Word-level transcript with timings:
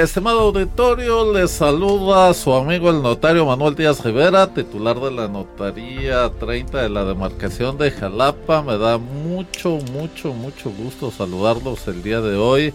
Estimado 0.00 0.40
auditorio, 0.40 1.30
les 1.30 1.50
saluda 1.50 2.32
su 2.32 2.54
amigo 2.54 2.88
el 2.88 3.02
notario 3.02 3.44
Manuel 3.44 3.74
Díaz 3.74 4.02
Rivera, 4.02 4.46
titular 4.46 4.98
de 4.98 5.10
la 5.10 5.28
Notaría 5.28 6.30
30 6.40 6.80
de 6.80 6.88
la 6.88 7.04
demarcación 7.04 7.76
de 7.76 7.90
Jalapa. 7.90 8.62
Me 8.62 8.78
da 8.78 8.96
mucho, 8.96 9.78
mucho, 9.92 10.32
mucho 10.32 10.70
gusto 10.70 11.10
saludarlos 11.10 11.86
el 11.86 12.02
día 12.02 12.22
de 12.22 12.34
hoy. 12.34 12.72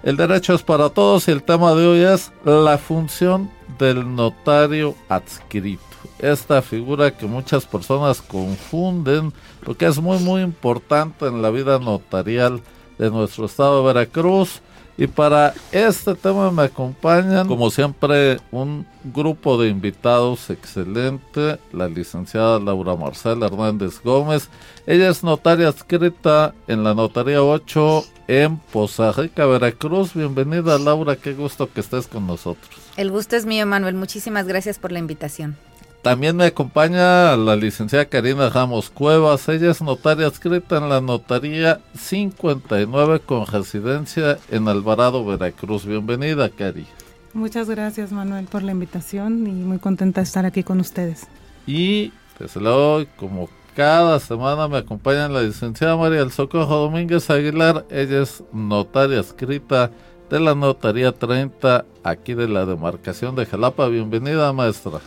El 0.02 0.18
derecho 0.18 0.54
es 0.54 0.64
para 0.64 0.90
todos 0.90 1.28
y 1.28 1.32
el 1.32 1.44
tema 1.44 1.74
de 1.76 1.88
hoy 1.88 2.00
es 2.00 2.32
la 2.44 2.78
función 2.78 3.50
del 3.80 4.16
notario 4.16 4.96
adscrito. 5.08 5.93
Esta 6.24 6.62
figura 6.62 7.12
que 7.12 7.26
muchas 7.26 7.66
personas 7.66 8.22
confunden 8.22 9.34
porque 9.62 9.88
es 9.88 10.00
muy 10.00 10.20
muy 10.20 10.42
importante 10.42 11.26
en 11.26 11.42
la 11.42 11.50
vida 11.50 11.80
notarial 11.80 12.62
de 12.98 13.12
nuestro 13.12 13.46
estado 13.46 13.80
de 13.80 13.94
Veracruz. 13.94 14.62
Y 14.96 15.08
para 15.08 15.54
este 15.74 16.16
tema 16.16 16.50
me 16.50 16.64
acompañan, 16.64 17.46
como 17.46 17.70
siempre, 17.70 18.40
un 18.52 18.86
grupo 19.04 19.58
de 19.58 19.68
invitados 19.68 20.50
excelente, 20.50 21.60
la 21.74 21.90
licenciada 21.90 22.58
Laura 22.58 22.96
Marcela 22.96 23.48
Hernández 23.48 24.02
Gómez. 24.02 24.48
Ella 24.88 25.10
es 25.10 25.26
notaria 25.26 25.68
adscrita 25.68 26.54
en 26.68 26.86
la 26.86 26.94
Notaría 26.94 27.44
8 27.44 28.06
en 28.30 28.56
Poza 28.58 29.12
Rica, 29.12 29.46
Veracruz. 29.46 30.14
Bienvenida 30.14 30.80
Laura, 30.80 31.18
qué 31.18 31.34
gusto 31.34 31.70
que 31.70 31.82
estés 31.82 32.08
con 32.08 32.26
nosotros. 32.26 32.70
El 32.96 33.12
gusto 33.12 33.36
es 33.36 33.46
mío, 33.46 33.66
Manuel. 33.66 33.96
Muchísimas 33.96 34.48
gracias 34.48 34.80
por 34.80 34.94
la 34.94 35.00
invitación. 35.00 35.58
También 36.04 36.36
me 36.36 36.44
acompaña 36.44 37.38
la 37.38 37.56
licenciada 37.56 38.04
Karina 38.04 38.50
Ramos 38.50 38.90
Cuevas. 38.90 39.48
Ella 39.48 39.72
es 39.72 39.82
notaria 39.82 40.28
adscrita 40.28 40.76
en 40.76 40.90
la 40.90 41.00
Notaría 41.00 41.80
59 41.98 43.22
con 43.22 43.48
residencia 43.48 44.38
en 44.52 44.68
Alvarado, 44.68 45.24
Veracruz. 45.24 45.86
Bienvenida, 45.86 46.50
Cari. 46.50 46.86
Muchas 47.34 47.70
gracias, 47.70 48.12
Manuel, 48.12 48.48
por 48.48 48.64
la 48.64 48.74
invitación 48.74 49.48
y 49.48 49.52
muy 49.52 49.80
contenta 49.80 50.20
de 50.20 50.26
estar 50.26 50.46
aquí 50.46 50.62
con 50.62 50.82
ustedes. 50.82 51.26
Y 51.66 52.12
desde 52.38 52.60
luego, 52.60 53.06
como 53.16 53.48
cada 53.74 54.20
semana 54.20 54.68
me 54.68 54.80
acompaña 54.80 55.30
la 55.30 55.42
licenciada 55.42 55.96
María 55.96 56.20
del 56.20 56.34
Socorro 56.34 56.66
Domínguez 56.66 57.30
Aguilar. 57.30 57.86
Ella 57.90 58.24
es 58.24 58.44
notaria 58.52 59.20
adscrita 59.20 59.90
de 60.30 60.40
la 60.42 60.54
Notaría 60.54 61.14
30 61.14 61.86
aquí 62.04 62.34
de 62.34 62.50
la 62.50 62.66
demarcación 62.66 63.38
de 63.38 63.46
Jalapa. 63.46 63.88
Bienvenida, 63.88 64.52
maestra. 64.52 65.00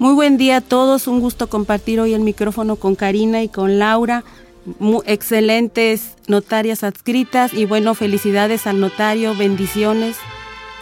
Muy 0.00 0.14
buen 0.14 0.38
día 0.38 0.56
a 0.56 0.60
todos, 0.62 1.06
un 1.08 1.20
gusto 1.20 1.50
compartir 1.50 2.00
hoy 2.00 2.14
el 2.14 2.22
micrófono 2.22 2.76
con 2.76 2.94
Karina 2.94 3.42
y 3.42 3.50
con 3.50 3.78
Laura. 3.78 4.24
excelentes 5.04 6.16
notarias 6.26 6.84
adscritas 6.84 7.52
y 7.52 7.66
bueno, 7.66 7.94
felicidades 7.94 8.66
al 8.66 8.80
notario, 8.80 9.36
bendiciones. 9.36 10.16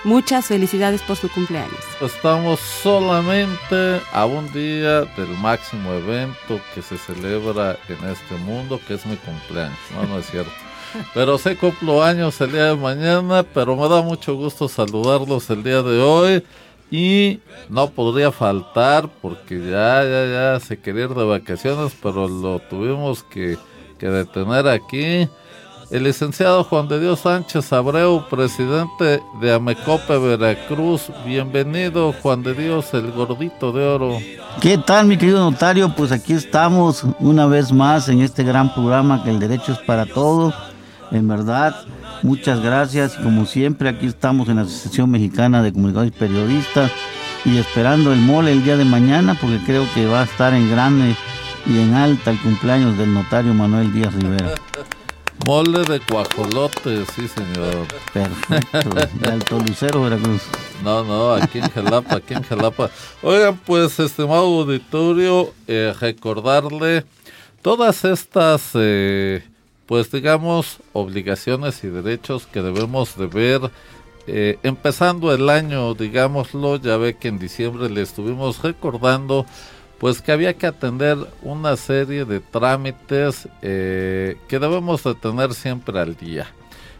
Muchas 0.05 0.47
felicidades 0.47 1.03
por 1.03 1.17
su 1.17 1.29
cumpleaños. 1.29 1.81
Estamos 2.01 2.61
solamente 2.61 4.01
a 4.13 4.25
un 4.25 4.53
día 4.53 5.01
del 5.01 5.31
máximo 5.43 5.95
evento 5.95 6.61
que 6.73 6.81
se 6.81 6.97
celebra 6.97 7.77
en 7.89 8.09
este 8.09 8.37
mundo, 8.45 8.81
que 8.87 8.95
es 8.95 9.05
mi 9.05 9.17
cumpleaños. 9.17 9.79
No, 9.97 10.05
no 10.07 10.21
es 10.21 10.31
cierto. 10.31 10.53
Pero 11.13 11.39
sé 11.39 11.57
cumplo 11.57 12.05
años 12.05 12.41
el 12.41 12.53
día 12.53 12.67
de 12.67 12.77
mañana, 12.77 13.43
pero 13.43 13.77
me 13.77 13.89
da 13.89 14.01
mucho 14.01 14.37
gusto 14.37 14.69
saludarlos 14.69 15.51
el 15.51 15.63
día 15.65 15.83
de 15.83 16.01
hoy. 16.01 16.45
Y 16.91 17.41
no 17.69 17.91
podría 17.91 18.33
faltar 18.33 19.09
porque 19.21 19.59
ya, 19.59 20.03
ya, 20.05 20.27
ya 20.27 20.61
se 20.61 20.79
quería 20.79 21.05
ir 21.05 21.15
de 21.15 21.25
vacaciones, 21.25 21.95
pero 22.03 22.29
lo 22.29 22.61
tuvimos 22.61 23.23
que, 23.25 23.59
que 23.99 24.09
detener 24.09 24.69
aquí. 24.69 25.29
El 25.91 26.05
licenciado 26.05 26.65
Juan 26.65 26.87
de 26.87 27.01
Dios 27.01 27.21
Sánchez 27.21 27.73
Abreu, 27.73 28.23
presidente 28.29 29.23
de 29.41 29.53
Amecope 29.55 30.19
Veracruz. 30.19 31.11
Bienvenido, 31.25 32.13
Juan 32.23 32.43
de 32.43 32.53
Dios, 32.53 32.93
el 32.93 33.11
gordito 33.11 33.73
de 33.73 33.87
oro. 33.87 34.19
¿Qué 34.61 34.77
tal, 34.77 35.07
mi 35.07 35.17
querido 35.17 35.51
notario? 35.51 35.95
Pues 35.95 36.13
aquí 36.13 36.35
estamos 36.35 37.07
una 37.21 37.47
vez 37.47 37.73
más 37.73 38.11
en 38.11 38.21
este 38.21 38.45
gran 38.45 38.75
programa 38.75 39.25
que 39.25 39.31
el 39.31 39.39
derecho 39.39 39.73
es 39.73 39.79
para 39.79 40.05
todos. 40.05 40.55
En 41.11 41.27
verdad, 41.27 41.75
Muchas 42.23 42.61
gracias 42.61 43.17
y 43.19 43.23
como 43.23 43.47
siempre 43.47 43.89
aquí 43.89 44.07
estamos 44.07 44.49
en 44.49 44.57
la 44.57 44.63
Asociación 44.63 45.11
Mexicana 45.11 45.63
de 45.63 45.73
Comunicadores 45.73 46.13
y 46.15 46.19
Periodistas 46.19 46.91
y 47.45 47.59
esperando 47.59 48.13
el 48.13 48.21
mole 48.21 48.53
el 48.53 48.65
día 48.65 48.77
de 48.77 48.85
mañana 48.85 49.37
porque 49.41 49.59
creo 49.65 49.87
que 49.95 50.07
va 50.07 50.23
a 50.23 50.25
estar 50.25 50.53
en 50.53 50.71
grande 50.71 51.15
y 51.67 51.79
en 51.79 51.95
alta 51.95 52.31
el 52.31 52.39
cumpleaños 52.41 52.99
del 52.99 53.15
notario 53.15 53.55
Manuel 53.55 53.93
Díaz 53.93 54.15
Rivera. 54.15 54.55
Mole 55.47 55.85
de 55.85 56.01
cuajolote, 56.01 57.05
sí 57.15 57.29
señor. 57.29 57.87
Perfecto, 58.13 58.91
de 58.91 59.31
Alto 59.31 59.61
Lucero, 59.61 60.03
Veracruz. 60.03 60.43
No, 60.83 61.05
no, 61.05 61.33
aquí 61.35 61.59
en 61.59 61.71
Jalapa, 61.71 62.17
aquí 62.17 62.35
en 62.35 62.43
Jalapa. 62.43 62.91
Oigan, 63.23 63.57
pues, 63.65 63.99
estimado 64.01 64.61
auditorio, 64.61 65.55
eh, 65.69 65.95
recordarle 66.01 67.05
todas 67.63 68.05
estas... 68.05 68.71
Eh, 68.75 69.43
pues 69.89 70.13
digamos, 70.13 70.81
obligaciones 70.93 71.83
y 71.83 71.89
derechos 71.89 72.47
que 72.47 72.61
debemos 72.61 73.17
de 73.17 73.27
ver 73.27 73.71
eh, 74.27 74.59
empezando 74.63 75.33
el 75.33 75.49
año, 75.49 75.95
digámoslo, 75.95 76.77
ya 76.77 76.99
ve 76.99 77.17
que 77.17 77.29
en 77.29 77.39
diciembre 77.39 77.89
le 77.89 78.03
estuvimos 78.03 78.63
recordando 78.63 79.47
pues 79.99 80.21
que 80.21 80.31
había 80.31 80.53
que 80.53 80.67
atender 80.67 81.17
una 81.41 81.75
serie 81.77 82.27
de 82.27 82.41
trámites 82.41 83.49
eh, 83.63 84.37
que 84.47 84.59
debemos 84.59 85.03
de 85.05 85.15
tener 85.15 85.55
siempre 85.55 85.99
al 85.99 86.15
día. 86.15 86.47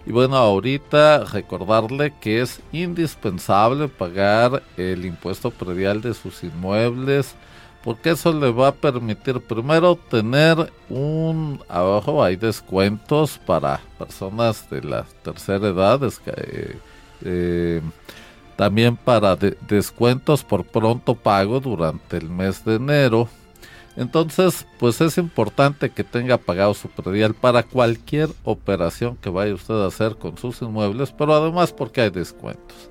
Y 0.07 0.13
bueno, 0.13 0.37
ahorita 0.37 1.25
recordarle 1.25 2.15
que 2.19 2.41
es 2.41 2.61
indispensable 2.73 3.89
pagar 3.89 4.63
el 4.79 5.05
impuesto 5.05 5.51
predial 5.51 6.01
de 6.01 6.15
sus 6.15 6.43
inmuebles, 6.43 7.35
porque 7.89 8.11
eso 8.11 8.35
le 8.35 8.51
va 8.51 8.69
a 8.69 8.75
permitir 8.75 9.41
primero 9.41 9.97
tener 9.97 10.71
un 10.91 11.59
abajo 11.71 12.23
hay 12.23 12.37
descuentos 12.37 13.41
para 13.47 13.81
personas 13.99 14.69
de 14.69 14.83
la 14.83 15.07
tercera 15.23 15.69
edad 15.69 15.99
eh, 16.27 16.77
eh, 17.25 17.81
también 18.57 18.95
para 18.95 19.37
descuentos 19.37 20.45
por 20.45 20.67
pronto 20.67 21.15
pago 21.15 21.61
durante 21.61 22.19
el 22.19 22.29
mes 22.29 22.63
de 22.63 22.75
enero. 22.75 23.27
Entonces 23.97 24.67
pues 24.79 25.01
es 25.01 25.17
importante 25.17 25.89
que 25.89 26.05
tenga 26.05 26.37
pagado 26.37 26.75
su 26.75 26.91
predial 26.91 27.33
para 27.33 27.63
cualquier 27.63 28.29
operación 28.45 29.17
que 29.17 29.31
vaya 29.31 29.55
usted 29.55 29.83
a 29.83 29.87
hacer 29.87 30.17
con 30.17 30.37
sus 30.37 30.61
inmuebles 30.61 31.11
pero 31.17 31.35
además 31.35 31.73
porque 31.73 32.03
hay 32.03 32.11
descuentos 32.11 32.88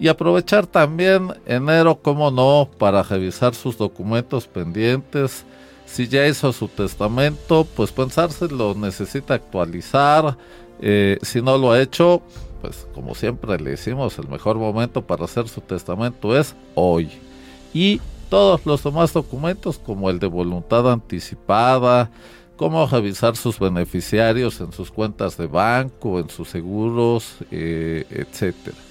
y 0.00 0.08
aprovechar 0.08 0.66
también 0.66 1.28
enero, 1.44 1.96
como 1.96 2.30
no, 2.30 2.70
para 2.78 3.02
revisar 3.02 3.54
sus 3.54 3.76
documentos 3.76 4.46
pendientes. 4.46 5.44
Si 5.84 6.08
ya 6.08 6.26
hizo 6.26 6.54
su 6.54 6.68
testamento, 6.68 7.66
pues 7.76 7.92
pensarse 7.92 8.48
lo 8.48 8.74
necesita 8.74 9.34
actualizar. 9.34 10.38
Eh, 10.80 11.18
si 11.20 11.42
no 11.42 11.58
lo 11.58 11.72
ha 11.72 11.82
hecho, 11.82 12.22
pues 12.62 12.86
como 12.94 13.14
siempre 13.14 13.58
le 13.58 13.72
decimos, 13.72 14.18
el 14.18 14.28
mejor 14.28 14.56
momento 14.56 15.06
para 15.06 15.26
hacer 15.26 15.48
su 15.48 15.60
testamento 15.60 16.34
es 16.34 16.56
hoy. 16.74 17.10
Y 17.74 18.00
todos 18.30 18.64
los 18.64 18.82
demás 18.82 19.12
documentos 19.12 19.78
como 19.78 20.08
el 20.08 20.18
de 20.18 20.28
voluntad 20.28 20.90
anticipada, 20.90 22.10
cómo 22.56 22.86
revisar 22.86 23.36
sus 23.36 23.58
beneficiarios 23.58 24.62
en 24.62 24.72
sus 24.72 24.90
cuentas 24.90 25.36
de 25.36 25.46
banco, 25.46 26.18
en 26.18 26.30
sus 26.30 26.48
seguros, 26.48 27.34
eh, 27.50 28.06
etcétera. 28.08 28.89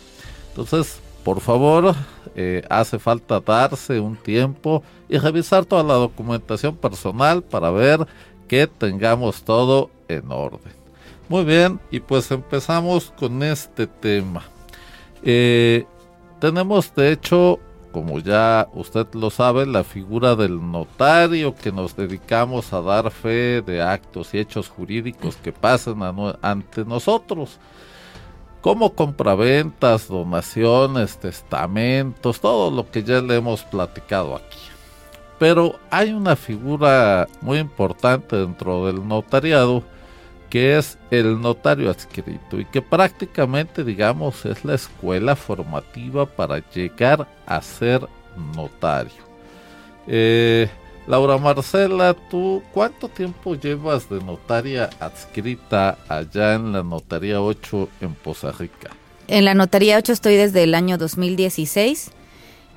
Entonces, 0.59 0.99
por 1.23 1.39
favor, 1.39 1.95
eh, 2.35 2.63
hace 2.69 2.99
falta 2.99 3.39
darse 3.39 3.97
un 3.97 4.17
tiempo 4.17 4.83
y 5.07 5.17
revisar 5.17 5.63
toda 5.63 5.83
la 5.83 5.93
documentación 5.93 6.75
personal 6.75 7.41
para 7.41 7.71
ver 7.71 8.05
que 8.49 8.67
tengamos 8.67 9.43
todo 9.43 9.89
en 10.09 10.29
orden. 10.29 10.73
Muy 11.29 11.45
bien, 11.45 11.79
y 11.91 12.01
pues 12.01 12.29
empezamos 12.31 13.13
con 13.17 13.41
este 13.41 13.87
tema. 13.87 14.43
Eh, 15.23 15.85
tenemos 16.41 16.93
de 16.93 17.13
hecho, 17.13 17.59
como 17.93 18.19
ya 18.19 18.67
usted 18.73 19.07
lo 19.13 19.29
sabe, 19.29 19.65
la 19.65 19.85
figura 19.85 20.35
del 20.35 20.59
notario 20.59 21.55
que 21.55 21.71
nos 21.71 21.95
dedicamos 21.95 22.73
a 22.73 22.81
dar 22.81 23.11
fe 23.11 23.61
de 23.61 23.81
actos 23.81 24.33
y 24.33 24.39
hechos 24.39 24.67
jurídicos 24.67 25.37
que 25.37 25.53
pasen 25.53 26.01
ante 26.41 26.83
nosotros 26.83 27.59
como 28.61 28.93
compraventas, 28.93 30.07
donaciones, 30.07 31.17
testamentos, 31.17 32.39
todo 32.39 32.71
lo 32.71 32.89
que 32.89 33.03
ya 33.03 33.21
le 33.21 33.35
hemos 33.35 33.63
platicado 33.63 34.35
aquí. 34.35 34.59
Pero 35.37 35.79
hay 35.89 36.11
una 36.11 36.35
figura 36.35 37.27
muy 37.41 37.59
importante 37.59 38.35
dentro 38.35 38.85
del 38.85 39.07
notariado 39.07 39.83
que 40.49 40.77
es 40.77 40.97
el 41.11 41.39
notario 41.39 41.89
adscrito 41.89 42.59
y 42.59 42.65
que 42.65 42.81
prácticamente 42.81 43.83
digamos 43.83 44.45
es 44.45 44.65
la 44.65 44.75
escuela 44.75 45.35
formativa 45.35 46.25
para 46.25 46.57
llegar 46.71 47.27
a 47.45 47.61
ser 47.61 48.07
notario. 48.55 49.29
Eh, 50.07 50.67
Laura 51.09 51.39
Marcela, 51.39 52.13
¿tú 52.13 52.61
cuánto 52.71 53.09
tiempo 53.09 53.55
llevas 53.55 54.07
de 54.11 54.21
notaria 54.23 54.91
adscrita 54.99 55.97
allá 56.07 56.53
en 56.53 56.71
la 56.71 56.83
Notaría 56.83 57.41
8 57.41 57.89
en 58.01 58.13
Poza 58.13 58.51
Rica? 58.51 58.91
En 59.27 59.43
la 59.43 59.55
Notaría 59.55 59.97
8 59.97 60.13
estoy 60.13 60.35
desde 60.35 60.61
el 60.61 60.75
año 60.75 60.99
2016 60.99 62.11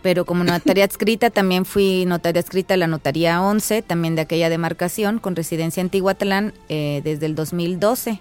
pero 0.01 0.25
como 0.25 0.45
notaria 0.45 0.85
adscrita 0.87 1.29
también 1.29 1.67
fui 1.67 2.07
notaria 2.07 2.41
adscrita 2.41 2.75
a 2.75 2.77
la 2.79 2.87
Notaría 2.87 3.41
11, 3.43 3.83
también 3.83 4.17
de 4.17 4.23
aquella 4.23 4.49
demarcación, 4.49 5.19
con 5.19 5.37
residencia 5.37 5.81
en 5.83 5.91
Tihuatlán 5.91 6.55
eh, 6.71 7.03
desde 7.05 7.27
el 7.27 7.35
2012. 7.35 8.11
Ah, 8.13 8.19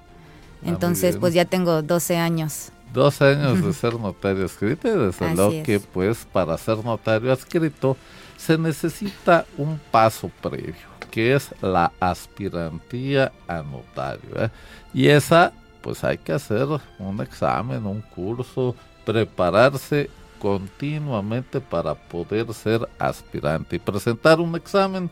Entonces, 0.65 1.17
pues 1.17 1.33
ya 1.33 1.45
tengo 1.45 1.81
12 1.81 2.17
años. 2.17 2.71
12 2.93 3.25
años 3.25 3.63
de 3.63 3.73
ser 3.73 3.93
notario 3.93 4.43
adscrito 4.43 4.87
y 4.87 4.91
desde 4.91 5.35
luego 5.35 5.63
que 5.63 5.79
pues 5.79 6.27
para 6.31 6.57
ser 6.57 6.83
notario 6.83 7.31
adscrito 7.31 7.97
se 8.37 8.57
necesita 8.57 9.45
un 9.57 9.79
paso 9.91 10.31
previo, 10.41 10.73
que 11.11 11.35
es 11.35 11.53
la 11.61 11.91
aspirantía 11.99 13.31
a 13.47 13.61
notario. 13.61 14.29
¿eh? 14.35 14.49
Y 14.93 15.07
esa, 15.07 15.53
pues 15.81 16.03
hay 16.03 16.17
que 16.17 16.33
hacer 16.33 16.67
un 16.97 17.21
examen, 17.21 17.85
un 17.85 18.01
curso, 18.01 18.75
prepararse 19.05 20.09
continuamente 20.39 21.61
para 21.61 21.93
poder 21.93 22.51
ser 22.53 22.89
aspirante 22.97 23.75
y 23.75 23.79
presentar 23.79 24.39
un 24.39 24.55
examen. 24.55 25.09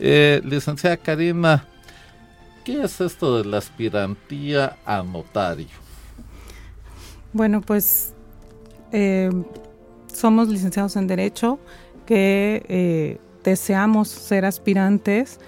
Eh, 0.00 0.42
licenciada 0.44 0.96
Karina, 0.96 1.64
¿qué 2.64 2.82
es 2.82 3.00
esto 3.00 3.38
de 3.38 3.44
la 3.44 3.58
aspirantía 3.58 4.76
a 4.84 5.04
notario? 5.04 5.81
Bueno, 7.32 7.60
pues 7.60 8.12
eh, 8.92 9.30
somos 10.12 10.48
licenciados 10.48 10.96
en 10.96 11.06
Derecho 11.06 11.58
que 12.06 12.64
eh, 12.68 13.18
deseamos 13.44 14.08
ser 14.08 14.44
aspirantes, 14.44 15.38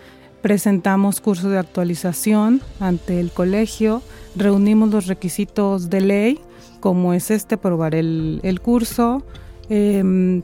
presentamos 0.41 1.21
cursos 1.21 1.51
de 1.51 1.59
actualización 1.59 2.63
ante 2.81 3.21
el 3.21 3.31
colegio, 3.31 4.03
reunimos 4.37 4.91
los 4.91 5.07
requisitos 5.07 5.91
de 5.91 6.01
ley 6.01 6.41
como 6.85 7.15
es 7.15 7.31
este, 7.31 7.57
probar 7.57 7.95
el, 7.95 8.41
el 8.43 8.61
curso. 8.61 9.23
Em, 9.71 10.43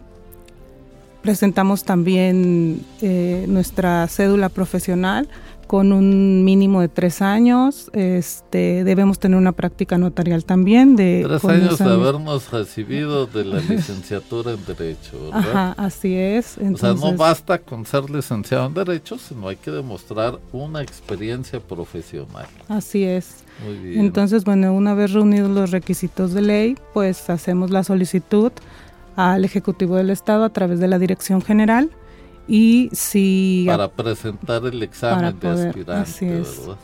presentamos 1.20 1.84
también 1.84 2.80
eh, 3.02 3.44
nuestra 3.46 4.08
cédula 4.08 4.48
profesional 4.48 5.28
con 5.70 5.92
un 5.92 6.42
mínimo 6.42 6.80
de 6.80 6.88
tres 6.88 7.22
años. 7.22 7.92
Este, 7.92 8.82
debemos 8.82 9.20
tener 9.20 9.38
una 9.38 9.52
práctica 9.52 9.98
notarial 9.98 10.44
también 10.44 10.96
de 10.96 11.22
tres 11.24 11.44
años 11.44 11.78
de 11.78 11.84
habernos 11.84 12.50
recibido 12.50 13.26
de 13.26 13.44
la 13.44 13.60
licenciatura 13.60 14.50
en 14.50 14.66
derecho. 14.66 15.26
¿verdad? 15.26 15.38
Ajá, 15.38 15.74
así 15.78 16.16
es. 16.16 16.58
o 16.58 16.76
sea, 16.76 16.94
no 16.94 17.14
basta 17.14 17.58
con 17.58 17.86
ser 17.86 18.10
licenciado 18.10 18.66
en 18.66 18.74
derecho, 18.74 19.16
sino 19.16 19.46
hay 19.46 19.54
que 19.54 19.70
demostrar 19.70 20.40
una 20.50 20.82
experiencia 20.82 21.60
profesional. 21.60 22.48
Así 22.66 23.04
es. 23.04 23.44
Entonces, 23.94 24.42
bueno, 24.42 24.74
una 24.74 24.94
vez 24.94 25.12
reunidos 25.12 25.52
los 25.52 25.70
requisitos 25.70 26.34
de 26.34 26.42
ley, 26.42 26.78
pues 26.92 27.30
hacemos 27.30 27.70
la 27.70 27.84
solicitud 27.84 28.50
al 29.14 29.44
Ejecutivo 29.44 29.94
del 29.94 30.10
Estado 30.10 30.42
a 30.42 30.48
través 30.48 30.80
de 30.80 30.88
la 30.88 30.98
Dirección 30.98 31.40
General 31.42 31.90
y 32.50 32.90
si... 32.92 33.64
Para 33.68 33.88
presentar 33.88 34.66
el 34.66 34.82
examen 34.82 35.38
de 35.38 35.48
aspirante, 35.48 36.26
¿verdad? 36.26 36.76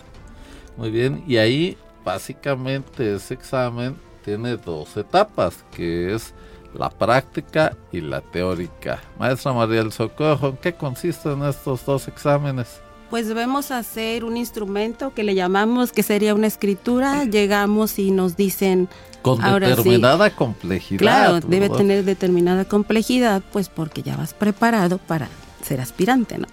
Muy 0.76 0.90
bien, 0.92 1.24
y 1.26 1.38
ahí 1.38 1.76
básicamente 2.04 3.16
ese 3.16 3.34
examen 3.34 3.96
tiene 4.24 4.56
dos 4.56 4.96
etapas, 4.96 5.64
que 5.72 6.14
es 6.14 6.34
la 6.72 6.88
práctica 6.88 7.76
y 7.90 8.00
la 8.00 8.20
teórica. 8.20 9.02
Maestra 9.18 9.52
María 9.52 9.82
del 9.82 9.90
Socorro, 9.90 10.50
¿en 10.50 10.56
qué 10.58 10.72
consisten 10.72 11.42
estos 11.42 11.84
dos 11.84 12.06
exámenes? 12.06 12.80
Pues 13.10 13.26
debemos 13.26 13.72
hacer 13.72 14.24
un 14.24 14.36
instrumento 14.36 15.14
que 15.14 15.24
le 15.24 15.34
llamamos 15.34 15.90
que 15.90 16.04
sería 16.04 16.34
una 16.34 16.46
escritura. 16.48 17.24
Llegamos 17.24 17.98
y 17.98 18.10
nos 18.10 18.36
dicen. 18.36 18.88
Con 19.22 19.40
determinada 19.40 20.30
complejidad. 20.30 20.98
Claro, 20.98 21.40
debe 21.40 21.68
tener 21.70 22.04
determinada 22.04 22.64
complejidad, 22.64 23.42
pues 23.52 23.68
porque 23.68 24.02
ya 24.02 24.16
vas 24.16 24.34
preparado 24.34 24.98
para 24.98 25.28
ser 25.62 25.80
aspirante, 25.80 26.38
¿no? 26.38 26.46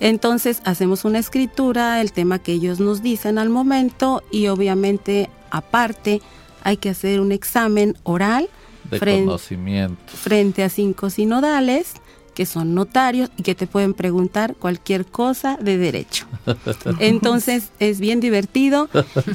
Entonces 0.00 0.62
hacemos 0.64 1.04
una 1.04 1.18
escritura, 1.18 2.00
el 2.00 2.12
tema 2.12 2.38
que 2.38 2.52
ellos 2.52 2.80
nos 2.80 3.02
dicen 3.02 3.38
al 3.38 3.48
momento 3.48 4.22
y 4.30 4.48
obviamente 4.48 5.28
aparte 5.50 6.20
hay 6.62 6.76
que 6.76 6.90
hacer 6.90 7.20
un 7.20 7.32
examen 7.32 7.96
oral 8.02 8.48
de 8.90 8.98
conocimiento 8.98 10.12
frente 10.12 10.62
a 10.62 10.68
cinco 10.68 11.10
sinodales 11.10 11.94
que 12.34 12.46
son 12.46 12.74
notarios 12.74 13.30
y 13.36 13.42
que 13.42 13.54
te 13.54 13.66
pueden 13.66 13.94
preguntar 13.94 14.54
cualquier 14.54 15.06
cosa 15.06 15.56
de 15.60 15.78
derecho. 15.78 16.26
Entonces 16.98 17.70
es 17.78 18.00
bien 18.00 18.20
divertido 18.20 18.88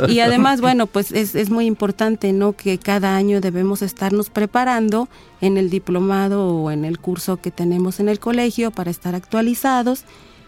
y 0.08 0.20
además, 0.20 0.62
bueno, 0.62 0.88
pues 0.88 1.12
es, 1.12 1.36
es 1.36 1.50
muy 1.50 1.66
importante, 1.66 2.34
¿no? 2.34 2.54
Que 2.54 2.78
cada 2.78 3.16
año 3.16 3.42
debemos 3.42 3.82
estarnos 3.82 4.30
preparando 4.30 5.08
en 5.42 5.58
el 5.58 5.70
diplomado 5.70 6.48
o 6.48 6.72
en 6.72 6.86
el 6.86 7.00
curso 7.00 7.38
que 7.38 7.52
tenemos 7.52 8.00
en 8.00 8.10
el 8.10 8.20
colegio 8.20 8.72
para 8.72 8.92
estar 8.92 9.16
actualizados 9.16 10.06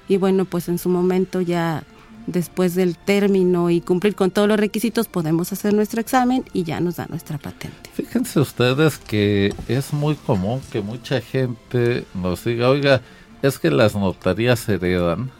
y 0.08 0.18
bueno, 0.18 0.46
pues 0.46 0.70
en 0.70 0.78
su 0.78 0.90
momento 0.90 1.42
ya 1.42 1.84
después 2.28 2.76
del 2.76 2.98
término 2.98 3.70
y 3.70 3.82
cumplir 3.82 4.16
con 4.16 4.30
todos 4.30 4.48
los 4.48 4.60
requisitos, 4.60 5.08
podemos 5.08 5.52
hacer 5.52 5.74
nuestro 5.74 6.00
examen 6.00 6.46
y 6.54 6.64
ya 6.64 6.80
nos 6.80 6.98
da 6.98 7.08
nuestra 7.08 7.38
patente. 7.38 7.90
Fíjense 7.94 8.40
ustedes 8.40 9.00
que 9.00 9.54
es 9.68 9.94
muy 9.94 10.16
común 10.16 10.62
que 10.72 10.82
mucha 10.82 11.20
gente 11.22 12.06
nos 12.14 12.44
diga, 12.44 12.70
oiga, 12.70 13.02
es 13.42 13.58
que 13.58 13.72
las 13.72 13.96
notarías 13.96 14.60
se 14.60 14.76
heredan. 14.76 15.32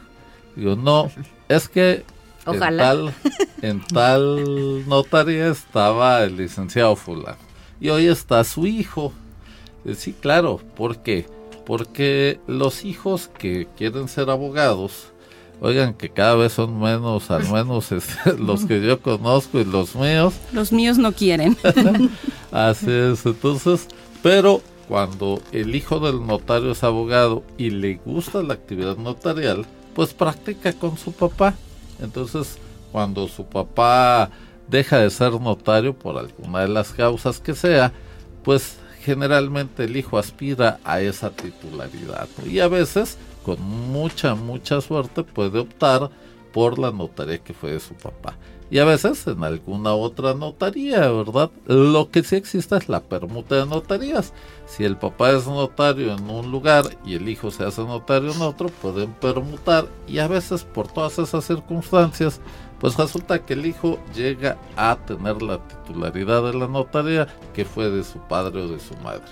Digo, 0.56 0.76
no, 0.76 1.12
es 1.48 1.70
que 1.70 2.04
En, 2.46 2.60
tal, 2.60 3.14
en 3.62 3.82
tal 3.88 4.88
notaría 4.88 5.50
estaba 5.50 6.24
el 6.24 6.38
licenciado 6.38 6.96
fulano 6.96 7.38
y 7.80 7.90
hoy 7.90 8.08
está 8.08 8.44
su 8.44 8.66
hijo. 8.66 9.12
Eh, 9.86 9.96
sí, 9.96 10.14
claro, 10.14 10.62
¿por 10.76 11.00
qué? 11.00 11.26
Porque 11.66 12.40
los 12.48 12.86
hijos 12.86 13.30
que 13.38 13.68
quieren 13.78 14.08
ser 14.08 14.30
abogados, 14.30 15.12
Oigan, 15.60 15.96
que 15.96 16.10
cada 16.10 16.36
vez 16.36 16.54
son 16.54 16.80
menos, 16.80 17.32
al 17.32 17.50
menos 17.52 17.92
este, 17.92 18.38
los 18.38 18.66
que 18.66 18.82
yo 18.82 19.02
conozco 19.02 19.60
y 19.60 19.66
los 19.66 19.96
míos. 19.96 20.34
Los 20.52 20.72
míos 20.72 20.98
no 20.98 21.12
quieren. 21.12 21.58
Así 22.52 22.92
es, 22.92 23.26
entonces, 23.26 23.88
pero 24.22 24.62
cuando 24.88 25.42
el 25.52 25.76
hijo 25.76 26.00
del 26.00 26.26
notario 26.26 26.72
es 26.72 26.84
abogado 26.84 27.44
y 27.58 27.72
le 27.72 27.96
gusta 28.06 28.42
la 28.44 28.54
actividad 28.54 28.98
notarial, 28.98 29.66
pues 29.94 30.14
practica 30.14 30.74
con 30.74 30.98
su 30.98 31.12
papá. 31.12 31.56
Entonces, 32.00 32.58
cuando 32.92 33.28
su 33.28 33.46
papá 33.46 34.30
deja 34.68 35.00
de 35.00 35.10
ser 35.10 35.34
notario 35.34 35.94
por 35.94 36.18
alguna 36.18 36.62
de 36.62 36.68
las 36.68 36.92
causas 36.92 37.40
que 37.40 37.54
sea, 37.54 37.92
pues 38.44 38.78
generalmente 39.02 39.86
el 39.86 39.98
hijo 39.98 40.18
aspira 40.18 40.80
a 40.84 41.02
esa 41.02 41.32
titularidad. 41.32 42.28
Y 42.46 42.60
a 42.60 42.68
veces 42.68 43.18
con 43.48 43.62
mucha, 43.62 44.36
mucha 44.36 44.82
suerte 44.82 45.24
puede 45.24 45.60
optar 45.60 46.10
por 46.52 46.78
la 46.78 46.92
notaría 46.92 47.38
que 47.38 47.54
fue 47.54 47.72
de 47.72 47.80
su 47.80 47.94
papá. 47.94 48.36
y 48.70 48.80
a 48.80 48.84
veces 48.84 49.26
en 49.26 49.42
alguna 49.42 49.94
otra 49.94 50.34
notaría, 50.34 51.10
¿verdad? 51.10 51.50
Lo 51.66 52.12
que 52.12 52.24
sí 52.24 52.36
existe 52.36 52.76
es 52.76 52.90
la 52.90 53.00
permuta 53.00 53.56
de 53.56 53.66
notarías. 53.66 54.34
Si 54.66 54.84
el 54.84 54.98
papá 54.98 55.32
es 55.32 55.48
notario 55.48 56.12
en 56.12 56.30
un 56.30 56.52
lugar 56.52 56.84
y 57.06 57.16
el 57.16 57.30
hijo 57.30 57.50
se 57.50 57.64
hace 57.64 57.82
notario 57.86 58.34
en 58.34 58.42
otro, 58.42 58.68
pueden 58.68 59.14
permutar 59.14 59.88
y 60.06 60.20
a 60.20 60.28
veces 60.28 60.66
por 60.66 60.90
todas 60.92 61.18
esas 61.18 61.46
circunstancias, 61.46 62.42
pues 62.80 62.98
resulta 62.98 63.46
que 63.46 63.54
el 63.54 63.66
hijo 63.66 63.98
llega 64.14 64.58
a 64.76 64.98
tener 65.06 65.42
la 65.42 65.66
titularidad 65.66 66.44
de 66.44 66.54
la 66.54 66.68
notaría 66.68 67.28
que 67.54 67.64
fue 67.64 67.90
de 67.90 68.04
su 68.04 68.20
padre 68.20 68.64
o 68.64 68.68
de 68.68 68.82
su 68.82 68.94
madre. 68.98 69.24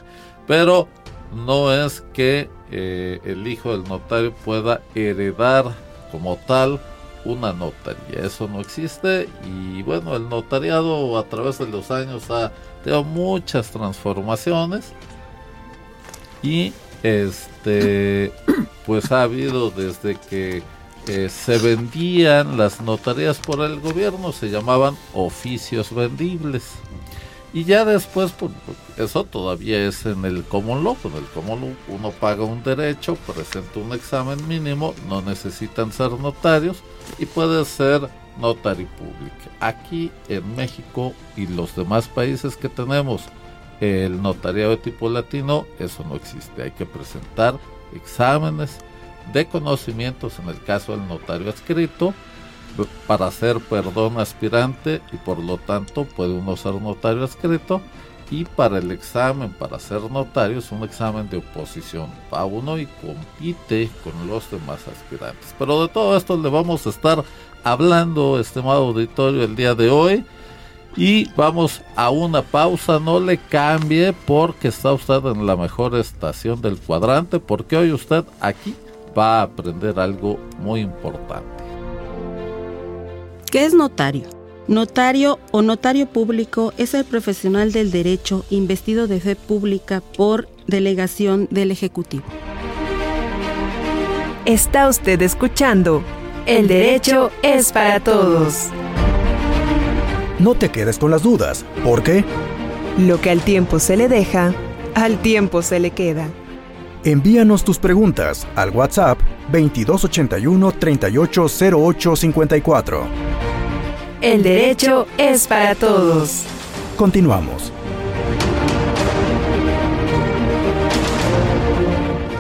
Pero 0.48 0.88
no 1.36 1.72
es 1.72 2.02
que 2.14 2.50
eh, 2.72 3.20
el 3.26 3.46
hijo 3.48 3.72
del 3.72 3.84
notario 3.84 4.34
pueda 4.34 4.82
heredar 4.96 5.66
como 6.12 6.38
tal 6.48 6.80
una 7.26 7.52
notaría. 7.54 8.26
Eso 8.26 8.48
no 8.48 8.62
existe 8.62 9.28
y 9.44 9.84
bueno, 9.84 10.16
el 10.16 10.30
notariado 10.30 11.18
a 11.18 11.24
través 11.24 11.58
de 11.58 11.68
los 11.68 11.92
años 11.92 12.30
ha 12.32 12.52
tenido 12.84 13.04
muchas 13.04 13.70
transformaciones 13.72 14.94
y 16.42 16.72
este 17.04 18.32
pues 18.86 19.12
ha 19.12 19.24
habido 19.24 19.72
desde 19.72 20.16
que 20.16 20.64
eh, 21.08 21.30
se 21.30 21.58
vendían 21.60 22.58
las 22.58 22.82
notarías 22.82 23.38
por 23.38 23.62
el 23.62 23.80
gobierno, 23.80 24.32
se 24.32 24.50
llamaban 24.50 24.98
oficios 25.14 25.94
vendibles. 25.94 26.64
Y 27.56 27.64
ya 27.64 27.86
después, 27.86 28.34
pues, 28.34 28.52
eso 28.98 29.24
todavía 29.24 29.88
es 29.88 30.06
en 30.06 30.26
el 30.26 30.44
Common 30.44 30.84
Law. 30.84 30.98
En 31.06 31.14
el 31.14 31.24
Common 31.34 31.62
Law 31.62 31.76
uno 31.88 32.12
paga 32.12 32.44
un 32.44 32.62
derecho, 32.62 33.16
presenta 33.16 33.80
un 33.80 33.94
examen 33.94 34.46
mínimo, 34.46 34.94
no 35.08 35.22
necesitan 35.22 35.94
ser 35.94 36.12
notarios 36.12 36.84
y 37.18 37.26
puede 37.26 37.64
ser 37.64 38.10
notario 38.42 38.88
público. 38.98 39.38
Aquí 39.62 40.12
en 40.28 40.54
México 40.58 41.14
y 41.38 41.48
los 41.48 41.74
demás 41.78 42.10
países 42.10 42.58
que 42.58 42.68
tenemos 42.68 43.24
el 43.80 44.22
notariado 44.22 44.72
de 44.72 44.78
tipo 44.78 45.10
latino, 45.10 45.66
eso 45.80 46.04
no 46.10 46.18
existe. 46.18 46.62
Hay 46.62 46.72
que 46.72 46.86
presentar 46.86 47.58
exámenes 47.96 48.80
de 49.32 49.46
conocimientos 49.48 50.40
en 50.40 50.50
el 50.50 50.62
caso 50.62 50.92
del 50.92 51.08
notario 51.08 51.50
adscrito 51.50 52.14
para 53.08 53.32
ser 53.32 53.60
perdón 53.60 54.20
aspirante 54.20 55.02
y 55.12 55.18
por 55.18 55.40
lo 55.40 55.58
tanto 55.58 56.06
puede 56.06 56.34
uno 56.34 56.56
ser 56.58 56.74
notario 56.76 57.24
escrito 57.24 57.82
y 58.32 58.46
para 58.46 58.80
el 58.80 58.92
examen 58.92 59.52
para 59.52 59.80
ser 59.80 60.02
notario 60.12 60.60
es 60.60 60.72
un 60.72 60.84
examen 60.84 61.30
de 61.30 61.38
oposición. 61.38 62.10
Va 62.34 62.46
uno 62.46 62.78
y 62.78 62.88
compite 62.88 63.90
con 64.04 64.28
los 64.28 64.50
demás 64.50 64.80
aspirantes. 64.88 65.54
Pero 65.60 65.84
de 65.84 65.90
todo 65.90 66.18
esto 66.18 66.38
le 66.38 66.50
vamos 66.50 66.86
a 66.86 66.90
estar 66.90 67.24
hablando 67.64 68.40
estimado 68.40 68.88
auditorio 68.88 69.44
el 69.44 69.56
día 69.56 69.76
de 69.76 69.90
hoy. 69.90 70.26
Y 70.98 71.30
vamos 71.36 71.82
a 71.96 72.10
una 72.10 72.42
pausa. 72.42 73.00
No 73.00 73.20
le 73.20 73.38
cambie 73.38 74.14
porque 74.26 74.70
está 74.70 74.94
usted 74.94 75.24
en 75.26 75.46
la 75.46 75.56
mejor 75.56 75.96
estación 75.96 76.62
del 76.62 76.78
cuadrante 76.78 77.40
porque 77.40 77.78
hoy 77.78 77.92
usted 77.92 78.24
aquí 78.40 78.76
va 79.16 79.40
a 79.40 79.44
aprender 79.44 80.00
algo 80.00 80.40
muy 80.60 80.80
importante 80.80 81.65
¿Qué 83.56 83.64
es 83.64 83.74
notario? 83.74 84.24
Notario 84.68 85.40
o 85.52 85.62
notario 85.62 86.08
público 86.08 86.74
es 86.78 86.94
el 86.94 87.06
profesional 87.06 87.72
del 87.72 87.90
derecho 87.90 88.44
investido 88.50 89.08
de 89.08 89.22
fe 89.22 89.38
pública 89.38 90.04
por 90.18 90.50
delegación 90.68 91.48
del 91.52 91.72
Ejecutivo. 91.72 92.26
Está 94.44 94.90
usted 94.90 95.22
escuchando 95.22 96.04
El 96.46 96.68
derecho 96.68 97.32
es 97.44 97.72
para 97.72 98.02
todos. 98.02 98.66
No 100.38 100.56
te 100.56 100.68
quedes 100.68 101.00
con 101.00 101.12
las 101.12 101.24
dudas, 101.24 101.64
porque 101.86 102.26
Lo 102.98 103.22
que 103.22 103.30
al 103.30 103.40
tiempo 103.40 103.80
se 103.80 103.96
le 103.96 104.10
deja, 104.10 104.54
al 104.96 105.22
tiempo 105.22 105.62
se 105.62 105.80
le 105.80 105.92
queda. 105.92 106.28
Envíanos 107.06 107.64
tus 107.64 107.78
preguntas 107.78 108.46
al 108.56 108.72
WhatsApp 108.72 109.20
2281 109.52 110.72
380854. 110.74 113.08
El 114.22 114.44
derecho 114.44 115.08
es 115.18 115.48
para 115.48 115.76
todos. 115.76 116.44
Continuamos. 116.98 117.72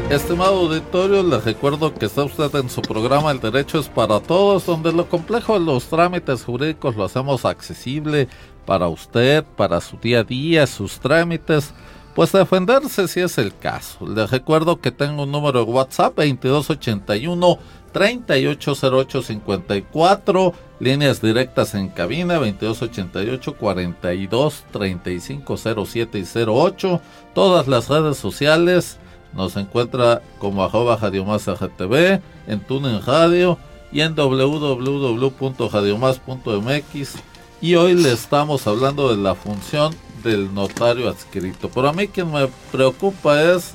Estimado 0.10 0.62
auditorio, 0.62 1.24
les 1.24 1.44
recuerdo 1.44 1.94
que 1.94 2.06
está 2.06 2.24
usted 2.24 2.54
en 2.56 2.70
su 2.70 2.82
programa 2.82 3.32
El 3.32 3.40
Derecho 3.40 3.80
es 3.80 3.90
para 3.90 4.20
Todos, 4.20 4.66
donde 4.66 4.94
lo 4.94 5.10
complejo 5.10 5.60
de 5.60 5.66
los 5.66 5.88
trámites 5.88 6.44
jurídicos 6.44 6.96
lo 6.96 7.04
hacemos 7.04 7.44
accesible 7.44 8.28
para 8.66 8.88
usted, 8.88 9.44
para 9.44 9.82
su 9.82 9.98
día 9.98 10.20
a 10.20 10.24
día, 10.24 10.68
sus 10.68 11.00
trámites, 11.00 11.74
pues 12.16 12.32
defenderse 12.32 13.08
si 13.08 13.20
es 13.20 13.38
el 13.38 13.56
caso. 13.56 14.08
Les 14.08 14.32
recuerdo 14.32 14.80
que 14.80 14.92
tengo 14.92 15.22
un 15.24 15.32
número 15.32 15.64
de 15.66 15.72
WhatsApp 15.72 16.16
2281 16.16 17.60
380854, 17.92 20.54
líneas 20.80 21.22
directas 21.22 21.76
en 21.76 21.90
cabina 21.90 22.36
2288 22.36 23.56
42 23.56 24.64
3507 24.72 26.20
y 26.20 26.26
08, 26.46 27.02
todas 27.34 27.70
las 27.70 27.88
redes 27.88 28.18
sociales 28.18 28.98
nos 29.34 29.56
encuentra 29.56 30.22
como 30.40 30.62
arroba 30.64 30.98
GTV, 30.98 32.20
en 32.48 32.60
TuneIn 32.62 33.06
Radio 33.06 33.60
y 33.92 34.02
en 34.02 34.16
www.radiomas.mx 34.16 37.16
y 37.62 37.76
hoy 37.76 37.94
le 37.94 38.12
estamos 38.12 38.68
hablando 38.68 39.10
de 39.10 39.18
la 39.22 39.36
función 39.36 39.94
del 40.26 40.54
notario 40.54 41.08
adscrito. 41.10 41.70
Pero 41.70 41.88
a 41.90 41.94
mí 41.94 42.08
quien 42.10 42.32
me 42.32 42.48
preocupa 42.72 43.42
es 43.42 43.74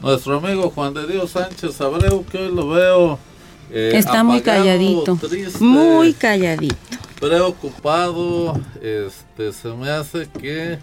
nuestro 0.00 0.38
amigo 0.38 0.70
Juan 0.70 0.94
de 0.94 1.06
Dios 1.06 1.32
Sánchez 1.32 1.78
Abreu, 1.80 2.24
que 2.24 2.38
hoy 2.38 2.54
lo 2.54 2.68
veo 2.68 3.18
eh, 3.70 3.92
Está 3.94 4.24
muy 4.24 4.40
calladito. 4.40 5.16
triste, 5.16 5.62
Muy 5.62 6.14
calladito. 6.14 6.76
preocupado. 7.20 8.58
Este, 8.80 9.52
se 9.52 9.68
me 9.68 9.90
hace 9.90 10.28
que 10.40 10.78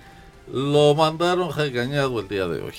lo 0.51 0.93
mandaron 0.95 1.51
regañado 1.55 2.19
el 2.19 2.27
día 2.27 2.47
de 2.47 2.61
hoy. 2.61 2.73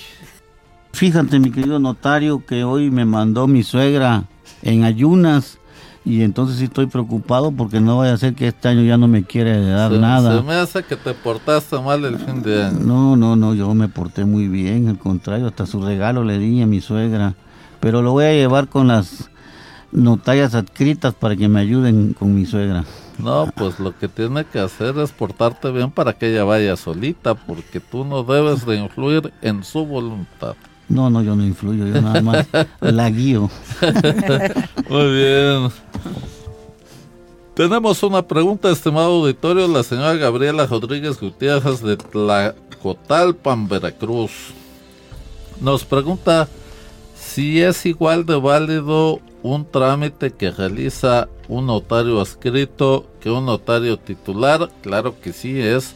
Fíjate, 0.93 1.39
mi 1.39 1.51
querido 1.51 1.79
notario, 1.79 2.43
que 2.45 2.63
hoy 2.63 2.89
me 2.89 3.05
mandó 3.05 3.47
mi 3.47 3.63
suegra 3.63 4.23
en 4.63 4.83
ayunas 4.83 5.59
y 6.07 6.23
entonces 6.23 6.57
sí 6.57 6.65
estoy 6.65 6.85
preocupado 6.85 7.51
porque 7.51 7.81
no 7.81 7.97
vaya 7.97 8.13
a 8.13 8.17
ser 8.17 8.33
que 8.33 8.47
este 8.47 8.69
año 8.69 8.81
ya 8.83 8.97
no 8.97 9.09
me 9.09 9.25
quiere 9.25 9.61
dar 9.65 9.91
se, 9.91 9.99
nada. 9.99 10.37
se 10.37 10.43
me 10.43 10.53
hace 10.53 10.83
que 10.83 10.95
te 10.95 11.13
portaste 11.13 11.77
mal 11.81 12.05
el 12.05 12.17
fin 12.17 12.41
de 12.41 12.63
año. 12.63 12.79
No, 12.79 13.17
no, 13.17 13.35
no, 13.35 13.53
yo 13.53 13.73
me 13.73 13.89
porté 13.89 14.23
muy 14.23 14.47
bien, 14.47 14.87
al 14.87 14.97
contrario, 14.97 15.47
hasta 15.47 15.65
su 15.65 15.81
regalo 15.81 16.23
le 16.23 16.39
di 16.39 16.61
a 16.61 16.65
mi 16.65 16.79
suegra. 16.79 17.35
Pero 17.81 18.01
lo 18.01 18.13
voy 18.13 18.23
a 18.23 18.31
llevar 18.31 18.69
con 18.69 18.87
las 18.87 19.29
notarias 19.91 20.55
adscritas 20.55 21.13
para 21.13 21.35
que 21.35 21.49
me 21.49 21.59
ayuden 21.59 22.13
con 22.13 22.33
mi 22.33 22.45
suegra. 22.45 22.85
No, 23.17 23.51
pues 23.53 23.77
lo 23.79 23.97
que 23.97 24.07
tiene 24.07 24.45
que 24.45 24.59
hacer 24.59 24.97
es 24.99 25.11
portarte 25.11 25.71
bien 25.71 25.91
para 25.91 26.13
que 26.13 26.31
ella 26.31 26.45
vaya 26.45 26.77
solita, 26.77 27.35
porque 27.35 27.81
tú 27.81 28.05
no 28.05 28.23
debes 28.23 28.65
de 28.65 28.77
influir 28.77 29.33
en 29.41 29.63
su 29.65 29.85
voluntad. 29.85 30.55
No, 30.89 31.09
no, 31.09 31.21
yo 31.21 31.35
no 31.35 31.43
influyo, 31.43 31.85
yo 31.85 32.01
nada 32.01 32.21
más 32.21 32.47
la 32.79 33.09
guío. 33.09 33.49
Muy 34.89 35.15
bien. 35.15 35.69
Tenemos 37.53 38.03
una 38.03 38.21
pregunta, 38.21 38.69
estimado 38.69 39.21
auditorio, 39.21 39.67
la 39.67 39.83
señora 39.83 40.13
Gabriela 40.13 40.65
Rodríguez 40.65 41.19
Gutiérrez 41.19 41.81
de 41.81 41.97
Tlacotalpan, 41.97 43.67
Veracruz. 43.67 44.31
Nos 45.59 45.83
pregunta 45.83 46.47
si 47.19 47.61
es 47.61 47.85
igual 47.85 48.25
de 48.25 48.35
válido 48.35 49.19
un 49.43 49.65
trámite 49.65 50.31
que 50.31 50.51
realiza 50.51 51.27
un 51.47 51.65
notario 51.65 52.21
adscrito 52.21 53.05
que 53.19 53.31
un 53.31 53.45
notario 53.45 53.97
titular. 53.97 54.69
Claro 54.81 55.19
que 55.19 55.33
sí, 55.33 55.59
es 55.59 55.95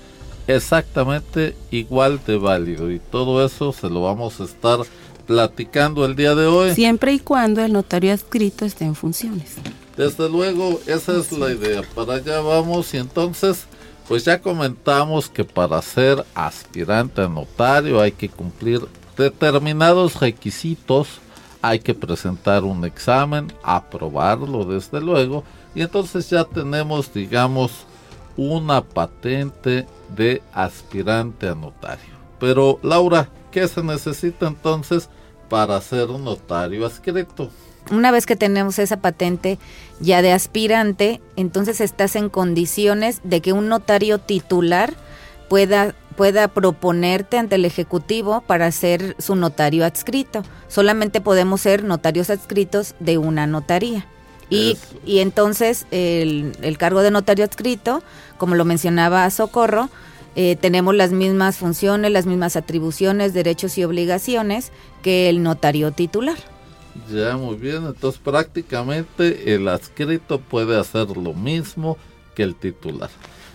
exactamente 0.55 1.55
igual 1.71 2.19
de 2.25 2.37
válido 2.37 2.91
y 2.91 2.99
todo 2.99 3.45
eso 3.45 3.73
se 3.73 3.89
lo 3.89 4.03
vamos 4.03 4.39
a 4.39 4.45
estar 4.45 4.79
platicando 5.25 6.05
el 6.05 6.15
día 6.15 6.35
de 6.35 6.47
hoy. 6.47 6.75
Siempre 6.75 7.13
y 7.13 7.19
cuando 7.19 7.63
el 7.63 7.73
notario 7.73 8.13
adscrito 8.13 8.65
esté 8.65 8.85
en 8.85 8.95
funciones. 8.95 9.55
Desde 9.95 10.29
luego, 10.29 10.79
esa 10.87 11.17
es 11.17 11.31
la 11.31 11.51
idea. 11.51 11.81
Para 11.95 12.15
allá 12.15 12.41
vamos 12.41 12.93
y 12.93 12.97
entonces, 12.97 13.65
pues 14.07 14.25
ya 14.25 14.41
comentamos 14.41 15.29
que 15.29 15.43
para 15.43 15.81
ser 15.81 16.25
aspirante 16.33 17.21
a 17.21 17.27
notario 17.27 18.01
hay 18.01 18.11
que 18.11 18.29
cumplir 18.29 18.81
determinados 19.17 20.19
requisitos. 20.19 21.07
Hay 21.63 21.79
que 21.79 21.93
presentar 21.93 22.63
un 22.63 22.83
examen, 22.85 23.53
aprobarlo 23.61 24.65
desde 24.65 24.99
luego, 24.99 25.43
y 25.75 25.83
entonces 25.83 26.27
ya 26.27 26.43
tenemos, 26.43 27.13
digamos, 27.13 27.71
una 28.35 28.81
patente 28.81 29.85
de 30.15 30.41
aspirante 30.53 31.47
a 31.47 31.55
notario. 31.55 32.15
Pero 32.39 32.79
Laura, 32.83 33.29
¿qué 33.51 33.67
se 33.67 33.83
necesita 33.83 34.47
entonces 34.47 35.09
para 35.49 35.79
ser 35.81 36.09
un 36.09 36.23
notario 36.23 36.85
adscrito? 36.85 37.49
una 37.89 38.11
vez 38.11 38.25
que 38.25 38.35
tenemos 38.35 38.77
esa 38.79 38.97
patente 38.97 39.57
ya 39.99 40.21
de 40.21 40.31
aspirante, 40.31 41.19
entonces 41.35 41.81
estás 41.81 42.15
en 42.15 42.29
condiciones 42.29 43.21
de 43.23 43.41
que 43.41 43.53
un 43.53 43.69
notario 43.69 44.19
titular 44.19 44.93
pueda 45.49 45.95
pueda 46.15 46.49
proponerte 46.49 47.37
ante 47.37 47.55
el 47.55 47.65
Ejecutivo 47.65 48.41
para 48.41 48.71
ser 48.71 49.15
su 49.17 49.35
notario 49.35 49.85
adscrito. 49.85 50.43
Solamente 50.67 51.21
podemos 51.21 51.61
ser 51.61 51.83
notarios 51.83 52.29
adscritos 52.29 52.95
de 52.99 53.17
una 53.17 53.47
notaría. 53.47 54.05
Y, 54.51 54.77
y, 55.05 55.19
entonces 55.19 55.87
el, 55.91 56.51
el, 56.61 56.77
cargo 56.77 57.01
de 57.01 57.09
notario 57.09 57.45
adscrito, 57.45 58.03
como 58.37 58.55
lo 58.55 58.65
mencionaba 58.65 59.27
Socorro, 59.29 59.89
eh, 60.35 60.55
tenemos 60.55 60.95
las 60.95 61.11
mismas 61.11 61.57
funciones, 61.57 62.11
las 62.11 62.25
mismas 62.25 62.55
atribuciones, 62.55 63.33
derechos 63.33 63.77
y 63.77 63.83
obligaciones 63.83 64.71
que 65.01 65.29
el 65.29 65.43
notario 65.43 65.91
titular. 65.91 66.37
Ya, 67.09 67.35
muy 67.35 67.55
bien. 67.55 67.85
Entonces 67.85 68.21
prácticamente 68.23 69.53
el 69.53 69.67
adscrito 69.67 70.39
puede 70.39 70.79
hacer 70.79 71.17
lo 71.17 71.33
mismo 71.33 71.97
que 72.35 72.43
el 72.43 72.55
titular. 72.55 73.09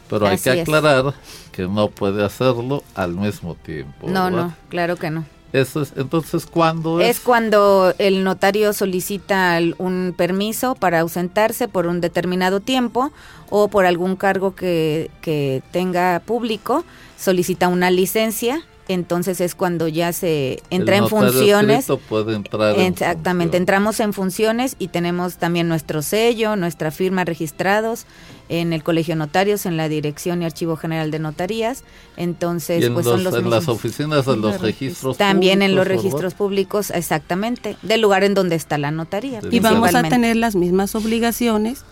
Pero 0.09 0.27
hay 0.27 0.39
que 0.39 0.51
aclarar 0.51 1.15
que 1.51 1.63
no 1.63 1.89
puede 1.89 2.25
hacerlo 2.25 2.85
al 2.95 3.15
mismo 3.15 3.55
tiempo. 3.55 4.09
No, 4.09 4.31
no, 4.31 4.55
claro 4.69 4.97
que 4.97 5.11
no. 5.11 5.25
Eso 5.53 5.83
es, 5.83 5.93
entonces, 5.97 6.47
¿cuándo 6.47 7.01
es? 7.01 7.17
Es 7.17 7.21
cuando 7.21 7.95
el 7.99 8.25
notario 8.25 8.73
solicita 8.73 9.59
un 9.79 10.15
permiso 10.17 10.75
para 10.75 11.01
ausentarse 11.01 11.69
por 11.69 11.87
un 11.87 12.01
determinado 12.01 12.61
tiempo 12.61 13.13
o 13.49 13.69
por 13.69 13.87
algún 13.87 14.17
cargo 14.17 14.55
que, 14.55 15.11
que 15.23 15.63
tenga 15.71 16.21
público, 16.21 16.85
solicita 17.17 17.69
una 17.69 17.91
licencia 17.91 18.63
entonces 18.89 19.41
es 19.41 19.55
cuando 19.55 19.89
ya 19.89 20.13
se 20.13 20.63
entra 20.71 20.97
en 20.97 21.09
funciones. 21.09 21.87
Puede 22.09 22.35
entrar 22.35 22.79
exactamente, 22.79 23.57
entramos 23.57 24.01
en 24.01 24.13
funciones 24.13 24.77
y 24.79 24.89
tenemos 24.89 25.37
también 25.37 25.69
nuestro 25.69 26.03
sello, 26.03 26.57
nuestra 26.57 26.91
firma 26.91 27.25
registrados 27.25 28.07
en 28.49 28.73
el 28.73 28.83
Colegio 28.83 29.15
de 29.15 29.19
Notarios, 29.19 29.67
en 29.67 29.77
la 29.77 29.89
Dirección 29.89 30.43
y 30.43 30.45
Archivo 30.45 30.77
General 30.77 31.11
de 31.11 31.19
Notarías. 31.19 31.83
Entonces, 32.17 32.89
pues 32.91 33.05
son 33.05 33.25
los 33.25 33.35
en 33.35 33.51
las 33.51 33.69
oficinas 33.69 34.25
de 34.27 34.37
los 34.37 34.61
registros 34.61 35.17
También 35.17 35.63
en 35.63 35.75
los 35.75 35.87
registros 35.87 36.35
públicos, 36.35 36.91
exactamente, 36.91 37.77
del 37.83 38.01
lugar 38.01 38.25
en 38.25 38.35
donde 38.35 38.55
está 38.57 38.79
la 38.79 38.91
notaría. 38.91 39.41
Y 39.51 39.61
vamos 39.61 39.95
a 39.95 40.03
tener 40.05 40.37
las 40.37 40.55
mismas 40.55 40.95
obligaciones 40.95 41.85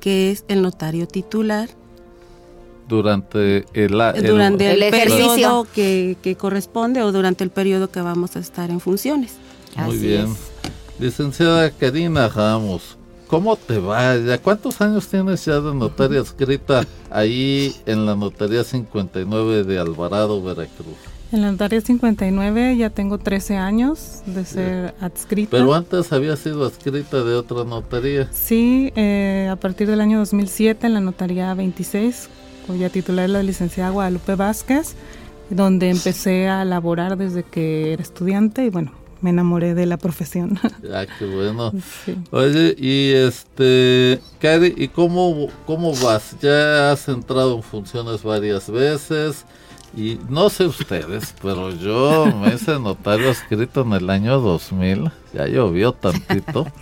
que 0.00 0.32
es 0.32 0.44
el 0.48 0.62
notario 0.62 1.06
titular 1.06 1.68
durante 2.92 3.64
el, 3.72 3.92
durante 3.92 4.70
el, 4.70 4.82
ejercicio 4.82 5.66
que, 5.74 6.18
que, 6.20 6.36
corresponde 6.36 7.02
o 7.02 7.10
durante 7.10 7.42
el 7.42 7.48
periodo 7.48 7.90
que 7.90 8.02
vamos 8.02 8.36
a 8.36 8.38
estar 8.38 8.70
en 8.70 8.80
funciones. 8.80 9.36
Muy 9.76 9.96
bien. 9.96 10.26
Licenciada 10.98 11.70
Karina 11.70 12.28
Ramos, 12.28 12.98
¿cómo 13.28 13.56
te 13.56 13.78
va? 13.78 14.14
¿Ya 14.18 14.36
cuántos 14.36 14.78
años 14.82 15.08
tienes 15.08 15.42
ya 15.42 15.58
de 15.58 15.74
notaria 15.74 16.20
escrita 16.20 16.84
ahí 17.10 17.74
en 17.86 18.04
la 18.04 18.14
notaría 18.14 18.62
59 18.62 19.64
de 19.64 19.78
Alvarado, 19.78 20.42
Veracruz? 20.42 20.98
En 21.32 21.40
la 21.40 21.50
notaría 21.50 21.80
59 21.80 22.76
ya 22.76 22.90
tengo 22.90 23.16
13 23.16 23.56
años 23.56 24.20
de 24.26 24.44
ser 24.44 24.94
adscrita. 25.00 25.52
Pero 25.52 25.72
antes 25.72 26.12
había 26.12 26.36
sido 26.36 26.66
adscrita 26.66 27.24
de 27.24 27.36
otra 27.36 27.64
notaría. 27.64 28.28
Sí, 28.32 28.92
eh, 28.96 29.48
a 29.50 29.56
partir 29.56 29.88
del 29.88 30.02
año 30.02 30.18
2007 30.18 30.86
en 30.86 30.92
la 30.92 31.00
notaría 31.00 31.54
26 31.54 32.28
cuya 32.66 32.90
titular 32.90 33.26
es 33.26 33.30
la 33.30 33.42
licenciada 33.42 33.90
Guadalupe 33.90 34.34
Vázquez, 34.34 34.94
donde 35.50 35.90
empecé 35.90 36.48
a 36.48 36.64
laborar 36.64 37.16
desde 37.16 37.42
que 37.42 37.92
era 37.92 38.02
estudiante 38.02 38.64
y 38.64 38.70
bueno, 38.70 38.92
me 39.20 39.30
enamoré 39.30 39.74
de 39.74 39.86
la 39.86 39.96
profesión. 39.96 40.58
Ah, 40.92 41.06
qué 41.18 41.24
bueno. 41.24 41.72
Oye, 42.32 42.74
y 42.76 43.12
este, 43.12 44.20
Cari, 44.40 44.74
¿y 44.76 44.88
cómo, 44.88 45.48
cómo 45.66 45.94
vas? 45.94 46.36
Ya 46.42 46.92
has 46.92 47.08
entrado 47.08 47.56
en 47.56 47.62
funciones 47.62 48.22
varias 48.22 48.68
veces 48.68 49.46
y 49.96 50.18
no 50.28 50.50
sé 50.50 50.66
ustedes, 50.66 51.34
pero 51.40 51.70
yo 51.70 52.26
me 52.26 52.54
hice 52.54 52.78
notario 52.78 53.30
escrito 53.30 53.82
en 53.82 53.92
el 53.92 54.10
año 54.10 54.38
2000, 54.40 55.10
ya 55.32 55.46
llovió 55.46 55.92
tantito. 55.92 56.66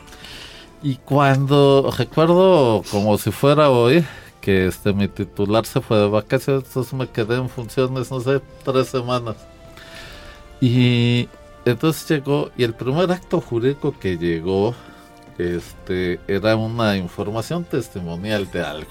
Y 0.82 0.96
cuando, 0.96 1.92
recuerdo 1.96 2.82
como 2.90 3.18
si 3.18 3.30
fuera 3.30 3.68
hoy, 3.68 4.02
que 4.40 4.66
este 4.66 4.92
mi 4.92 5.08
titular 5.08 5.66
se 5.66 5.80
fue 5.80 5.98
de 5.98 6.08
vacaciones, 6.08 6.64
entonces 6.66 6.92
me 6.92 7.08
quedé 7.08 7.36
en 7.36 7.48
funciones, 7.48 8.10
no 8.10 8.20
sé, 8.20 8.40
tres 8.64 8.88
semanas. 8.88 9.36
Y 10.60 11.28
entonces 11.64 12.08
llegó, 12.08 12.50
y 12.56 12.64
el 12.64 12.74
primer 12.74 13.10
acto 13.12 13.40
jurídico 13.40 13.94
que 13.98 14.16
llegó, 14.16 14.74
este, 15.38 16.20
era 16.28 16.56
una 16.56 16.96
información 16.96 17.64
testimonial 17.64 18.50
de 18.50 18.62
algo. 18.62 18.90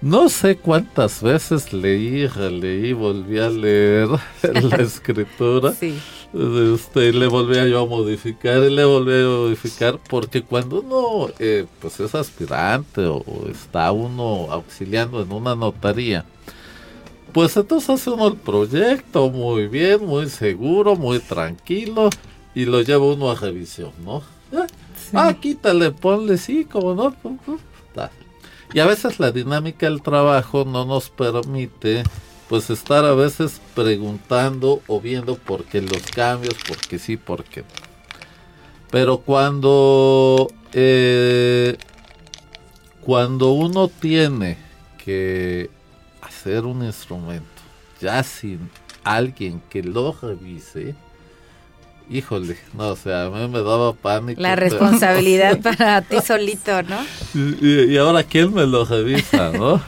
No 0.00 0.28
sé 0.30 0.56
cuántas 0.56 1.22
veces 1.22 1.72
leí, 1.72 2.26
releí, 2.26 2.94
volví 2.94 3.38
a 3.38 3.50
leer 3.50 4.08
la 4.42 4.76
escritura. 4.76 5.72
Sí. 5.72 6.00
Este, 6.32 7.12
le 7.12 7.26
volvía 7.26 7.66
yo 7.66 7.82
a 7.82 7.86
modificar 7.86 8.58
y 8.58 8.70
le 8.70 8.84
volvía 8.84 9.24
a 9.24 9.28
modificar 9.28 9.98
porque 10.08 10.42
cuando 10.42 10.80
uno 10.80 11.32
eh, 11.40 11.66
pues 11.80 11.98
es 11.98 12.14
aspirante 12.14 13.04
o, 13.04 13.24
está 13.50 13.90
uno 13.90 14.46
auxiliando 14.48 15.22
en 15.22 15.32
una 15.32 15.56
notaría 15.56 16.24
pues 17.32 17.56
entonces 17.56 17.90
hace 17.90 18.10
uno 18.10 18.28
el 18.28 18.36
proyecto 18.36 19.28
muy 19.28 19.66
bien 19.66 20.06
muy 20.06 20.28
seguro 20.28 20.94
muy 20.94 21.18
tranquilo 21.18 22.10
y 22.54 22.64
lo 22.64 22.80
lleva 22.82 23.06
uno 23.06 23.28
a 23.28 23.34
revisión 23.34 23.90
no 24.04 24.22
ah 25.12 25.34
quítale 25.34 25.90
ponle 25.90 26.38
sí 26.38 26.64
como 26.64 26.94
no 26.94 27.12
y 28.72 28.78
a 28.78 28.86
veces 28.86 29.18
la 29.18 29.32
dinámica 29.32 29.86
del 29.86 30.00
trabajo 30.00 30.64
no 30.64 30.84
nos 30.84 31.10
permite 31.10 32.04
pues 32.50 32.68
estar 32.68 33.04
a 33.04 33.14
veces 33.14 33.60
preguntando 33.76 34.82
o 34.88 35.00
viendo 35.00 35.36
por 35.36 35.64
qué 35.66 35.80
los 35.80 36.02
cambios, 36.12 36.54
por 36.66 36.78
qué 36.78 36.98
sí, 36.98 37.16
por 37.16 37.44
qué 37.44 37.62
Pero 38.90 39.18
cuando, 39.18 40.48
eh, 40.72 41.76
cuando 43.02 43.52
uno 43.52 43.86
tiene 43.86 44.58
que 45.04 45.70
hacer 46.22 46.64
un 46.64 46.84
instrumento 46.84 47.46
ya 48.00 48.20
sin 48.24 48.68
alguien 49.04 49.62
que 49.70 49.84
lo 49.84 50.10
revise, 50.20 50.96
híjole, 52.10 52.56
no, 52.76 52.88
o 52.88 52.96
sea, 52.96 53.26
a 53.26 53.30
mí 53.30 53.48
me 53.48 53.60
daba 53.60 53.92
pánico. 53.92 54.40
La 54.40 54.56
responsabilidad 54.56 55.60
para 55.62 56.02
ti 56.02 56.16
solito, 56.24 56.82
¿no? 56.82 56.98
Y, 57.34 57.96
ahora 57.96 58.24
quién 58.24 58.52
me 58.52 58.66
lo 58.66 58.84
revisa, 58.84 59.52
¿no? 59.52 59.80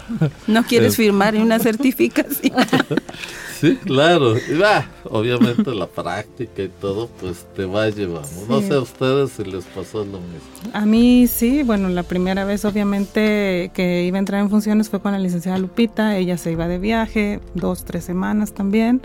No 0.47 0.63
quieres 0.65 0.97
firmar 0.97 1.35
una 1.35 1.59
certificación. 1.59 2.55
sí, 3.61 3.77
claro. 3.85 4.37
Y 4.37 4.55
va, 4.55 4.87
obviamente 5.05 5.75
la 5.75 5.87
práctica 5.87 6.63
y 6.63 6.69
todo, 6.69 7.09
pues 7.21 7.47
te 7.57 7.65
va 7.65 7.89
llevando. 7.89 8.47
No 8.49 8.61
sé 8.61 8.75
a 8.75 8.81
ustedes 8.81 9.33
si 9.33 9.45
les 9.45 9.65
pasó 9.65 9.99
lo 9.99 10.21
mismo. 10.21 10.73
A 10.73 10.87
mí 10.87 11.27
sí, 11.27 11.63
bueno, 11.65 11.89
la 11.89 12.05
primera 12.05 12.45
vez 12.45 12.65
obviamente 12.65 13.71
que 13.75 14.05
iba 14.05 14.19
a 14.19 14.21
entrar 14.21 14.41
en 14.41 14.51
funciones 14.51 14.89
fue 14.89 15.01
con 15.01 15.13
la 15.13 15.19
licenciada 15.19 15.59
Lupita, 15.59 16.17
ella 16.17 16.39
se 16.39 16.53
iba 16.53 16.69
de 16.69 16.79
viaje, 16.79 17.41
dos, 17.55 17.85
tres 17.85 18.05
semanas 18.05 18.53
también. 18.53 19.03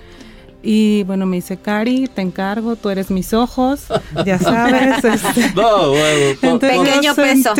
Y 0.70 1.04
bueno, 1.04 1.26
me 1.26 1.38
dice, 1.38 1.56
Cari, 1.56 2.10
te 2.14 2.22
encargo, 2.22 2.76
tú 2.76 2.90
eres 2.90 3.10
mis 3.10 3.34
ojos, 3.34 3.86
ya 4.26 4.38
sabes. 4.38 5.02
Este, 5.08 5.54
no, 5.56 5.92
bueno, 5.92 6.60
pequeño 6.60 7.16
peso. 7.16 7.54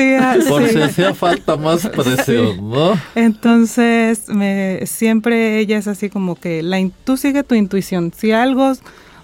por 0.50 0.68
si 0.68 0.82
hacía 0.82 1.14
falta 1.14 1.56
más 1.56 1.88
presión, 1.88 2.70
¿no? 2.70 3.00
Entonces, 3.16 4.28
me, 4.28 4.86
siempre 4.86 5.60
ella 5.60 5.78
es 5.78 5.88
así 5.88 6.10
como 6.10 6.36
que 6.36 6.62
la, 6.62 6.86
tú 7.06 7.16
sigue 7.16 7.44
tu 7.44 7.56
intuición. 7.56 8.12
Si 8.14 8.34
algo 8.34 8.74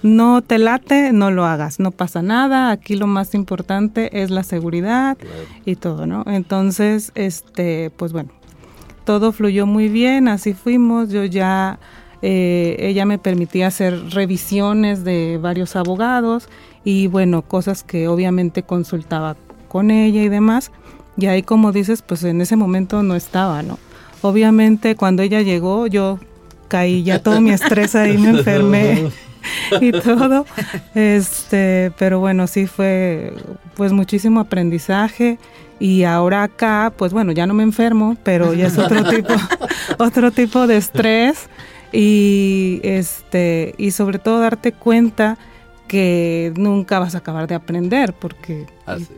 no 0.01 0.41
te 0.41 0.59
late, 0.59 1.11
no 1.11 1.29
lo 1.29 1.43
hagas, 1.43 1.81
no 1.81 1.91
pasa 1.91 2.21
nada. 2.21 2.71
Aquí 2.71 2.95
lo 2.95 3.07
más 3.07 3.33
importante 3.33 4.21
es 4.23 4.29
la 4.29 4.43
seguridad 4.43 5.17
y 5.65 5.75
todo, 5.75 6.07
¿no? 6.07 6.23
Entonces, 6.25 7.11
este, 7.15 7.91
pues 7.97 8.13
bueno, 8.13 8.29
todo 9.03 9.33
fluyó 9.33 9.65
muy 9.65 9.89
bien, 9.89 10.29
así 10.29 10.53
fuimos. 10.53 11.09
Yo 11.09 11.25
ya 11.25 11.79
eh, 12.25 12.77
ella 12.79 13.05
me 13.05 13.17
permitía 13.17 13.67
hacer 13.67 14.11
revisiones 14.11 15.03
de 15.03 15.37
varios 15.41 15.75
abogados 15.75 16.47
y 16.85 17.07
bueno, 17.07 17.41
cosas 17.41 17.83
que 17.83 18.07
obviamente 18.07 18.63
consultaba 18.63 19.35
con 19.67 19.91
ella 19.91 20.23
y 20.23 20.29
demás. 20.29 20.71
Y 21.17 21.25
ahí 21.25 21.43
como 21.43 21.73
dices, 21.73 22.01
pues 22.01 22.23
en 22.23 22.39
ese 22.39 22.55
momento 22.55 23.03
no 23.03 23.15
estaba, 23.15 23.61
¿no? 23.61 23.77
Obviamente 24.21 24.95
cuando 24.95 25.21
ella 25.21 25.41
llegó 25.41 25.85
yo 25.87 26.17
caí 26.69 27.03
ya 27.03 27.21
todo 27.21 27.41
mi 27.41 27.51
estrés 27.51 27.93
ahí, 27.93 28.17
me 28.17 28.29
enfermé 28.29 29.09
y 29.81 29.91
todo. 29.91 30.45
Este, 30.95 31.91
pero 31.99 32.19
bueno, 32.19 32.47
sí 32.47 32.67
fue 32.67 33.33
pues 33.75 33.91
muchísimo 33.91 34.39
aprendizaje 34.39 35.39
y 35.77 36.05
ahora 36.05 36.43
acá, 36.43 36.93
pues 36.95 37.11
bueno, 37.11 37.33
ya 37.33 37.45
no 37.47 37.53
me 37.53 37.63
enfermo, 37.63 38.15
pero 38.23 38.53
ya 38.53 38.67
es 38.67 38.77
otro 38.77 39.03
tipo 39.09 39.33
otro 39.97 40.31
tipo 40.31 40.67
de 40.67 40.77
estrés 40.77 41.49
y 41.93 42.81
este 42.83 43.75
y 43.77 43.91
sobre 43.91 44.19
todo 44.19 44.39
darte 44.39 44.71
cuenta 44.73 45.37
que 45.87 46.51
nunca 46.57 46.97
vas 46.99 47.13
a 47.15 47.19
acabar 47.19 47.47
de 47.47 47.55
aprender, 47.55 48.13
porque 48.13 48.65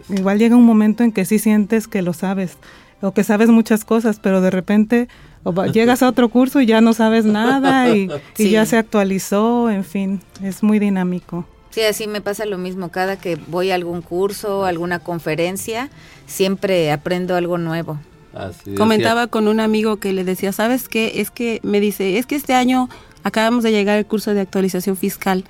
igual 0.09 0.37
llega 0.39 0.55
un 0.55 0.65
momento 0.65 1.03
en 1.03 1.11
que 1.13 1.23
sí 1.25 1.39
sientes 1.39 1.87
que 1.87 2.01
lo 2.01 2.13
sabes 2.13 2.57
o 3.01 3.13
que 3.13 3.23
sabes 3.23 3.49
muchas 3.49 3.85
cosas, 3.85 4.19
pero 4.21 4.41
de 4.41 4.49
repente 4.51 5.07
o 5.43 5.53
va- 5.53 5.67
llegas 5.71 6.03
a 6.03 6.09
otro 6.09 6.27
curso 6.29 6.59
y 6.59 6.65
ya 6.65 6.81
no 6.81 6.93
sabes 6.93 7.23
nada 7.25 7.95
y, 7.95 8.09
y 8.37 8.49
ya 8.49 8.65
se 8.65 8.77
actualizó, 8.77 9.69
en 9.69 9.83
fin, 9.85 10.21
es 10.43 10.63
muy 10.63 10.79
dinámico. 10.79 11.45
Sí, 11.69 11.81
así 11.81 12.07
me 12.07 12.21
pasa 12.21 12.45
lo 12.45 12.57
mismo. 12.57 12.89
Cada 12.89 13.17
que 13.17 13.35
voy 13.47 13.71
a 13.71 13.75
algún 13.75 14.01
curso, 14.01 14.63
alguna 14.65 14.99
conferencia, 14.99 15.89
siempre 16.25 16.91
aprendo 16.91 17.35
algo 17.35 17.57
nuevo. 17.57 17.99
Así 18.35 18.75
Comentaba 18.75 19.27
con 19.27 19.47
un 19.47 19.59
amigo 19.59 19.97
que 19.97 20.11
le 20.13 20.23
decía, 20.23 20.51
¿sabes 20.51 20.89
qué? 20.89 21.13
Es 21.21 21.31
que 21.31 21.59
me 21.63 21.79
dice, 21.79 22.17
es 22.17 22.25
que 22.25 22.35
este 22.35 22.53
año 22.53 22.89
acabamos 23.23 23.63
de 23.63 23.71
llegar 23.71 23.97
al 23.97 24.05
curso 24.05 24.33
de 24.33 24.41
actualización 24.41 24.97
fiscal 24.97 25.45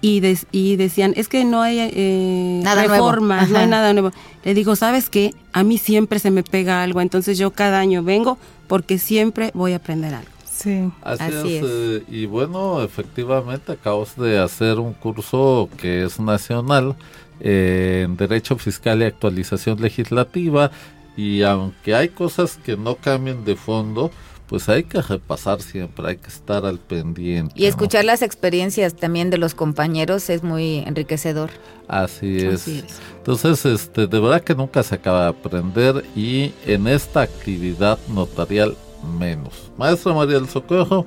y, 0.00 0.20
des- 0.20 0.46
y 0.52 0.76
decían, 0.76 1.12
es 1.16 1.28
que 1.28 1.44
no 1.44 1.62
hay 1.62 1.78
eh, 1.80 2.60
Nada 2.62 2.86
nuevo. 2.86 3.06
reformas, 3.08 3.50
no 3.50 3.58
hay 3.58 3.66
nada 3.66 3.92
nuevo. 3.92 4.12
Le 4.44 4.54
digo, 4.54 4.76
¿sabes 4.76 5.10
qué? 5.10 5.32
A 5.52 5.62
mí 5.62 5.78
siempre 5.78 6.18
se 6.18 6.30
me 6.30 6.42
pega 6.42 6.82
algo, 6.82 7.00
entonces 7.00 7.38
yo 7.38 7.52
cada 7.52 7.78
año 7.80 8.02
vengo 8.02 8.36
porque 8.66 8.98
siempre 8.98 9.50
voy 9.54 9.72
a 9.72 9.76
aprender 9.76 10.14
algo. 10.14 10.30
Sí. 10.50 10.90
Así, 11.02 11.22
Así 11.22 11.56
es, 11.56 11.64
es. 11.64 11.70
eh, 11.70 12.02
y 12.08 12.26
bueno, 12.26 12.82
efectivamente 12.82 13.72
acabas 13.72 14.16
de 14.16 14.38
hacer 14.38 14.80
un 14.80 14.92
curso 14.92 15.68
que 15.76 16.04
es 16.04 16.18
nacional 16.18 16.96
eh, 17.40 18.02
en 18.04 18.16
Derecho 18.16 18.56
Fiscal 18.58 19.00
y 19.02 19.04
Actualización 19.04 19.80
Legislativa 19.80 20.70
y 21.18 21.42
aunque 21.42 21.96
hay 21.96 22.10
cosas 22.10 22.60
que 22.64 22.76
no 22.76 22.94
cambien 22.94 23.44
de 23.44 23.56
fondo, 23.56 24.12
pues 24.46 24.68
hay 24.68 24.84
que 24.84 25.02
repasar 25.02 25.60
siempre, 25.60 26.10
hay 26.10 26.16
que 26.16 26.28
estar 26.28 26.64
al 26.64 26.78
pendiente. 26.78 27.52
Y 27.56 27.62
¿no? 27.62 27.68
escuchar 27.68 28.04
las 28.04 28.22
experiencias 28.22 28.94
también 28.94 29.28
de 29.28 29.36
los 29.36 29.56
compañeros 29.56 30.30
es 30.30 30.44
muy 30.44 30.84
enriquecedor. 30.86 31.50
Así 31.88 32.36
es. 32.36 32.62
Así 32.62 32.84
es. 32.86 33.00
Entonces, 33.16 33.66
este, 33.66 34.06
de 34.06 34.20
verdad 34.20 34.42
que 34.42 34.54
nunca 34.54 34.84
se 34.84 34.94
acaba 34.94 35.24
de 35.24 35.28
aprender 35.30 36.04
y 36.14 36.52
en 36.64 36.86
esta 36.86 37.22
actividad 37.22 37.98
notarial 38.06 38.76
menos. 39.18 39.72
Maestra 39.76 40.14
María 40.14 40.36
del 40.36 40.48
Socorro, 40.48 41.04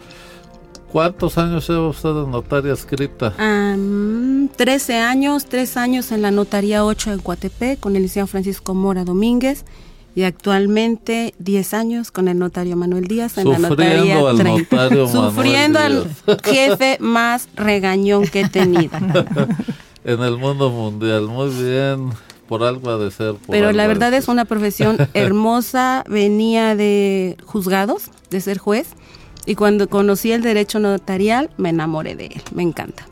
¿cuántos 0.92 1.38
años 1.38 1.70
lleva 1.70 1.88
usted 1.88 2.10
de 2.10 2.28
notaria 2.28 2.74
escrita? 2.74 3.34
Mm, 3.40 4.50
13 4.58 4.98
años, 4.98 5.46
3 5.46 5.78
años 5.78 6.12
en 6.12 6.22
la 6.22 6.32
Notaría 6.32 6.84
8 6.84 7.14
en 7.14 7.20
Coatepec 7.20 7.80
con 7.80 7.96
el 7.96 8.02
licenciado 8.02 8.28
Francisco 8.28 8.74
Mora 8.74 9.06
Domínguez 9.06 9.64
y 10.16 10.24
actualmente 10.24 11.34
10 11.40 11.74
años 11.74 12.12
con 12.12 12.28
el 12.28 12.38
notario 12.38 12.76
Manuel 12.76 13.06
Díaz 13.06 13.38
en 13.38 13.50
la 13.50 13.60
Notaría 13.60 14.20
al 14.20 14.38
30. 14.38 14.76
notario 14.76 15.08
Manuel 15.08 15.34
Sufriendo 15.34 15.80
al 15.80 16.08
jefe 16.44 16.98
más 17.00 17.48
regañón 17.56 18.28
que 18.28 18.42
he 18.42 18.50
tenido. 18.50 18.98
En 20.04 20.20
el 20.22 20.38
mundo 20.38 20.72
mundial, 20.72 21.28
muy 21.28 21.50
bien. 21.50 22.10
Por 22.48 22.64
algo 22.64 22.90
ha 22.90 22.98
de 22.98 23.12
ser. 23.12 23.36
por 23.36 23.52
Pero 23.52 23.72
la 23.72 23.86
verdad 23.86 24.12
es 24.16 24.28
una 24.28 24.46
profesión 24.46 24.98
hermosa, 25.14 26.04
venía 26.08 26.76
de 26.76 27.38
juzgados, 27.46 28.10
de 28.32 28.42
ser 28.42 28.58
juez, 28.58 28.88
y 29.46 29.54
cuando 29.54 29.88
conocí 29.90 30.32
el 30.32 30.42
derecho 30.42 30.80
notarial 30.80 31.52
me 31.58 31.70
enamoré 31.70 32.16
de 32.16 32.26
él, 32.26 32.42
me 32.54 32.64
encanta. 32.64 33.08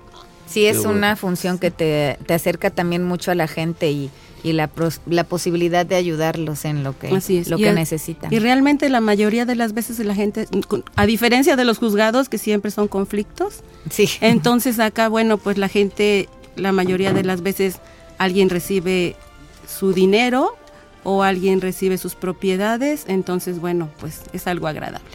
Sí, 0.48 0.66
es 0.66 0.78
bueno. 0.78 0.98
una 0.98 1.16
función 1.16 1.60
que 1.60 1.70
te, 1.70 2.18
te 2.26 2.34
acerca 2.34 2.72
también 2.72 3.04
mucho 3.04 3.30
a 3.30 3.36
la 3.36 3.48
gente 3.48 3.92
y, 3.92 4.10
y 4.44 4.54
la, 4.54 4.68
pros- 4.68 5.02
la 5.06 5.24
posibilidad 5.24 5.86
de 5.86 5.96
ayudarlos 5.96 6.66
en 6.66 6.84
lo 6.84 6.98
que, 6.98 7.08
Así 7.10 7.38
es. 7.38 7.50
lo 7.50 7.58
Y 7.58 7.64
que 7.64 7.70
a- 7.70 7.74
necesitan. 7.74 8.34
Y 8.34 8.40
realmente 8.40 8.90
la 8.90 9.02
mayoría 9.02 9.46
de 9.46 9.56
las 9.56 9.74
veces 9.74 10.00
la 10.00 10.16
gente, 10.16 10.48
a 10.96 11.06
diferencia 11.06 11.56
de 11.56 11.66
los 11.66 11.78
juzgados 11.78 12.30
que 12.30 12.38
siempre 12.38 12.72
son 12.72 12.88
conflictos, 12.88 13.62
Sí. 13.90 14.10
entonces 14.22 14.80
acá, 14.80 15.10
bueno, 15.10 15.38
pues 15.38 15.58
la 15.58 15.68
gente, 15.68 16.30
la 16.56 16.72
mayoría 16.72 17.14
de 17.14 17.24
las 17.24 17.42
veces 17.42 17.80
alguien 18.18 18.50
recibe 18.50 19.16
su 19.68 19.94
dinero 19.94 20.56
o 21.04 21.24
alguien 21.24 21.62
recibe 21.62 21.98
sus 21.98 22.16
propiedades, 22.16 23.06
entonces 23.08 23.60
bueno, 23.60 23.90
pues 24.00 24.22
es 24.34 24.48
algo 24.48 24.68
agradable. 24.68 25.06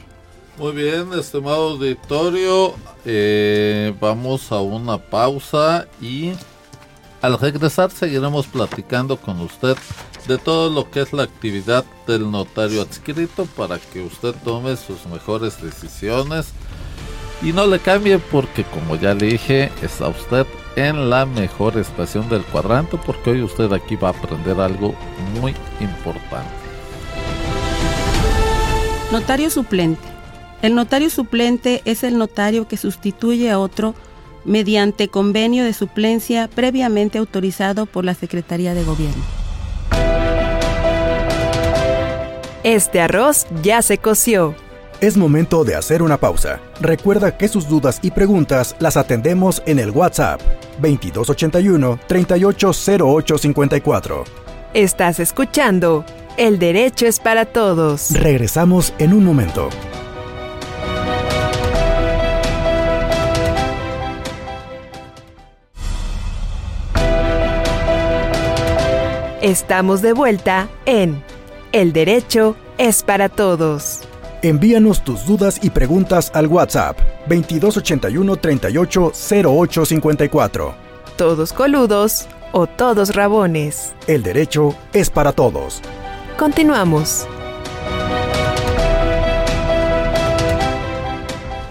Muy 0.59 0.73
bien, 0.73 1.09
estimado 1.19 1.71
auditorio, 1.71 2.75
eh, 3.05 3.93
vamos 4.01 4.53
a 4.53 4.61
una 4.61 4.99
pausa 4.99 5.87
y 6.01 6.31
al 7.25 7.39
regresar 7.39 7.91
seguiremos 7.91 8.47
platicando 8.47 9.17
con 9.17 9.41
usted 9.41 9.79
de 10.29 10.37
todo 10.37 10.69
lo 10.69 10.91
que 10.91 11.01
es 11.01 11.15
la 11.15 11.23
actividad 11.23 11.83
del 12.07 12.31
notario 12.31 12.83
adscrito 12.83 13.47
para 13.57 13.79
que 13.79 14.03
usted 14.03 14.35
tome 14.45 14.77
sus 14.77 15.07
mejores 15.07 15.63
decisiones 15.63 16.53
y 17.41 17.55
no 17.55 17.67
le 17.67 17.79
cambie 17.79 18.19
porque 18.19 18.65
como 18.65 18.97
ya 18.97 19.15
le 19.15 19.27
dije, 19.29 19.73
está 19.81 20.09
usted 20.09 20.47
en 20.77 21.09
la 21.09 21.25
mejor 21.25 21.79
estación 21.79 22.29
del 22.29 22.43
cuadrante 22.43 22.99
porque 23.07 23.31
hoy 23.31 23.43
usted 23.43 23.73
aquí 23.73 23.97
va 23.97 24.09
a 24.09 24.13
aprender 24.13 24.61
algo 24.61 24.95
muy 25.41 25.55
importante. 25.81 26.53
Notario 29.13 29.49
suplente. 29.49 30.03
El 30.61 30.75
notario 30.75 31.09
suplente 31.09 31.81
es 31.87 32.05
el 32.05 32.19
notario 32.19 32.69
que 32.69 32.77
sustituye 32.77 33.51
a 33.51 33.59
otro 33.59 33.95
mediante 34.45 35.09
convenio 35.09 35.65
de 35.65 35.73
suplencia 35.73 36.49
previamente 36.49 37.19
autorizado 37.19 37.87
por 37.87 38.05
la 38.05 38.15
Secretaría 38.15 38.75
de 38.75 38.85
Gobierno. 38.85 39.23
Este 42.65 43.01
arroz 43.01 43.47
ya 43.63 43.83
se 43.83 43.99
coció. 43.99 44.55
Es 45.01 45.19
momento 45.19 45.65
de 45.65 45.75
hacer 45.75 46.03
una 46.03 46.17
pausa. 46.17 46.61
Recuerda 46.81 47.37
que 47.37 47.49
sus 47.49 47.69
dudas 47.69 47.99
y 48.01 48.11
preguntas 48.11 48.75
las 48.79 48.97
atendemos 48.97 49.63
en 49.67 49.79
el 49.79 49.91
WhatsApp 49.91 50.41
2281 50.81 52.01
380854. 52.07 54.25
Estás 54.73 55.21
escuchando 55.21 56.07
El 56.39 56.59
Derecho 56.59 57.07
es 57.07 57.21
para 57.21 57.45
Todos. 57.45 58.11
Regresamos 58.13 58.95
en 58.99 59.13
un 59.13 59.25
momento. 59.25 59.69
Estamos 69.45 70.01
de 70.01 70.15
vuelta 70.15 70.71
en 70.87 71.23
El 71.73 71.93
Derecho 71.93 72.57
es 72.79 73.03
para 73.03 73.29
Todos. 73.29 74.01
Envíanos 74.41 75.05
tus 75.05 75.27
dudas 75.27 75.61
y 75.63 75.69
preguntas 75.69 76.31
al 76.33 76.47
WhatsApp 76.47 76.99
2281 77.29 78.37
380854. 78.37 80.75
Todos 81.19 81.53
coludos 81.53 82.27
o 82.53 82.67
todos 82.67 83.15
rabones. 83.15 83.93
El 84.07 84.23
derecho 84.23 84.75
es 84.95 85.11
para 85.11 85.33
todos. 85.33 85.83
Continuamos. 86.39 87.29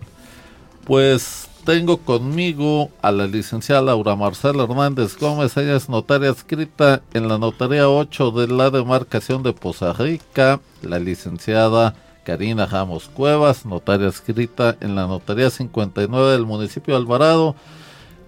pues 0.84 1.48
tengo 1.64 1.96
conmigo 1.98 2.90
a 3.02 3.10
la 3.10 3.26
licenciada 3.26 3.82
Laura 3.82 4.14
Marcela 4.14 4.62
Hernández 4.62 5.18
Gómez, 5.18 5.56
ella 5.56 5.74
es 5.74 5.88
notaria 5.88 6.30
adscrita 6.30 7.02
en 7.12 7.26
la 7.26 7.38
notaría 7.38 7.88
8 7.88 8.30
de 8.30 8.46
la 8.46 8.70
demarcación 8.70 9.42
de 9.42 9.52
Poza 9.52 9.92
Rica, 9.92 10.60
la 10.82 11.00
licenciada 11.00 11.96
Karina 12.22 12.66
Ramos 12.66 13.08
Cuevas, 13.08 13.66
notaria 13.66 14.06
adscrita 14.06 14.76
en 14.80 14.94
la 14.94 15.08
notaría 15.08 15.50
59 15.50 16.30
del 16.30 16.46
municipio 16.46 16.94
de 16.94 17.00
Alvarado, 17.00 17.56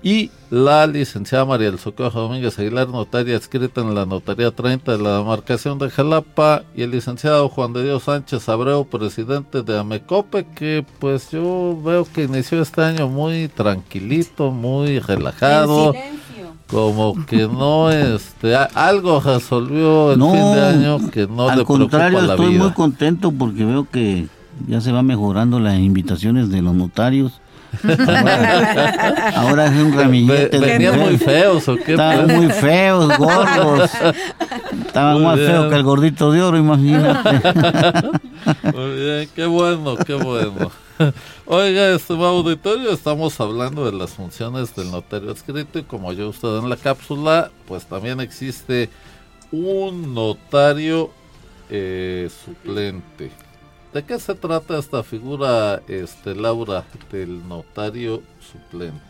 y 0.03 0.31
la 0.51 0.87
licenciada 0.87 1.45
María 1.45 1.71
del 1.71 1.79
Socorro 1.81 2.21
Domínguez 2.23 2.59
Aguilar, 2.59 2.89
notaria 2.89 3.37
adscrita 3.37 3.81
en 3.81 3.95
la 3.95 4.07
notaría 4.07 4.51
30 4.53 4.97
de 4.97 5.03
la 5.03 5.19
demarcación 5.19 5.79
de 5.79 5.91
Jalapa, 5.91 6.63
y 6.77 6.83
el 6.83 6.93
licenciado 6.93 7.49
Juan 7.49 7.73
de 7.73 7.83
Dios 7.85 8.05
Sánchez 8.05 8.49
Abreu, 8.49 8.85
presidente 8.87 9.63
de 9.63 9.79
Amecope, 9.79 10.47
que 10.55 10.85
pues 11.01 11.31
yo 11.33 11.77
veo 11.85 12.07
que 12.13 12.25
inició 12.25 12.63
este 12.63 12.83
año 12.83 13.09
muy 13.09 13.49
tranquilito, 13.49 14.53
muy 14.53 15.01
relajado, 15.01 15.93
como 16.69 17.27
que 17.27 17.49
no, 17.49 17.91
este, 17.91 18.55
algo 18.55 19.21
resolvió 19.21 20.13
el 20.13 20.19
No, 20.19 20.33
fin 20.33 20.53
de 20.55 20.61
año 20.61 21.11
que 21.11 21.27
no 21.27 21.49
Al 21.49 21.59
le 21.59 21.65
preocupa 21.65 21.65
contrario, 21.65 22.21
la 22.23 22.35
estoy 22.35 22.51
vida. 22.51 22.63
muy 22.65 22.73
contento 22.73 23.33
porque 23.33 23.65
veo 23.65 23.89
que 23.91 24.29
ya 24.69 24.81
se 24.81 24.93
van 24.93 25.07
mejorando 25.07 25.59
las 25.61 25.79
invitaciones 25.79 26.51
de 26.51 26.63
los 26.63 26.75
notarios. 26.75 27.41
Ahora, 29.35 29.67
es 29.67 29.73
un 29.73 29.93
ramillete. 29.93 30.59
¿Venían 30.59 30.99
muy 30.99 31.19
feos 31.19 31.69
o 31.69 31.77
qué? 31.77 31.93
Estaban 31.93 32.27
pues? 32.27 32.37
muy 32.37 32.49
feos, 32.49 33.19
gordos. 33.19 33.91
Estaban 34.87 35.15
Muy 35.15 35.25
más 35.25 35.39
feos 35.39 35.69
que 35.69 35.77
el 35.77 35.83
gordito 35.83 36.33
de 36.33 36.43
oro, 36.43 36.59
imagínate. 36.59 37.41
Muy 38.75 38.95
bien, 38.95 39.29
qué 39.35 39.47
bueno, 39.47 39.97
qué 39.97 40.15
bueno. 40.15 40.71
Oiga, 41.47 41.95
estimado 41.95 42.39
auditorio, 42.39 42.91
estamos 42.91 43.41
hablando 43.41 43.85
de 43.85 43.97
las 43.97 44.11
funciones 44.11 44.75
del 44.75 44.91
notario 44.91 45.31
adscrito 45.31 45.79
y 45.79 45.85
como 45.85 46.13
yo 46.13 46.29
usted 46.29 46.59
en 46.59 46.69
la 46.69 46.77
cápsula, 46.77 47.51
pues 47.67 47.87
también 47.87 48.21
existe 48.21 48.91
un 49.53 50.15
notario 50.15 51.11
eh, 51.71 52.29
suplente. 52.45 53.31
¿De 53.93 54.05
qué 54.05 54.19
se 54.21 54.35
trata 54.35 54.79
esta 54.79 55.03
figura, 55.03 55.83
este 55.89 56.35
Laura, 56.35 56.85
del 57.11 57.47
notario 57.49 58.23
suplente? 58.41 59.01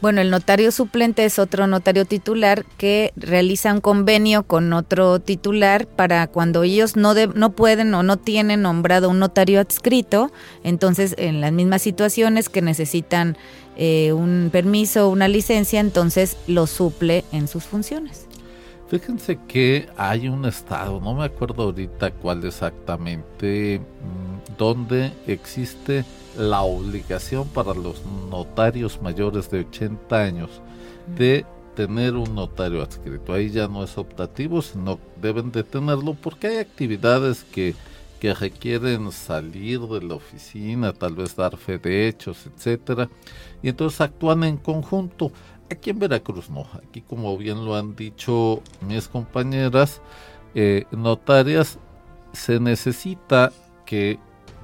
Bueno, 0.00 0.20
el 0.20 0.30
notario 0.30 0.70
suplente 0.70 1.24
es 1.24 1.40
otro 1.40 1.66
notario 1.66 2.04
titular 2.04 2.64
que 2.78 3.12
realiza 3.16 3.72
un 3.74 3.80
convenio 3.80 4.44
con 4.44 4.72
otro 4.72 5.18
titular 5.18 5.88
para 5.88 6.28
cuando 6.28 6.62
ellos 6.62 6.94
no, 6.94 7.14
de- 7.14 7.26
no 7.26 7.50
pueden 7.50 7.92
o 7.94 8.04
no 8.04 8.16
tienen 8.16 8.62
nombrado 8.62 9.10
un 9.10 9.18
notario 9.18 9.58
adscrito, 9.60 10.30
entonces 10.62 11.16
en 11.18 11.40
las 11.40 11.50
mismas 11.52 11.82
situaciones 11.82 12.48
que 12.48 12.62
necesitan 12.62 13.36
eh, 13.76 14.12
un 14.12 14.50
permiso 14.52 15.08
o 15.08 15.10
una 15.10 15.26
licencia, 15.26 15.80
entonces 15.80 16.36
lo 16.46 16.68
suple 16.68 17.24
en 17.32 17.48
sus 17.48 17.64
funciones. 17.64 18.27
Fíjense 18.88 19.38
que 19.46 19.86
hay 19.98 20.28
un 20.28 20.46
estado, 20.46 20.98
no 20.98 21.14
me 21.14 21.24
acuerdo 21.24 21.64
ahorita 21.64 22.10
cuál 22.10 22.42
exactamente, 22.44 23.80
mm, 23.80 24.56
donde 24.56 25.12
existe 25.26 26.06
la 26.38 26.62
obligación 26.62 27.46
para 27.48 27.74
los 27.74 28.02
notarios 28.30 29.02
mayores 29.02 29.50
de 29.50 29.60
80 29.60 30.22
años 30.22 30.62
de 31.18 31.44
tener 31.74 32.14
un 32.14 32.34
notario 32.34 32.82
adscrito. 32.82 33.34
Ahí 33.34 33.50
ya 33.50 33.68
no 33.68 33.84
es 33.84 33.98
optativo, 33.98 34.62
sino 34.62 34.98
deben 35.20 35.52
de 35.52 35.64
tenerlo 35.64 36.14
porque 36.14 36.46
hay 36.46 36.56
actividades 36.56 37.44
que, 37.44 37.74
que 38.20 38.32
requieren 38.32 39.12
salir 39.12 39.80
de 39.80 40.00
la 40.00 40.14
oficina, 40.14 40.94
tal 40.94 41.14
vez 41.14 41.36
dar 41.36 41.58
fe 41.58 41.76
de 41.78 42.08
hechos, 42.08 42.46
etcétera, 42.46 43.10
y 43.62 43.68
entonces 43.68 44.00
actúan 44.00 44.44
en 44.44 44.56
conjunto. 44.56 45.30
Aquí 45.70 45.90
en 45.90 45.98
Veracruz 45.98 46.48
no, 46.48 46.66
aquí 46.82 47.02
como 47.02 47.36
bien 47.36 47.64
lo 47.64 47.76
han 47.76 47.94
dicho 47.94 48.62
mis 48.80 49.06
compañeras 49.06 50.00
eh, 50.54 50.86
notarias, 50.90 51.78
se 52.32 52.58
necesita 52.58 53.52
que 53.84 54.18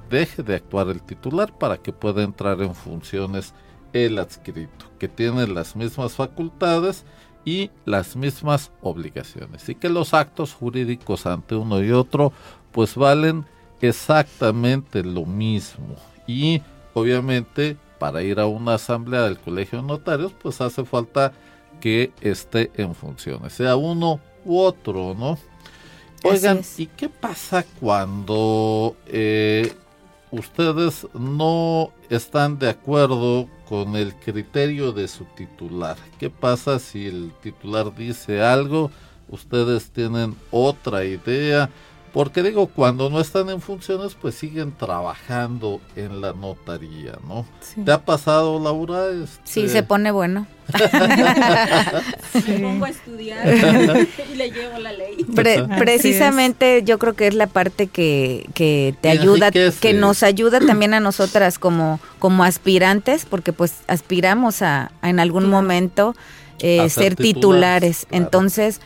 deje 0.09 0.41
de 0.43 0.55
actuar 0.55 0.89
el 0.89 1.01
titular 1.01 1.55
para 1.57 1.77
que 1.77 1.93
pueda 1.93 2.23
entrar 2.23 2.61
en 2.61 2.73
funciones 2.73 3.53
el 3.93 4.17
adscrito, 4.17 4.85
que 4.99 5.07
tiene 5.07 5.47
las 5.47 5.75
mismas 5.75 6.13
facultades 6.13 7.05
y 7.45 7.69
las 7.85 8.15
mismas 8.15 8.71
obligaciones, 8.81 9.69
y 9.69 9.75
que 9.75 9.89
los 9.89 10.13
actos 10.13 10.53
jurídicos 10.53 11.25
ante 11.25 11.55
uno 11.55 11.83
y 11.83 11.91
otro 11.91 12.33
pues 12.71 12.95
valen 12.95 13.45
exactamente 13.79 15.03
lo 15.03 15.25
mismo. 15.25 15.95
Y 16.27 16.61
obviamente 16.93 17.77
para 17.99 18.23
ir 18.23 18.39
a 18.39 18.45
una 18.45 18.75
asamblea 18.75 19.23
del 19.23 19.37
colegio 19.37 19.81
de 19.81 19.87
notarios 19.87 20.31
pues 20.41 20.61
hace 20.61 20.85
falta 20.85 21.31
que 21.79 22.11
esté 22.21 22.71
en 22.75 22.95
funciones, 22.95 23.53
sea 23.53 23.75
uno 23.75 24.19
u 24.43 24.59
otro, 24.59 25.15
¿no? 25.17 25.37
Oigan. 26.23 26.61
¿y 26.77 26.87
qué 26.87 27.07
pasa 27.07 27.63
cuando 27.79 28.95
eh, 29.05 29.73
ustedes 30.31 31.07
no 31.13 31.91
están 32.09 32.57
de 32.57 32.69
acuerdo 32.69 33.47
con 33.67 33.95
el 33.95 34.15
criterio 34.15 34.91
de 34.91 35.07
su 35.07 35.25
titular? 35.35 35.97
¿Qué 36.19 36.29
pasa 36.29 36.79
si 36.79 37.05
el 37.05 37.31
titular 37.41 37.93
dice 37.93 38.41
algo, 38.41 38.89
ustedes 39.29 39.91
tienen 39.91 40.35
otra 40.49 41.05
idea? 41.05 41.69
Porque 42.15 42.41
digo, 42.43 42.67
cuando 42.67 43.09
no 43.09 43.19
están 43.19 43.49
en 43.49 43.59
funciones, 43.59 44.15
pues 44.19 44.35
siguen 44.35 44.71
trabajando 44.71 45.81
en 45.97 46.21
la 46.21 46.31
notaría, 46.31 47.17
¿no? 47.27 47.45
Sí. 47.59 47.81
¿Te 47.83 47.91
ha 47.91 48.05
pasado, 48.05 48.57
Laura? 48.57 49.09
Este, 49.09 49.41
Sí, 49.43 49.67
se 49.67 49.83
pone 49.83 50.11
bueno. 50.11 50.47
Me 52.47 52.59
pongo 52.59 52.85
a 52.85 52.89
estudiar 52.89 53.45
y 54.33 54.35
le 54.35 54.49
llevo 54.51 54.79
la 54.79 54.93
ley. 54.93 55.25
Pre- 55.35 55.65
precisamente 55.77 56.83
yo 56.83 56.97
creo 56.99 57.13
que 57.15 57.27
es 57.27 57.33
la 57.35 57.47
parte 57.47 57.87
que, 57.87 58.47
que 58.53 58.95
te 59.01 59.09
Y 59.09 59.11
ayuda, 59.11 59.51
que 59.51 59.93
nos 59.93 60.23
ayuda 60.23 60.59
también 60.65 60.93
a 60.93 60.99
nosotras 61.01 61.59
como, 61.59 61.99
como 62.19 62.43
aspirantes, 62.45 63.25
porque 63.25 63.53
pues 63.53 63.73
aspiramos 63.87 64.61
a, 64.61 64.91
a 65.01 65.09
en 65.09 65.19
algún 65.19 65.49
momento 65.49 66.15
eh, 66.59 66.79
A 66.79 66.83
ser 66.89 67.03
ser 67.03 67.15
titulares, 67.15 67.25
titulares. 67.25 68.05
claro. 68.07 68.23
Entonces, 68.23 68.81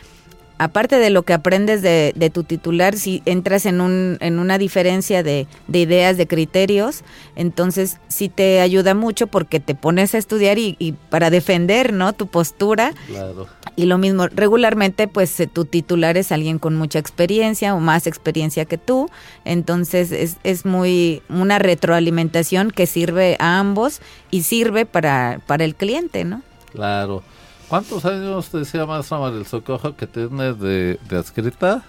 aparte 0.59 0.99
de 0.99 1.09
lo 1.09 1.23
que 1.23 1.33
aprendes 1.33 1.81
de, 1.81 2.13
de 2.15 2.29
tu 2.29 2.43
titular, 2.43 2.95
si 2.97 3.23
entras 3.25 3.65
en, 3.65 3.79
un, 3.81 4.17
en 4.19 4.39
una 4.39 4.57
diferencia 4.57 5.23
de, 5.23 5.47
de 5.67 5.79
ideas, 5.79 6.17
de 6.17 6.27
criterios, 6.27 7.03
entonces 7.35 7.97
sí 8.09 8.27
te 8.27 8.59
ayuda 8.59 8.93
mucho 8.93 9.27
porque 9.27 9.61
te 9.61 9.73
pones 9.73 10.13
a 10.13 10.17
estudiar 10.17 10.59
y, 10.59 10.75
y 10.77 10.91
para 10.91 11.29
defender 11.29 11.93
¿no? 11.93 12.11
tu 12.11 12.27
postura. 12.27 12.93
Claro. 13.07 13.47
Y 13.77 13.85
lo 13.85 13.97
mismo, 13.97 14.27
regularmente 14.27 15.07
pues 15.07 15.39
eh, 15.39 15.47
tu 15.47 15.63
titular 15.63 16.17
es 16.17 16.31
alguien 16.33 16.59
con 16.59 16.75
mucha 16.75 16.99
experiencia 16.99 17.73
o 17.73 17.79
más 17.79 18.05
experiencia 18.05 18.65
que 18.65 18.77
tú, 18.77 19.09
entonces 19.45 20.11
es, 20.11 20.37
es 20.43 20.65
muy 20.65 21.23
una 21.29 21.57
retroalimentación 21.59 22.69
que 22.69 22.85
sirve 22.85 23.37
a 23.39 23.59
ambos 23.59 24.01
y 24.29 24.43
sirve 24.43 24.85
para, 24.85 25.39
para 25.47 25.63
el 25.63 25.75
cliente, 25.75 26.25
¿no? 26.25 26.41
Claro. 26.73 27.23
¿Cuántos 27.69 28.03
años 28.03 28.51
decía 28.51 28.85
maestra 28.87 29.19
María 29.19 29.37
del 29.37 29.45
Socorro 29.45 29.95
que 29.95 30.07
tiene 30.07 30.53
de, 30.53 30.99
de 31.07 31.17
adscrita? 31.17 31.83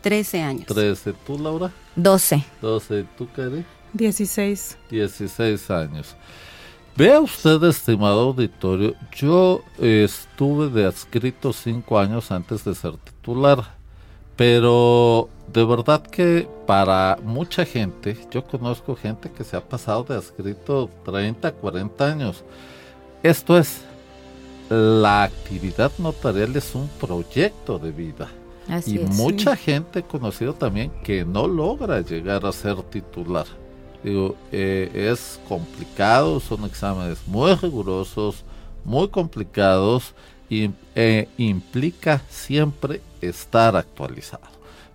13 0.00 0.42
años. 0.42 0.66
¿13? 0.66 1.14
¿Tú, 1.24 1.38
Laura? 1.38 1.70
12. 1.94 2.44
12. 2.60 3.06
¿Tú, 3.16 3.28
Cari? 3.34 3.64
16. 3.92 4.78
16 4.90 5.70
años. 5.70 6.16
Vea 6.96 7.20
usted, 7.20 7.62
estimado 7.62 8.20
auditorio, 8.20 8.94
yo 9.12 9.62
eh, 9.78 10.02
estuve 10.04 10.68
de 10.68 10.86
adscrito 10.86 11.52
5 11.52 11.98
años 11.98 12.30
antes 12.30 12.64
de 12.64 12.74
ser 12.74 12.98
titular, 12.98 13.76
pero 14.36 15.30
de 15.50 15.64
verdad 15.64 16.02
que 16.02 16.46
para 16.66 17.16
mucha 17.22 17.64
gente, 17.64 18.18
yo 18.30 18.44
conozco 18.44 18.94
gente 18.94 19.30
que 19.30 19.42
se 19.42 19.56
ha 19.56 19.62
pasado 19.62 20.04
de 20.04 20.16
adscrito 20.16 20.90
30, 21.06 21.52
40 21.52 22.06
años. 22.06 22.44
Esto 23.22 23.56
es, 23.56 23.82
la 24.72 25.24
actividad 25.24 25.92
notarial 25.98 26.56
es 26.56 26.74
un 26.74 26.88
proyecto 26.98 27.78
de 27.78 27.92
vida. 27.92 28.30
Así 28.68 28.94
Y 28.94 29.02
es. 29.02 29.10
mucha 29.10 29.54
gente 29.54 29.98
he 29.98 30.02
conocido 30.02 30.54
también 30.54 30.90
que 31.04 31.24
no 31.26 31.46
logra 31.46 32.00
llegar 32.00 32.46
a 32.46 32.52
ser 32.52 32.82
titular. 32.84 33.46
Digo, 34.02 34.34
eh, 34.50 34.90
es 34.94 35.38
complicado, 35.46 36.40
son 36.40 36.64
exámenes 36.64 37.18
muy 37.26 37.54
rigurosos, 37.54 38.44
muy 38.84 39.08
complicados 39.08 40.14
y 40.48 40.70
eh, 40.94 41.28
implica 41.36 42.22
siempre 42.30 43.02
estar 43.20 43.76
actualizado. 43.76 44.50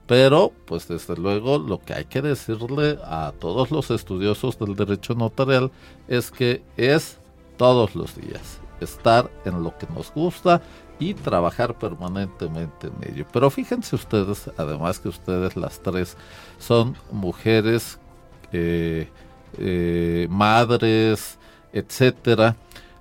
Pero, 0.07 0.53
pues 0.65 0.87
desde 0.87 1.15
luego, 1.17 1.59
lo 1.59 1.79
que 1.79 1.93
hay 1.93 2.05
que 2.05 2.21
decirle 2.21 2.97
a 3.03 3.31
todos 3.39 3.69
los 3.69 3.91
estudiosos 3.91 4.57
del 4.57 4.75
derecho 4.75 5.13
notarial 5.13 5.69
es 6.07 6.31
que 6.31 6.63
es 6.77 7.17
todos 7.57 7.93
los 7.95 8.15
días 8.15 8.59
estar 8.81 9.29
en 9.45 9.63
lo 9.63 9.77
que 9.77 9.87
nos 9.93 10.11
gusta 10.11 10.61
y 10.99 11.13
trabajar 11.13 11.75
permanentemente 11.75 12.87
en 12.87 13.13
ello. 13.13 13.25
Pero 13.31 13.49
fíjense 13.49 13.95
ustedes, 13.95 14.49
además 14.57 14.99
que 14.99 15.09
ustedes 15.09 15.55
las 15.55 15.79
tres 15.81 16.17
son 16.57 16.95
mujeres, 17.11 17.99
eh, 18.51 19.09
eh, 19.57 20.27
madres, 20.29 21.37
etcétera, 21.71 22.55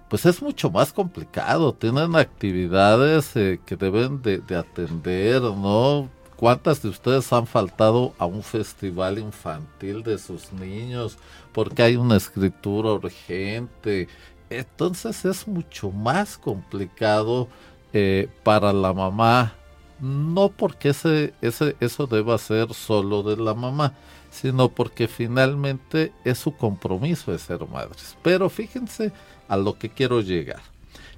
pues 0.09 0.27
es 0.27 0.43
mucho 0.43 0.71
más 0.71 0.93
complicado. 0.93 1.73
Tienen 1.73 2.15
actividades 2.17 3.35
eh, 3.37 3.61
que 3.65 3.77
deben 3.77 4.23
de, 4.23 4.39
de 4.39 4.57
atender, 4.57 5.43
¿no? 5.43 6.09
¿Cuántas 6.37 6.83
de 6.83 6.91
ustedes 6.91 7.33
han 7.33 7.47
faltado 7.47 8.13
a 8.19 8.27
un 8.27 8.43
festival 8.43 9.19
infantil 9.19 10.03
de 10.03 10.19
sus 10.19 10.53
niños 10.53 11.17
porque 11.53 11.83
hay 11.83 11.97
una 11.97 12.17
escritura 12.17 12.93
urgente? 12.93 14.07
Entonces 14.51 15.25
es 15.25 15.49
mucho 15.49 15.91
más 15.91 16.39
complicado 16.39 17.49
eh, 17.93 18.29
para 18.45 18.73
la 18.73 18.93
mamá, 18.93 19.55
no 20.01 20.51
porque 20.51 20.91
ese, 20.91 21.35
ese, 21.41 21.77
eso 21.81 22.07
deba 22.07 22.39
ser 22.39 22.73
solo 22.75 23.23
de 23.23 23.37
la 23.37 23.55
mamá, 23.55 23.95
sino 24.31 24.69
porque 24.69 25.09
finalmente 25.09 26.13
es 26.25 26.39
su 26.39 26.55
compromiso 26.55 27.33
de 27.33 27.39
ser 27.39 27.67
madres. 27.67 28.17
Pero 28.23 28.49
fíjense 28.49 29.13
a 29.49 29.57
lo 29.57 29.79
que 29.79 29.89
quiero 29.89 30.21
llegar. 30.21 30.61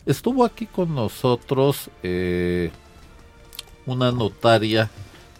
Estuvo 0.07 0.45
aquí 0.45 0.67
con 0.67 0.95
nosotros 0.95 1.91
eh, 2.03 2.71
una 3.85 4.11
notaria, 4.11 4.91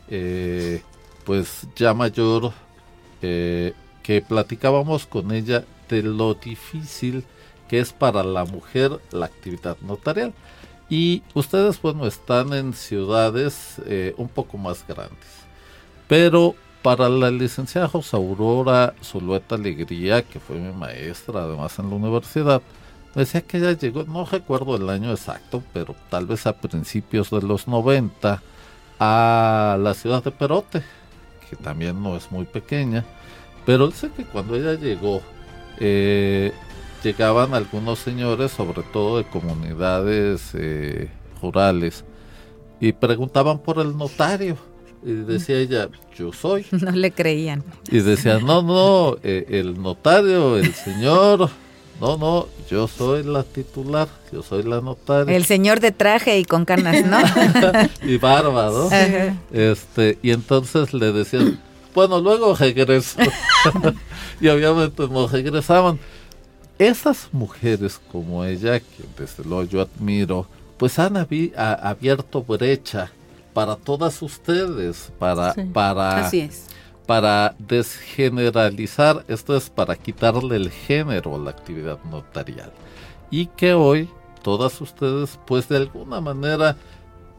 eh, 0.09 0.83
pues 1.25 1.67
ya 1.75 1.95
mayor, 1.95 2.53
que 3.21 4.25
platicábamos 4.27 5.07
con 5.07 5.33
ella 5.33 5.65
de 5.89 6.03
lo 6.03 6.35
difícil 6.35 7.25
que 7.69 7.79
es 7.79 7.93
para 7.93 8.23
la 8.23 8.45
mujer 8.45 8.99
la 9.11 9.27
actividad 9.27 9.77
notarial. 9.81 10.33
Y 10.91 11.23
ustedes, 11.35 11.81
bueno, 11.83 12.07
están 12.07 12.53
en 12.55 12.73
ciudades 12.73 13.77
eh, 13.87 14.15
un 14.17 14.29
poco 14.29 14.57
más 14.57 14.87
grandes. 14.87 15.29
Pero 16.07 16.55
para 16.83 17.09
la 17.09 17.31
licenciada 17.31 17.89
José 17.89 18.17
Aurora 18.17 18.95
Zulueta 19.03 19.57
Alegría, 19.57 20.23
que 20.23 20.41
fue 20.41 20.57
mi 20.57 20.73
maestra 20.73 21.43
además 21.43 21.79
en 21.79 21.91
la 21.91 21.97
universidad, 21.97 22.63
decía 23.15 23.43
que 23.43 23.59
ella 23.59 23.73
llegó, 23.73 24.05
no 24.05 24.25
recuerdo 24.25 24.77
el 24.77 24.89
año 24.89 25.11
exacto, 25.11 25.63
pero 25.73 25.95
tal 26.09 26.27
vez 26.27 26.47
a 26.47 26.55
principios 26.55 27.31
de 27.31 27.43
los 27.43 27.69
90, 27.69 28.43
a 29.01 29.79
la 29.79 29.95
ciudad 29.95 30.23
de 30.23 30.31
Perote, 30.31 30.83
que 31.51 31.57
también 31.57 32.03
no 32.03 32.17
es 32.17 32.31
muy 32.31 32.45
pequeña, 32.45 33.05
pero 33.67 33.89
dice 33.89 34.11
que 34.17 34.25
cuando 34.25 34.57
ella 34.57 34.75
llegó, 34.75 35.21
eh, 35.79 36.53
llegaban 37.03 37.55
algunos 37.55 37.99
señores, 37.99 38.53
sobre 38.53 38.83
todo 38.83 39.19
de 39.19 39.25
comunidades 39.25 40.51
eh, 40.55 41.09
rurales, 41.41 42.05
y 42.81 42.93
preguntaban 42.93 43.59
por 43.59 43.81
el 43.81 43.97
notario. 43.97 44.57
Y 45.05 45.13
decía 45.13 45.59
ella, 45.59 45.89
yo 46.17 46.33
soy. 46.33 46.67
No 46.73 46.91
le 46.91 47.13
creían. 47.13 47.63
Y 47.91 48.01
decía, 48.01 48.39
no, 48.39 48.63
no, 48.63 49.17
eh, 49.23 49.47
el 49.49 49.81
notario, 49.81 50.57
el 50.57 50.75
señor, 50.75 51.51
no, 52.01 52.17
no, 52.17 52.49
yo 52.71 52.87
soy 52.87 53.25
la 53.25 53.43
titular, 53.43 54.09
yo 54.33 54.43
soy 54.43 54.63
la 54.63 54.81
notaria. 54.81 55.37
El 55.37 55.45
señor 55.45 55.81
de 55.81 55.91
traje 55.91 56.39
y 56.39 56.45
con 56.45 56.65
canas, 56.65 57.05
¿no? 57.05 57.19
y 58.09 58.19
barba, 58.19 58.71
¿no? 58.71 58.89
Este, 59.53 60.19
y 60.23 60.31
entonces 60.31 60.95
le 60.95 61.13
decían, 61.13 61.61
bueno, 61.95 62.21
luego 62.21 62.55
regreso. 62.55 63.19
y 64.41 64.47
obviamente 64.47 65.09
no 65.09 65.27
regresaban. 65.27 65.99
Esas 66.79 67.29
mujeres 67.33 68.01
como 68.13 68.45
ella, 68.45 68.79
que 68.79 69.05
desde 69.19 69.43
luego 69.45 69.65
yo 69.65 69.81
admiro, 69.81 70.47
pues 70.77 70.99
han 70.99 71.17
abierto 71.17 72.43
brecha 72.43 73.11
para 73.53 73.75
todas 73.75 74.23
ustedes, 74.23 75.13
para, 75.19 75.55
para, 75.73 76.31
para 77.05 77.57
desgeneralizar, 77.59 79.25
esto 79.27 79.57
es 79.57 79.69
para 79.71 79.97
quitarle 79.97 80.55
el 80.55 80.71
género 80.71 81.35
a 81.35 81.39
la 81.39 81.51
actividad 81.51 81.99
notarial. 82.05 82.71
Y 83.31 83.47
que 83.47 83.75
hoy 83.75 84.09
todas 84.43 84.81
ustedes, 84.81 85.39
pues 85.47 85.69
de 85.69 85.79
alguna 85.79 86.21
manera, 86.21 86.77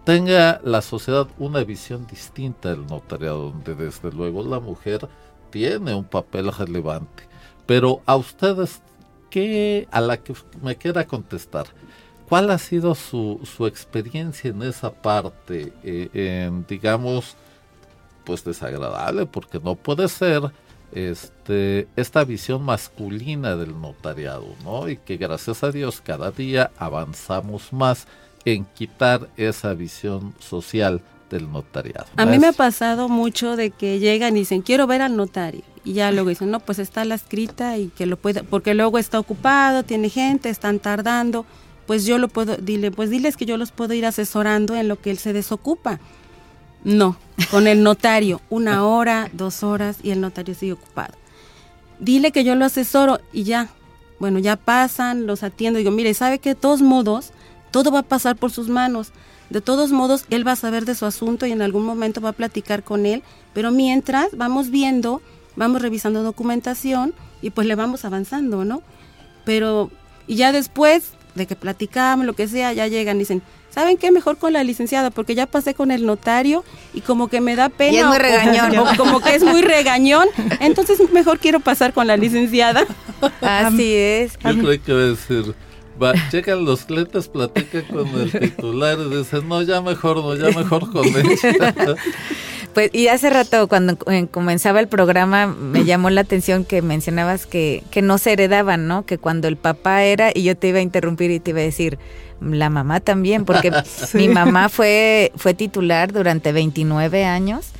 tenga 0.03 0.59
la 0.65 0.81
sociedad 0.81 1.27
una 1.37 1.63
visión 1.63 2.05
distinta 2.07 2.69
del 2.69 2.85
notariado, 2.87 3.51
donde 3.51 3.75
desde 3.75 4.11
luego 4.11 4.43
la 4.43 4.59
mujer 4.59 5.07
tiene 5.49 5.95
un 5.95 6.03
papel 6.03 6.51
relevante. 6.51 7.23
Pero 7.65 8.01
a 8.05 8.15
ustedes 8.17 8.81
¿qué, 9.29 9.87
a 9.91 10.01
la 10.01 10.17
que 10.17 10.33
me 10.61 10.75
quiera 10.75 11.05
contestar, 11.05 11.67
¿cuál 12.27 12.51
ha 12.51 12.57
sido 12.57 12.95
su, 12.95 13.39
su 13.43 13.67
experiencia 13.67 14.49
en 14.49 14.61
esa 14.63 14.91
parte, 14.91 15.73
eh, 15.83 16.09
en, 16.13 16.65
digamos, 16.67 17.35
pues 18.23 18.43
desagradable, 18.43 19.25
porque 19.25 19.59
no 19.59 19.75
puede 19.75 20.07
ser 20.07 20.51
este, 20.91 21.87
esta 21.95 22.23
visión 22.23 22.63
masculina 22.63 23.55
del 23.55 23.79
notariado, 23.79 24.47
¿no? 24.63 24.89
Y 24.89 24.97
que 24.97 25.17
gracias 25.17 25.63
a 25.63 25.71
Dios 25.71 26.01
cada 26.01 26.31
día 26.31 26.71
avanzamos 26.77 27.73
más 27.73 28.07
en 28.45 28.65
quitar 28.65 29.29
esa 29.37 29.73
visión 29.73 30.33
social 30.39 31.01
del 31.29 31.51
notariado. 31.51 32.07
A 32.17 32.25
mí 32.25 32.39
me 32.39 32.47
ha 32.47 32.53
pasado 32.53 33.09
mucho 33.09 33.55
de 33.55 33.71
que 33.71 33.99
llegan 33.99 34.35
y 34.35 34.41
dicen, 34.41 34.61
quiero 34.61 34.87
ver 34.87 35.01
al 35.01 35.15
notario. 35.15 35.61
Y 35.83 35.93
ya 35.93 36.11
luego 36.11 36.29
dicen, 36.29 36.51
no, 36.51 36.59
pues 36.59 36.79
está 36.79 37.05
la 37.05 37.15
escrita 37.15 37.77
y 37.77 37.87
que 37.89 38.05
lo 38.05 38.17
pueda, 38.17 38.43
porque 38.43 38.73
luego 38.73 38.97
está 38.97 39.19
ocupado, 39.19 39.83
tiene 39.83 40.09
gente, 40.09 40.49
están 40.49 40.79
tardando. 40.79 41.45
Pues 41.87 42.05
yo 42.05 42.17
lo 42.17 42.27
puedo, 42.27 42.57
dile, 42.57 42.91
pues 42.91 43.09
diles 43.09 43.37
que 43.37 43.45
yo 43.45 43.57
los 43.57 43.71
puedo 43.71 43.93
ir 43.93 44.05
asesorando 44.05 44.75
en 44.75 44.87
lo 44.87 44.99
que 44.99 45.11
él 45.11 45.17
se 45.17 45.33
desocupa. 45.33 45.99
No, 46.83 47.17
con 47.51 47.67
el 47.67 47.83
notario, 47.83 48.41
una 48.49 48.85
hora, 48.87 49.29
dos 49.33 49.63
horas 49.63 49.97
y 50.03 50.11
el 50.11 50.21
notario 50.21 50.53
sigue 50.53 50.73
ocupado. 50.73 51.13
Dile 51.99 52.31
que 52.31 52.43
yo 52.43 52.55
lo 52.55 52.65
asesoro 52.65 53.19
y 53.33 53.43
ya. 53.43 53.69
Bueno, 54.19 54.39
ya 54.39 54.57
pasan, 54.57 55.25
los 55.25 55.43
atiendo. 55.43 55.79
Digo, 55.79 55.91
mire, 55.91 56.13
¿sabe 56.13 56.39
que 56.39 56.49
de 56.49 56.55
todos 56.55 56.81
modos, 56.81 57.31
todo 57.71 57.91
va 57.91 57.99
a 57.99 58.03
pasar 58.03 58.35
por 58.35 58.51
sus 58.51 58.67
manos? 58.69 59.11
De 59.49 59.61
todos 59.61 59.91
modos, 59.91 60.25
él 60.29 60.47
va 60.47 60.51
a 60.51 60.55
saber 60.55 60.85
de 60.85 60.93
su 60.95 61.05
asunto 61.05 61.45
y 61.45 61.51
en 61.51 61.61
algún 61.61 61.83
momento 61.83 62.21
va 62.21 62.29
a 62.29 62.33
platicar 62.33 62.83
con 62.83 63.05
él, 63.05 63.23
pero 63.53 63.71
mientras 63.71 64.37
vamos 64.37 64.69
viendo, 64.69 65.21
vamos 65.55 65.81
revisando 65.81 66.21
documentación 66.21 67.13
y 67.41 67.49
pues 67.49 67.65
le 67.65 67.75
vamos 67.75 68.05
avanzando, 68.05 68.63
¿no? 68.63 68.83
Pero, 69.45 69.89
y 70.27 70.35
ya 70.35 70.51
después 70.51 71.13
de 71.33 71.47
que 71.47 71.55
platicamos, 71.55 72.25
lo 72.25 72.33
que 72.33 72.47
sea, 72.47 72.73
ya 72.73 72.85
llegan 72.87 73.17
y 73.17 73.19
dicen, 73.19 73.41
¿saben 73.71 73.97
qué? 73.97 74.11
Mejor 74.11 74.37
con 74.37 74.53
la 74.53 74.63
licenciada, 74.63 75.09
porque 75.09 75.33
ya 75.33 75.47
pasé 75.47 75.73
con 75.73 75.89
el 75.89 76.05
notario 76.05 76.63
y 76.93 77.01
como 77.01 77.27
que 77.27 77.41
me 77.41 77.55
da 77.55 77.69
pena. 77.69 77.93
Y 77.93 77.97
es 77.97 78.05
muy 78.05 78.17
regañón. 78.19 78.77
O, 78.77 78.85
como 78.97 79.19
que 79.19 79.33
es 79.33 79.43
muy 79.43 79.63
regañón, 79.63 80.27
entonces 80.59 80.99
mejor 81.11 81.39
quiero 81.39 81.59
pasar 81.59 81.93
con 81.93 82.05
la 82.05 82.17
licenciada. 82.17 82.85
Así 83.41 83.95
es. 83.95 84.33
Yo 84.43 84.59
creo 84.59 84.83
que 84.83 84.93
decir 84.93 85.55
Va, 86.01 86.13
checan 86.29 86.65
los 86.65 86.85
clientes, 86.85 87.27
platican 87.27 87.83
con 87.83 88.07
el 88.19 88.31
titular 88.31 88.97
y 88.99 89.17
dicen, 89.17 89.47
no, 89.47 89.61
ya 89.61 89.81
mejor 89.81 90.17
no, 90.17 90.35
ya 90.35 90.57
mejor 90.57 90.91
con 90.91 91.05
él. 91.15 91.37
Pues, 92.73 92.91
y 92.93 93.07
hace 93.07 93.29
rato, 93.29 93.67
cuando 93.67 93.97
eh, 94.11 94.27
comenzaba 94.29 94.79
el 94.79 94.87
programa, 94.87 95.47
me 95.47 95.85
llamó 95.85 96.09
la 96.09 96.21
atención 96.21 96.65
que 96.65 96.81
mencionabas 96.81 97.45
que, 97.45 97.83
que 97.89 98.01
no 98.01 98.17
se 98.17 98.33
heredaban, 98.33 98.87
¿no? 98.87 99.05
Que 99.05 99.17
cuando 99.17 99.47
el 99.47 99.57
papá 99.57 100.03
era, 100.03 100.31
y 100.33 100.43
yo 100.43 100.55
te 100.55 100.67
iba 100.67 100.79
a 100.79 100.81
interrumpir 100.81 101.31
y 101.31 101.39
te 101.39 101.49
iba 101.49 101.59
a 101.59 101.63
decir, 101.63 101.97
la 102.41 102.69
mamá 102.69 102.99
también, 102.99 103.45
porque 103.45 103.71
mi 104.13 104.29
mamá 104.29 104.69
fue, 104.69 105.31
fue 105.35 105.53
titular 105.53 106.13
durante 106.13 106.51
29 106.51 107.25
años 107.25 107.71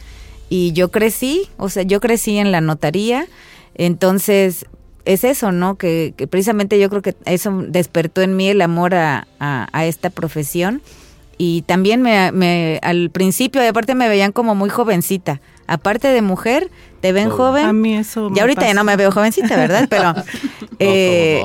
y 0.50 0.74
yo 0.74 0.90
crecí, 0.90 1.48
o 1.58 1.70
sea, 1.70 1.84
yo 1.84 2.02
crecí 2.02 2.38
en 2.38 2.52
la 2.52 2.62
notaría, 2.62 3.28
entonces 3.76 4.66
es 5.10 5.24
eso, 5.24 5.52
¿no? 5.52 5.76
Que, 5.76 6.14
precisamente 6.30 6.80
yo 6.80 6.88
creo 6.90 7.02
que 7.02 7.16
eso 7.26 7.52
despertó 7.68 8.22
en 8.22 8.36
mí 8.36 8.48
el 8.50 8.62
amor 8.62 8.94
a, 8.94 9.26
esta 9.84 10.12
profesión. 10.12 10.82
Y 11.38 11.64
también 11.64 12.02
me, 12.02 12.80
al 12.84 13.10
principio, 13.10 13.68
aparte 13.68 13.96
me 13.96 14.08
veían 14.08 14.32
como 14.32 14.54
muy 14.54 14.70
jovencita. 14.70 15.42
Aparte 15.66 16.10
de 16.10 16.22
mujer, 16.22 16.70
te 17.02 17.12
ven 17.12 17.30
joven. 17.30 17.66
A 17.66 17.74
mí 17.74 17.96
eso. 17.96 18.30
Y 18.36 18.40
ahorita 18.40 18.68
ya 18.68 18.74
no 18.74 18.84
me 18.84 18.96
veo 18.98 19.12
jovencita, 19.12 19.56
¿verdad? 19.56 19.88
Pero 19.90 20.14
eh, 20.80 21.44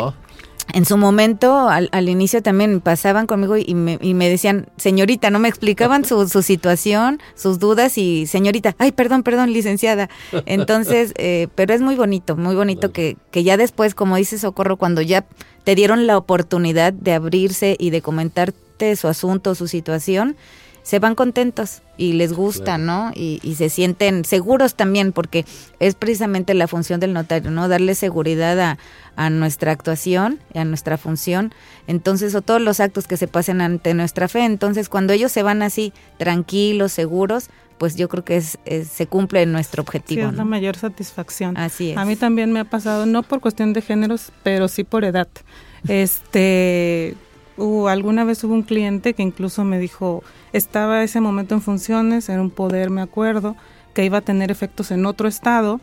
en 0.72 0.84
su 0.84 0.96
momento, 0.96 1.68
al, 1.68 1.88
al, 1.92 2.08
inicio 2.08 2.42
también 2.42 2.80
pasaban 2.80 3.26
conmigo 3.26 3.56
y 3.56 3.74
me, 3.74 3.98
y 4.00 4.14
me 4.14 4.28
decían, 4.28 4.68
señorita, 4.76 5.30
no 5.30 5.38
me 5.38 5.48
explicaban 5.48 6.04
su, 6.04 6.28
su, 6.28 6.42
situación, 6.42 7.20
sus 7.34 7.58
dudas 7.58 7.98
y 7.98 8.26
señorita, 8.26 8.74
ay, 8.78 8.92
perdón, 8.92 9.22
perdón, 9.22 9.52
licenciada. 9.52 10.08
Entonces, 10.46 11.12
eh, 11.18 11.48
pero 11.54 11.74
es 11.74 11.80
muy 11.80 11.96
bonito, 11.96 12.36
muy 12.36 12.54
bonito 12.54 12.92
que, 12.92 13.16
que 13.30 13.44
ya 13.44 13.56
después, 13.56 13.94
como 13.94 14.16
dice 14.16 14.38
Socorro, 14.38 14.76
cuando 14.76 15.02
ya 15.02 15.26
te 15.64 15.74
dieron 15.74 16.06
la 16.06 16.16
oportunidad 16.16 16.92
de 16.92 17.12
abrirse 17.12 17.76
y 17.78 17.90
de 17.90 18.02
comentarte 18.02 18.96
su 18.96 19.08
asunto, 19.08 19.54
su 19.54 19.68
situación, 19.68 20.36
se 20.84 20.98
van 20.98 21.14
contentos 21.14 21.80
y 21.96 22.12
les 22.12 22.34
gusta, 22.34 22.76
¿no? 22.76 23.10
Y, 23.14 23.40
y, 23.42 23.54
se 23.54 23.70
sienten 23.70 24.24
seguros 24.26 24.74
también, 24.74 25.12
porque 25.12 25.46
es 25.80 25.94
precisamente 25.94 26.52
la 26.52 26.68
función 26.68 27.00
del 27.00 27.14
notario, 27.14 27.50
¿no? 27.50 27.68
Darle 27.68 27.94
seguridad 27.94 28.60
a, 28.60 28.78
a 29.16 29.30
nuestra 29.30 29.72
actuación, 29.72 30.40
a 30.54 30.64
nuestra 30.64 30.98
función, 30.98 31.54
entonces, 31.86 32.34
o 32.34 32.42
todos 32.42 32.60
los 32.60 32.80
actos 32.80 33.06
que 33.06 33.16
se 33.16 33.26
pasen 33.26 33.62
ante 33.62 33.94
nuestra 33.94 34.28
fe. 34.28 34.44
Entonces, 34.44 34.90
cuando 34.90 35.14
ellos 35.14 35.32
se 35.32 35.42
van 35.42 35.62
así, 35.62 35.94
tranquilos, 36.18 36.92
seguros, 36.92 37.48
pues 37.78 37.96
yo 37.96 38.08
creo 38.10 38.22
que 38.22 38.36
es, 38.36 38.58
se 38.86 39.06
cumple 39.06 39.46
nuestro 39.46 39.82
objetivo. 39.82 40.22
Sí, 40.22 40.28
es 40.28 40.34
la 40.34 40.44
mayor 40.44 40.76
satisfacción. 40.76 41.56
Así 41.56 41.92
es. 41.92 41.96
A 41.96 42.04
mí 42.04 42.14
también 42.14 42.52
me 42.52 42.60
ha 42.60 42.64
pasado, 42.64 43.06
no 43.06 43.22
por 43.22 43.40
cuestión 43.40 43.72
de 43.72 43.80
géneros, 43.80 44.32
pero 44.42 44.68
sí 44.68 44.84
por 44.84 45.04
edad. 45.04 45.28
Este, 45.86 47.14
hubo, 47.56 47.88
alguna 47.88 48.24
vez 48.24 48.42
hubo 48.44 48.54
un 48.54 48.62
cliente 48.62 49.14
que 49.14 49.22
incluso 49.22 49.64
me 49.64 49.78
dijo, 49.78 50.22
estaba 50.52 51.02
ese 51.02 51.20
momento 51.20 51.54
en 51.54 51.62
funciones, 51.62 52.28
en 52.28 52.40
un 52.40 52.50
poder, 52.50 52.90
me 52.90 53.00
acuerdo, 53.00 53.56
que 53.94 54.04
iba 54.04 54.18
a 54.18 54.22
tener 54.22 54.50
efectos 54.50 54.90
en 54.90 55.06
otro 55.06 55.28
estado. 55.28 55.80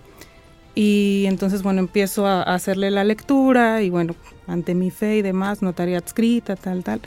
Y 0.75 1.25
entonces, 1.27 1.63
bueno, 1.63 1.79
empiezo 1.79 2.25
a, 2.25 2.43
hacerle 2.43 2.91
la 2.91 3.03
lectura 3.03 3.81
y 3.81 3.89
bueno, 3.89 4.15
ante 4.47 4.75
mi 4.75 4.91
fe 4.91 5.17
y 5.17 5.21
demás, 5.21 5.61
notaría 5.61 5.97
adscrita, 5.97 6.55
tal, 6.55 6.83
tal. 6.83 7.01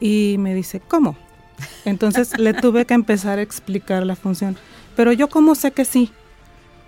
Y 0.00 0.36
me 0.38 0.54
dice, 0.54 0.80
¿cómo? 0.80 1.16
Entonces 1.84 2.38
le 2.38 2.54
tuve 2.54 2.86
que 2.86 2.94
empezar 2.94 3.38
a 3.38 3.42
explicar 3.42 4.06
la 4.06 4.16
función. 4.16 4.56
Pero 4.96 5.12
yo 5.12 5.28
cómo 5.28 5.54
sé 5.54 5.72
que 5.72 5.84
sí. 5.84 6.10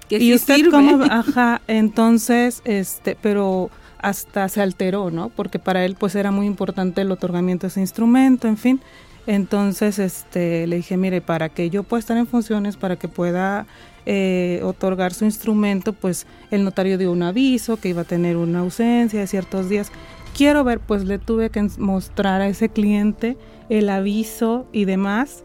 Que 0.08 0.18
y 0.18 0.34
usted 0.34 0.70
cómo, 0.70 1.02
ajá, 1.10 1.60
entonces, 1.66 2.62
este, 2.64 3.16
pero 3.20 3.70
hasta 3.98 4.48
se 4.48 4.60
alteró, 4.60 5.10
¿no? 5.10 5.28
Porque 5.30 5.58
para 5.58 5.84
él 5.84 5.96
pues 5.98 6.14
era 6.14 6.30
muy 6.30 6.46
importante 6.46 7.02
el 7.02 7.10
otorgamiento 7.10 7.66
de 7.66 7.68
ese 7.68 7.80
instrumento, 7.80 8.48
en 8.48 8.56
fin. 8.56 8.80
Entonces, 9.26 9.98
este, 9.98 10.66
le 10.66 10.76
dije, 10.76 10.96
mire, 10.96 11.20
para 11.20 11.48
que 11.48 11.68
yo 11.68 11.82
pueda 11.82 11.98
estar 11.98 12.16
en 12.16 12.26
funciones, 12.26 12.76
para 12.76 12.96
que 12.96 13.08
pueda 13.08 13.66
eh, 14.04 14.60
otorgar 14.62 15.12
su 15.14 15.24
instrumento, 15.24 15.92
pues 15.92 16.26
el 16.52 16.62
notario 16.62 16.96
dio 16.96 17.10
un 17.10 17.24
aviso 17.24 17.76
que 17.76 17.88
iba 17.88 18.02
a 18.02 18.04
tener 18.04 18.36
una 18.36 18.60
ausencia 18.60 19.18
de 19.18 19.26
ciertos 19.26 19.68
días. 19.68 19.90
Quiero 20.36 20.62
ver, 20.62 20.78
pues 20.78 21.04
le 21.04 21.18
tuve 21.18 21.50
que 21.50 21.66
mostrar 21.78 22.40
a 22.40 22.46
ese 22.46 22.68
cliente 22.68 23.36
el 23.68 23.88
aviso 23.88 24.68
y 24.70 24.84
demás. 24.84 25.42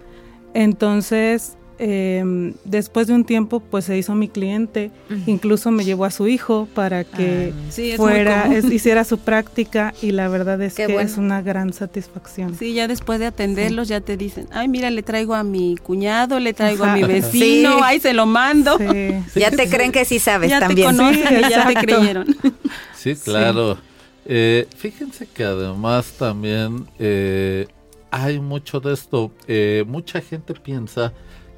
Entonces, 0.54 1.58
eh, 1.84 2.54
después 2.64 3.08
de 3.08 3.14
un 3.14 3.26
tiempo 3.26 3.60
pues 3.60 3.86
se 3.86 3.98
hizo 3.98 4.14
mi 4.14 4.28
cliente, 4.28 4.92
incluso 5.26 5.72
me 5.72 5.84
llevó 5.84 6.06
a 6.06 6.12
su 6.12 6.28
hijo 6.28 6.68
para 6.76 7.04
que 7.04 7.54
fuera, 7.98 8.48
hiciera 8.56 9.04
su 9.04 9.18
práctica 9.18 9.92
y 10.00 10.12
la 10.12 10.28
verdad 10.28 10.62
es 10.62 10.76
que 10.76 10.96
es 11.02 11.18
una 11.18 11.42
gran 11.42 11.74
satisfacción. 11.74 12.56
Sí, 12.56 12.74
ya 12.76 12.88
después 12.88 13.20
de 13.20 13.26
atenderlos 13.26 13.88
ya 13.88 14.00
te 14.00 14.16
dicen, 14.16 14.48
ay 14.52 14.68
mira, 14.68 14.92
le 14.92 15.02
traigo 15.02 15.34
a 15.34 15.44
mi 15.44 15.76
cuñado, 15.76 16.40
le 16.40 16.54
traigo 16.54 16.84
a 16.84 16.94
mi 16.96 17.02
vecino, 17.02 17.84
ahí 17.84 18.00
se 18.00 18.14
lo 18.14 18.28
mando. 18.28 18.78
ya 19.36 19.50
te 19.50 19.68
creen 19.68 19.92
que 19.92 20.06
sí 20.06 20.20
sabes 20.20 20.52
también. 20.60 20.96
Te 20.96 21.50
ya 21.50 21.66
te 21.68 21.74
creyeron. 21.74 22.28
Sí, 22.96 23.16
claro. 23.16 23.80
Eh, 24.26 24.68
fíjense 24.78 25.26
que 25.26 25.44
además 25.44 26.14
también 26.20 26.86
eh, 27.00 27.66
hay 28.12 28.40
mucho 28.40 28.80
de 28.80 28.94
esto. 28.94 29.32
Eh, 29.48 29.84
mucha 29.88 30.22
gente 30.22 30.54
piensa 30.54 31.12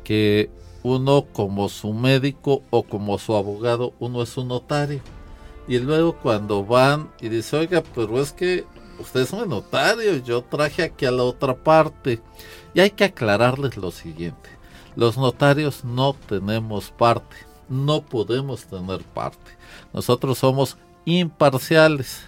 que 0.04 0.50
uno 0.84 1.26
como 1.32 1.70
su 1.70 1.94
médico 1.94 2.62
o 2.70 2.84
como 2.84 3.18
su 3.18 3.36
abogado, 3.36 3.94
uno 4.00 4.22
es 4.22 4.38
un 4.38 4.50
notario. 4.50 5.02
Y 5.68 5.80
luego 5.80 6.18
cuando 6.18 6.66
van 6.66 7.10
y 7.22 7.30
dice, 7.30 7.58
oiga, 7.58 7.84
pero 7.96 8.20
es 8.20 8.34
que 8.34 8.66
usted 9.00 9.22
es 9.22 9.32
un 9.32 9.50
notario, 9.50 10.18
yo 10.18 10.44
traje 10.44 10.84
aquí 10.84 11.06
a 11.06 11.12
la 11.12 11.24
otra 11.24 11.56
parte. 11.56 12.22
Y 12.74 12.82
hay 12.82 12.92
que 12.92 13.06
aclararles 13.06 13.78
lo 13.78 13.92
siguiente, 13.92 14.50
los 14.96 15.18
notarios 15.18 15.86
no 15.86 16.14
tenemos 16.14 16.92
parte, 16.92 17.36
no 17.70 18.02
podemos 18.02 18.66
tener 18.66 19.04
parte. 19.04 19.52
Nosotros 19.94 20.38
somos 20.40 20.78
imparciales. 21.06 22.24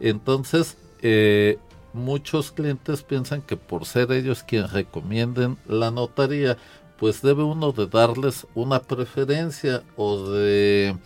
Entonces, 0.00 0.76
eh, 1.00 1.58
muchos 1.92 2.50
clientes 2.50 3.02
piensan 3.02 3.40
que 3.40 3.56
por 3.56 3.86
ser 3.86 4.10
ellos 4.12 4.42
quienes 4.42 4.72
recomienden 4.72 5.56
la 5.66 5.90
notaría, 5.90 6.58
pues 6.98 7.22
debe 7.22 7.42
uno 7.42 7.72
de 7.72 7.86
darles 7.86 8.46
una 8.54 8.80
preferencia 8.80 9.82
o 9.96 10.28
de 10.30 10.96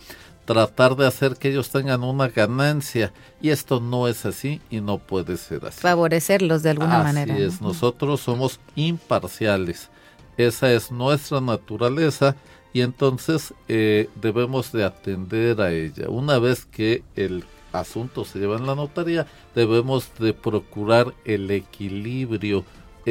tratar 0.45 0.95
de 0.95 1.05
hacer 1.05 1.35
que 1.35 1.49
ellos 1.49 1.69
tengan 1.69 2.03
una 2.03 2.27
ganancia 2.27 3.13
y 3.39 3.49
esto 3.49 3.79
no 3.79 4.07
es 4.07 4.25
así 4.25 4.61
y 4.69 4.81
no 4.81 4.97
puede 4.97 5.37
ser 5.37 5.65
así. 5.65 5.79
Favorecerlos 5.79 6.63
de 6.63 6.71
alguna 6.71 7.03
manera. 7.03 7.33
Así 7.33 7.43
es, 7.43 7.61
nosotros 7.61 8.21
somos 8.21 8.59
imparciales, 8.75 9.89
esa 10.37 10.71
es 10.71 10.91
nuestra 10.91 11.39
naturaleza 11.39 12.35
y 12.73 12.81
entonces 12.81 13.53
eh, 13.67 14.09
debemos 14.15 14.71
de 14.71 14.85
atender 14.85 15.61
a 15.61 15.71
ella. 15.71 16.09
Una 16.09 16.39
vez 16.39 16.65
que 16.65 17.03
el 17.15 17.43
asunto 17.71 18.25
se 18.25 18.39
lleva 18.39 18.57
en 18.57 18.65
la 18.65 18.75
notaría, 18.75 19.27
debemos 19.55 20.11
de 20.17 20.33
procurar 20.33 21.13
el 21.25 21.51
equilibrio 21.51 22.63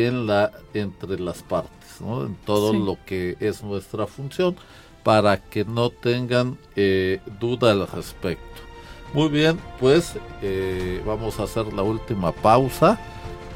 en 0.07 0.27
la 0.27 0.53
entre 0.75 1.19
las 1.19 1.43
partes 1.43 1.79
en 2.01 2.37
todo 2.45 2.73
lo 2.73 2.99
que 3.05 3.37
es 3.41 3.63
nuestra 3.63 4.07
función, 4.07 4.57
para 5.03 5.39
que 5.39 5.65
no 5.65 5.91
tengan 5.91 6.59
eh, 6.77 7.21
duda 7.41 7.73
al 7.73 7.87
respecto. 7.89 8.45
Muy 9.15 9.29
bien, 9.29 9.59
pues 9.81 10.15
eh, 10.43 11.03
vamos 11.07 11.41
a 11.41 11.45
hacer 11.45 11.73
la 11.73 11.83
última 11.83 12.33
pausa. 12.33 12.99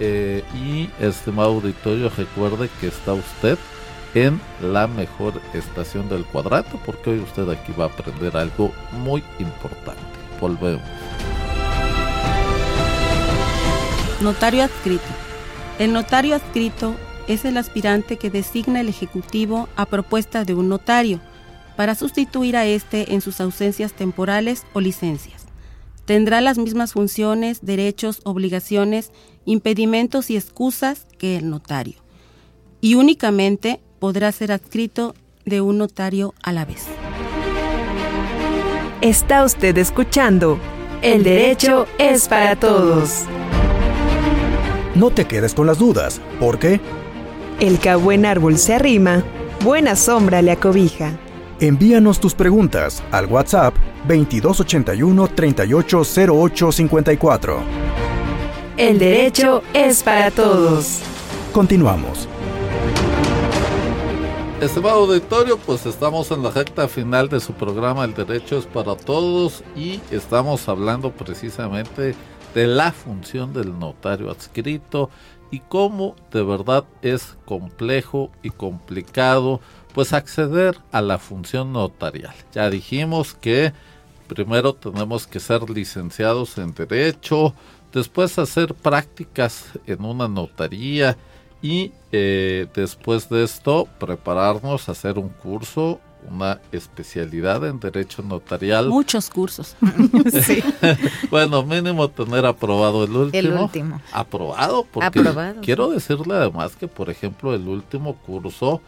Eh, 0.01 0.43
y 0.55 0.89
estimado 1.05 1.51
auditorio, 1.51 2.11
recuerde 2.17 2.69
que 2.81 2.89
está 2.89 3.13
usted 3.13 3.59
en 4.15 4.41
la 4.61 4.87
mejor 4.87 5.35
estación 5.53 6.09
del 6.09 6.25
cuadrante, 6.25 6.79
porque 6.85 7.11
hoy 7.11 7.19
usted 7.21 7.49
aquí 7.51 7.73
va 7.79 7.85
a 7.85 7.89
aprender 7.89 8.37
algo 8.37 8.73
muy 8.93 9.23
importante. 9.39 10.03
Volvemos. 10.41 10.83
Notario 14.21 14.65
adscrito. 14.65 15.32
El 15.79 15.93
notario 15.93 16.35
adscrito 16.35 16.95
es 17.29 17.45
el 17.45 17.57
aspirante 17.57 18.17
que 18.17 18.31
designa 18.31 18.81
el 18.81 18.89
Ejecutivo 18.89 19.69
a 19.77 19.87
propuesta 19.87 20.45
de 20.45 20.55
un 20.55 20.69
notario 20.69 21.21
para 21.77 21.95
sustituir 21.95 22.57
a 22.57 22.67
éste 22.67 23.15
en 23.15 23.21
sus 23.21 23.41
ausencias 23.41 23.93
temporales 23.93 24.65
o 24.73 24.81
licencias. 24.81 25.47
Tendrá 26.05 26.41
las 26.41 26.59
mismas 26.59 26.93
funciones, 26.93 27.61
derechos, 27.63 28.21
obligaciones, 28.25 29.13
impedimentos 29.45 30.31
y 30.31 30.37
excusas 30.37 31.07
que 31.19 31.37
el 31.37 31.49
notario. 31.49 31.95
Y 32.81 32.97
únicamente 32.97 33.81
podrá 34.01 34.33
ser 34.33 34.53
adscrito 34.53 35.15
de 35.45 35.61
un 35.61 35.79
notario 35.79 36.35
a 36.43 36.53
la 36.53 36.65
vez. 36.65 36.87
Está 39.01 39.45
usted 39.45 39.77
escuchando 39.79 40.59
El 41.03 41.25
derecho 41.25 41.87
es 41.99 42.29
para 42.29 42.57
todos. 42.57 43.25
No 44.95 45.11
te 45.11 45.25
quedes 45.25 45.55
con 45.55 45.67
las 45.67 45.79
dudas, 45.79 46.21
porque 46.39 46.79
el 47.61 47.79
que 47.79 47.89
a 47.89 47.97
buen 47.97 48.27
árbol 48.27 48.59
se 48.59 48.75
arrima, 48.75 49.25
buena 49.65 49.97
sombra 49.97 50.43
le 50.43 50.53
acobija. 50.53 51.13
Envíanos 51.61 52.21
tus 52.21 52.35
preguntas 52.35 53.03
al 53.11 53.25
WhatsApp 53.27 53.75
2281 54.07 55.29
380854. 55.29 57.61
El 58.77 58.99
derecho 58.99 59.63
es 59.73 60.03
para 60.03 60.31
todos. 60.31 60.99
Continuamos. 61.53 62.29
Estimado 64.61 65.07
auditorio, 65.07 65.57
pues 65.57 65.87
estamos 65.87 66.31
en 66.31 66.43
la 66.43 66.51
recta 66.51 66.87
final 66.87 67.29
de 67.29 67.41
su 67.41 67.53
programa 67.53 68.05
El 68.05 68.15
Derecho 68.15 68.59
es 68.59 68.67
para 68.67 68.95
Todos 68.95 69.65
y 69.75 70.01
estamos 70.13 70.69
hablando 70.69 71.11
precisamente 71.11 72.15
de 72.55 72.67
la 72.67 72.93
función 72.93 73.53
del 73.53 73.79
notario 73.79 74.31
adscrito 74.31 75.11
y 75.51 75.61
cómo 75.61 76.17
de 76.33 76.43
verdad 76.43 76.85
es 77.03 77.37
complejo 77.45 78.31
y 78.43 78.51
complicado 78.51 79.61
pues 79.95 80.13
acceder 80.13 80.79
a 80.91 81.03
la 81.03 81.19
función 81.19 81.73
notarial. 81.73 82.35
Ya 82.55 82.71
dijimos 82.71 83.35
que 83.35 83.73
primero 84.27 84.75
tenemos 84.75 85.27
que 85.27 85.41
ser 85.41 85.69
licenciados 85.69 86.57
en 86.57 86.75
derecho, 86.75 87.55
después 87.93 88.39
hacer 88.39 88.75
prácticas 88.75 89.67
en 89.87 90.05
una 90.05 90.29
notaría 90.29 91.19
y 91.61 91.93
eh, 92.11 92.67
después 92.75 93.29
de 93.29 93.45
esto 93.45 93.87
prepararnos 93.99 94.89
a 94.89 94.93
hacer 94.93 95.19
un 95.19 95.29
curso 95.29 96.01
una 96.31 96.61
especialidad 96.71 97.67
en 97.67 97.81
derecho 97.81 98.23
notarial. 98.23 98.89
Muchos 98.89 99.29
cursos. 99.31 99.77
sí. 100.45 100.63
bueno, 101.31 101.63
mínimo 101.63 102.09
tener 102.09 102.47
aprobado 102.47 103.05
el 103.05 103.17
último. 103.17 103.39
El 103.39 103.53
último. 103.53 104.01
Aprobado, 104.13 104.87
porque 104.91 105.23
quiero 105.63 105.91
decirle 105.91 106.35
además 106.35 106.77
que, 106.77 106.89
por 106.89 107.11
ejemplo, 107.11 107.55
el 107.55 107.67
último 107.69 108.17
curso 108.17 108.81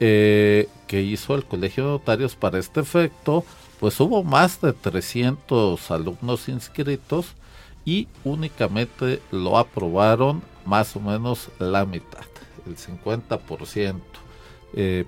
eh, 0.00 0.68
que 0.86 1.02
hizo 1.02 1.34
el 1.34 1.44
Colegio 1.44 1.84
de 1.84 1.90
Notarios 1.90 2.34
para 2.34 2.58
este 2.58 2.80
efecto, 2.80 3.44
pues 3.78 3.98
hubo 4.00 4.24
más 4.24 4.60
de 4.60 4.72
300 4.72 5.90
alumnos 5.90 6.48
inscritos 6.48 7.34
y 7.84 8.08
únicamente 8.24 9.20
lo 9.30 9.58
aprobaron 9.58 10.42
más 10.64 10.94
o 10.96 11.00
menos 11.00 11.48
la 11.58 11.84
mitad, 11.84 12.24
el 12.66 12.76
50%. 12.76 14.00
Eh, 14.74 15.04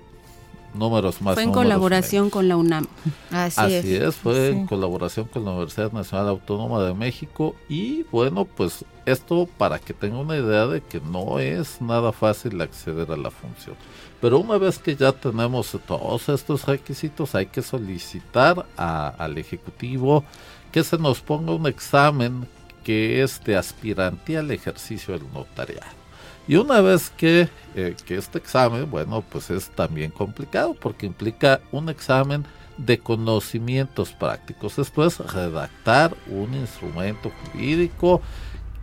números 0.75 1.21
más. 1.21 1.35
Fue 1.35 1.43
en 1.43 1.51
colaboración 1.51 2.29
con 2.29 2.47
la 2.47 2.57
UNAM. 2.57 2.87
Así, 3.31 3.95
es. 3.95 4.15
fue 4.15 4.49
en 4.49 4.65
colaboración 4.65 5.27
con 5.27 5.45
la 5.45 5.51
Universidad 5.51 5.91
Nacional 5.91 6.29
Autónoma 6.29 6.83
de 6.83 6.93
México 6.93 7.55
y 7.69 8.03
bueno, 8.11 8.45
pues 8.45 8.85
esto 9.05 9.47
para 9.57 9.79
que 9.79 9.93
tenga 9.93 10.17
una 10.17 10.37
idea 10.37 10.67
de 10.67 10.81
que 10.81 10.99
no 11.01 11.39
es 11.39 11.81
nada 11.81 12.11
fácil 12.11 12.59
acceder 12.61 13.11
a 13.11 13.17
la 13.17 13.31
función. 13.31 13.75
Pero 14.21 14.39
una 14.39 14.57
vez 14.57 14.79
que 14.79 14.95
ya 14.95 15.11
tenemos 15.11 15.77
todos 15.85 16.29
estos 16.29 16.65
requisitos, 16.65 17.35
hay 17.35 17.47
que 17.47 17.61
solicitar 17.61 18.65
al 18.77 19.37
Ejecutivo 19.37 20.23
que 20.71 20.83
se 20.83 20.97
nos 20.97 21.19
ponga 21.21 21.53
un 21.53 21.67
examen 21.67 22.47
que 22.83 23.21
es 23.21 23.43
de 23.43 23.55
aspirante 23.57 24.37
al 24.37 24.51
ejercicio 24.51 25.17
del 25.17 25.31
notariado. 25.33 26.02
Y 26.47 26.55
una 26.55 26.81
vez 26.81 27.09
que, 27.09 27.47
eh, 27.75 27.95
que 28.05 28.17
este 28.17 28.37
examen, 28.37 28.89
bueno, 28.89 29.23
pues 29.29 29.49
es 29.49 29.69
también 29.69 30.11
complicado 30.11 30.73
porque 30.73 31.05
implica 31.05 31.61
un 31.71 31.89
examen 31.89 32.45
de 32.77 32.97
conocimientos 32.97 34.11
prácticos. 34.11 34.77
Es 34.77 34.91
redactar 35.19 36.15
un 36.27 36.53
instrumento 36.53 37.31
jurídico 37.43 38.21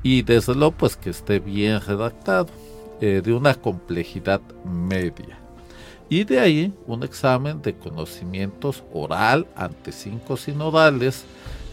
y 0.03 0.23
desde 0.23 0.55
luego 0.55 0.73
pues 0.73 0.97
que 0.97 1.11
esté 1.11 1.39
bien 1.39 1.81
redactado, 1.81 2.49
eh, 3.01 3.21
de 3.25 3.33
una 3.33 3.55
complejidad 3.55 4.41
media. 4.65 5.39
Y 6.09 6.25
de 6.25 6.41
ahí 6.41 6.75
un 6.87 7.03
examen 7.03 7.63
de 7.63 7.75
conocimientos 7.75 8.83
oral 8.93 9.47
ante 9.55 9.93
cinco 9.93 10.37
sinodales, 10.37 11.25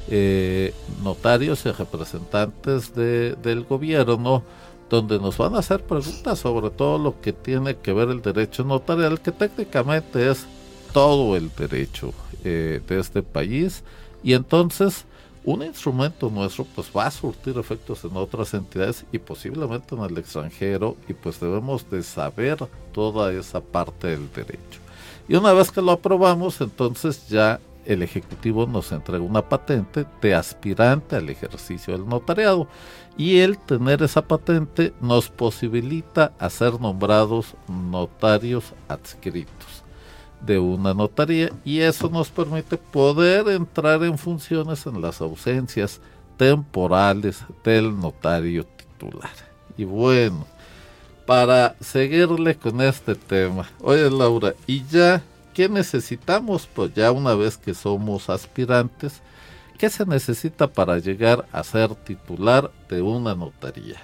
eh, 0.09 0.73
notarios 1.03 1.65
y 1.65 1.71
representantes 1.71 2.93
de, 2.93 3.35
del 3.35 3.63
gobierno, 3.63 4.43
donde 4.89 5.19
nos 5.19 5.37
van 5.37 5.55
a 5.55 5.59
hacer 5.59 5.83
preguntas 5.83 6.39
sobre 6.39 6.69
todo 6.69 6.97
lo 6.97 7.19
que 7.21 7.33
tiene 7.33 7.75
que 7.77 7.93
ver 7.93 8.09
el 8.09 8.21
derecho 8.21 8.63
notarial, 8.63 9.19
que 9.19 9.31
técnicamente 9.31 10.29
es 10.29 10.45
todo 10.93 11.35
el 11.35 11.51
derecho 11.55 12.13
eh, 12.43 12.81
de 12.87 12.99
este 12.99 13.21
país. 13.21 13.83
Y 14.23 14.33
entonces 14.33 15.05
un 15.47 15.63
instrumento 15.63 16.29
nuestro 16.29 16.65
pues 16.75 16.91
va 16.95 17.05
a 17.05 17.11
surtir 17.11 17.57
efectos 17.57 18.03
en 18.03 18.17
otras 18.17 18.53
entidades 18.53 19.05
y 19.13 19.17
posiblemente 19.17 19.95
en 19.95 20.01
el 20.01 20.17
extranjero 20.17 20.97
y 21.07 21.13
pues 21.13 21.39
debemos 21.39 21.89
de 21.89 22.03
saber 22.03 22.57
toda 22.91 23.31
esa 23.31 23.61
parte 23.61 24.07
del 24.07 24.29
derecho. 24.33 24.81
Y 25.29 25.35
una 25.35 25.53
vez 25.53 25.71
que 25.71 25.81
lo 25.81 25.93
aprobamos, 25.93 26.59
entonces 26.59 27.29
ya 27.29 27.61
el 27.87 28.03
Ejecutivo 28.03 28.67
nos 28.67 28.91
entrega 28.91 29.23
una 29.23 29.41
patente 29.41 30.05
de 30.21 30.35
aspirante 30.35 31.15
al 31.15 31.29
ejercicio 31.29 31.93
del 31.93 32.07
notariado 32.07 32.67
y 33.17 33.39
el 33.39 33.57
tener 33.57 34.03
esa 34.03 34.21
patente 34.21 34.93
nos 35.01 35.29
posibilita 35.29 36.33
hacer 36.37 36.79
nombrados 36.79 37.55
notarios 37.67 38.73
adscritos 38.87 39.83
de 40.41 40.59
una 40.59 40.93
notaría 40.93 41.49
y 41.65 41.79
eso 41.79 42.09
nos 42.09 42.29
permite 42.29 42.77
poder 42.77 43.47
entrar 43.49 44.03
en 44.03 44.17
funciones 44.17 44.85
en 44.85 45.01
las 45.01 45.21
ausencias 45.21 45.99
temporales 46.37 47.43
del 47.63 47.99
notario 47.99 48.65
titular. 48.65 49.31
Y 49.77 49.85
bueno, 49.85 50.45
para 51.25 51.75
seguirle 51.81 52.55
con 52.55 52.81
este 52.81 53.15
tema, 53.15 53.69
oye 53.81 54.09
Laura, 54.09 54.53
y 54.65 54.83
ya, 54.85 55.21
¿qué 55.57 55.67
necesitamos? 55.69 56.69
Pues 56.71 56.93
ya 56.93 57.11
una 57.11 57.33
vez 57.33 57.57
que 57.57 57.73
somos 57.73 58.29
aspirantes, 58.29 59.23
¿qué 59.79 59.89
se 59.89 60.05
necesita 60.05 60.67
para 60.67 60.99
llegar 60.99 61.47
a 61.51 61.63
ser 61.63 61.95
titular 61.95 62.69
de 62.87 63.01
una 63.01 63.33
notaría? 63.33 63.95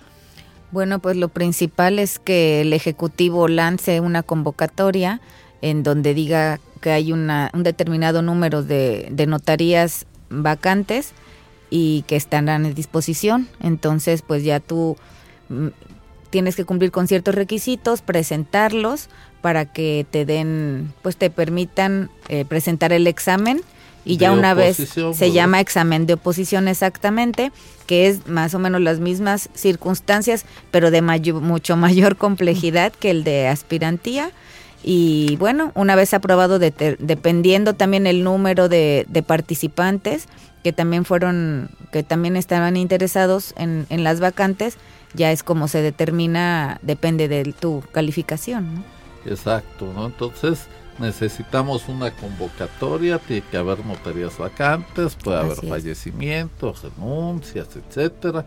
Bueno, 0.72 0.98
pues 0.98 1.16
lo 1.16 1.30
principal 1.30 2.00
es 2.00 2.18
que 2.18 2.62
el 2.62 2.74
Ejecutivo 2.74 3.48
lance 3.48 4.00
una 4.00 4.24
convocatoria 4.24 5.22
en 5.62 5.84
donde 5.84 6.16
diga 6.16 6.60
que 6.82 6.90
hay 6.90 7.12
una, 7.12 7.52
un 7.54 7.62
determinado 7.62 8.24
número 8.24 8.64
de, 8.64 9.14
notarías 9.28 10.08
vacantes 10.32 11.14
y 11.70 12.04
que 12.08 12.16
están 12.16 12.50
a 12.50 12.58
disposición. 12.58 13.48
Entonces, 13.62 14.24
pues 14.24 14.44
ya 14.44 14.60
tú 14.60 14.98
mm, 15.50 15.68
tienes 16.32 16.56
que 16.56 16.66
cumplir 16.66 16.90
con 16.90 17.08
ciertos 17.08 17.36
requisitos, 17.36 18.02
presentarlos 18.02 19.08
para 19.44 19.66
que 19.66 20.06
te 20.10 20.24
den, 20.24 20.94
pues 21.02 21.18
te 21.18 21.30
permitan 21.30 22.10
eh, 22.30 22.46
presentar 22.46 22.94
el 22.94 23.08
examen 23.08 23.62
y 24.06 24.16
ya 24.16 24.32
una 24.32 24.54
vez 24.54 24.78
se 24.78 25.32
llama 25.34 25.60
examen 25.60 26.06
de 26.06 26.14
oposición 26.14 26.70
exactamente, 26.70 27.52
que 27.86 28.08
es 28.08 28.26
más 28.26 28.54
o 28.54 28.60
menos 28.60 28.80
las 28.80 29.02
mismas 29.02 29.50
circunstancias, 29.54 30.46
pero 30.72 30.92
de 30.92 31.02
mucho 31.02 31.76
mayor 31.88 32.16
complejidad 32.16 32.94
que 32.94 33.12
el 33.12 33.26
de 33.26 33.50
aspirantía 33.50 34.32
y 34.82 35.36
bueno, 35.36 35.74
una 35.76 35.98
vez 35.98 36.14
aprobado, 36.14 36.58
dependiendo 36.58 37.74
también 37.74 38.08
el 38.08 38.24
número 38.24 38.70
de, 38.70 39.06
participantes 39.28 40.30
que 40.64 40.72
también 40.72 41.04
fueron, 41.04 41.70
que 41.92 42.04
también 42.04 42.38
estaban 42.38 42.78
interesados 42.78 43.54
en, 43.58 44.04
las 44.06 44.22
vacantes, 44.22 44.78
ya 45.14 45.34
es 45.34 45.44
como 45.44 45.68
se 45.68 45.82
determina, 45.82 46.80
depende 46.82 47.28
de 47.28 47.44
tu 47.52 47.84
calificación. 47.92 48.76
¿no? 48.76 49.03
Exacto, 49.26 49.92
¿no? 49.94 50.06
Entonces 50.08 50.68
necesitamos 51.00 51.88
una 51.88 52.12
convocatoria, 52.12 53.20
tiene 53.20 53.44
que 53.50 53.58
haber 53.58 53.86
notarías 53.86 54.38
vacantes, 54.38 55.16
puede 55.16 55.38
haber 55.38 55.58
fallecimientos, 55.58 56.84
renuncias, 56.84 57.70
etcétera, 57.76 58.46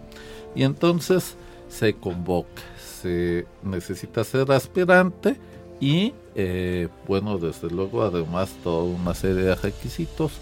y 0.54 0.62
entonces 0.62 1.36
se 1.68 1.94
convoca, 1.94 2.62
se 3.02 3.46
necesita 3.62 4.22
ser 4.22 4.52
aspirante 4.52 5.36
y 5.80 6.14
eh, 6.34 6.88
bueno, 7.06 7.38
desde 7.38 7.68
luego 7.68 8.02
además 8.02 8.50
toda 8.62 8.84
una 8.84 9.14
serie 9.14 9.42
de 9.42 9.54
requisitos 9.54 10.32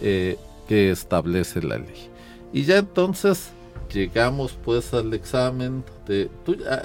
eh, 0.00 0.36
que 0.68 0.90
establece 0.90 1.62
la 1.62 1.78
ley. 1.78 2.10
Y 2.52 2.64
ya 2.64 2.78
entonces 2.78 3.50
llegamos 3.92 4.56
pues 4.64 4.92
al 4.94 5.12
examen 5.14 5.84
de... 6.06 6.30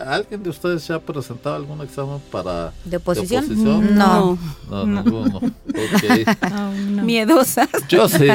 ¿Alguien 0.05 0.43
de 0.43 0.49
ustedes 0.49 0.87
ya 0.87 0.95
ha 0.95 0.99
presentado 0.99 1.55
algún 1.55 1.81
examen 1.81 2.19
para... 2.31 2.73
¿De 2.85 2.97
oposición? 2.97 3.45
No. 3.95 4.37
No, 4.69 4.85
ninguno. 4.85 5.41
Miedosas. 7.03 7.69
Yo 7.87 8.07
sí, 8.09 8.27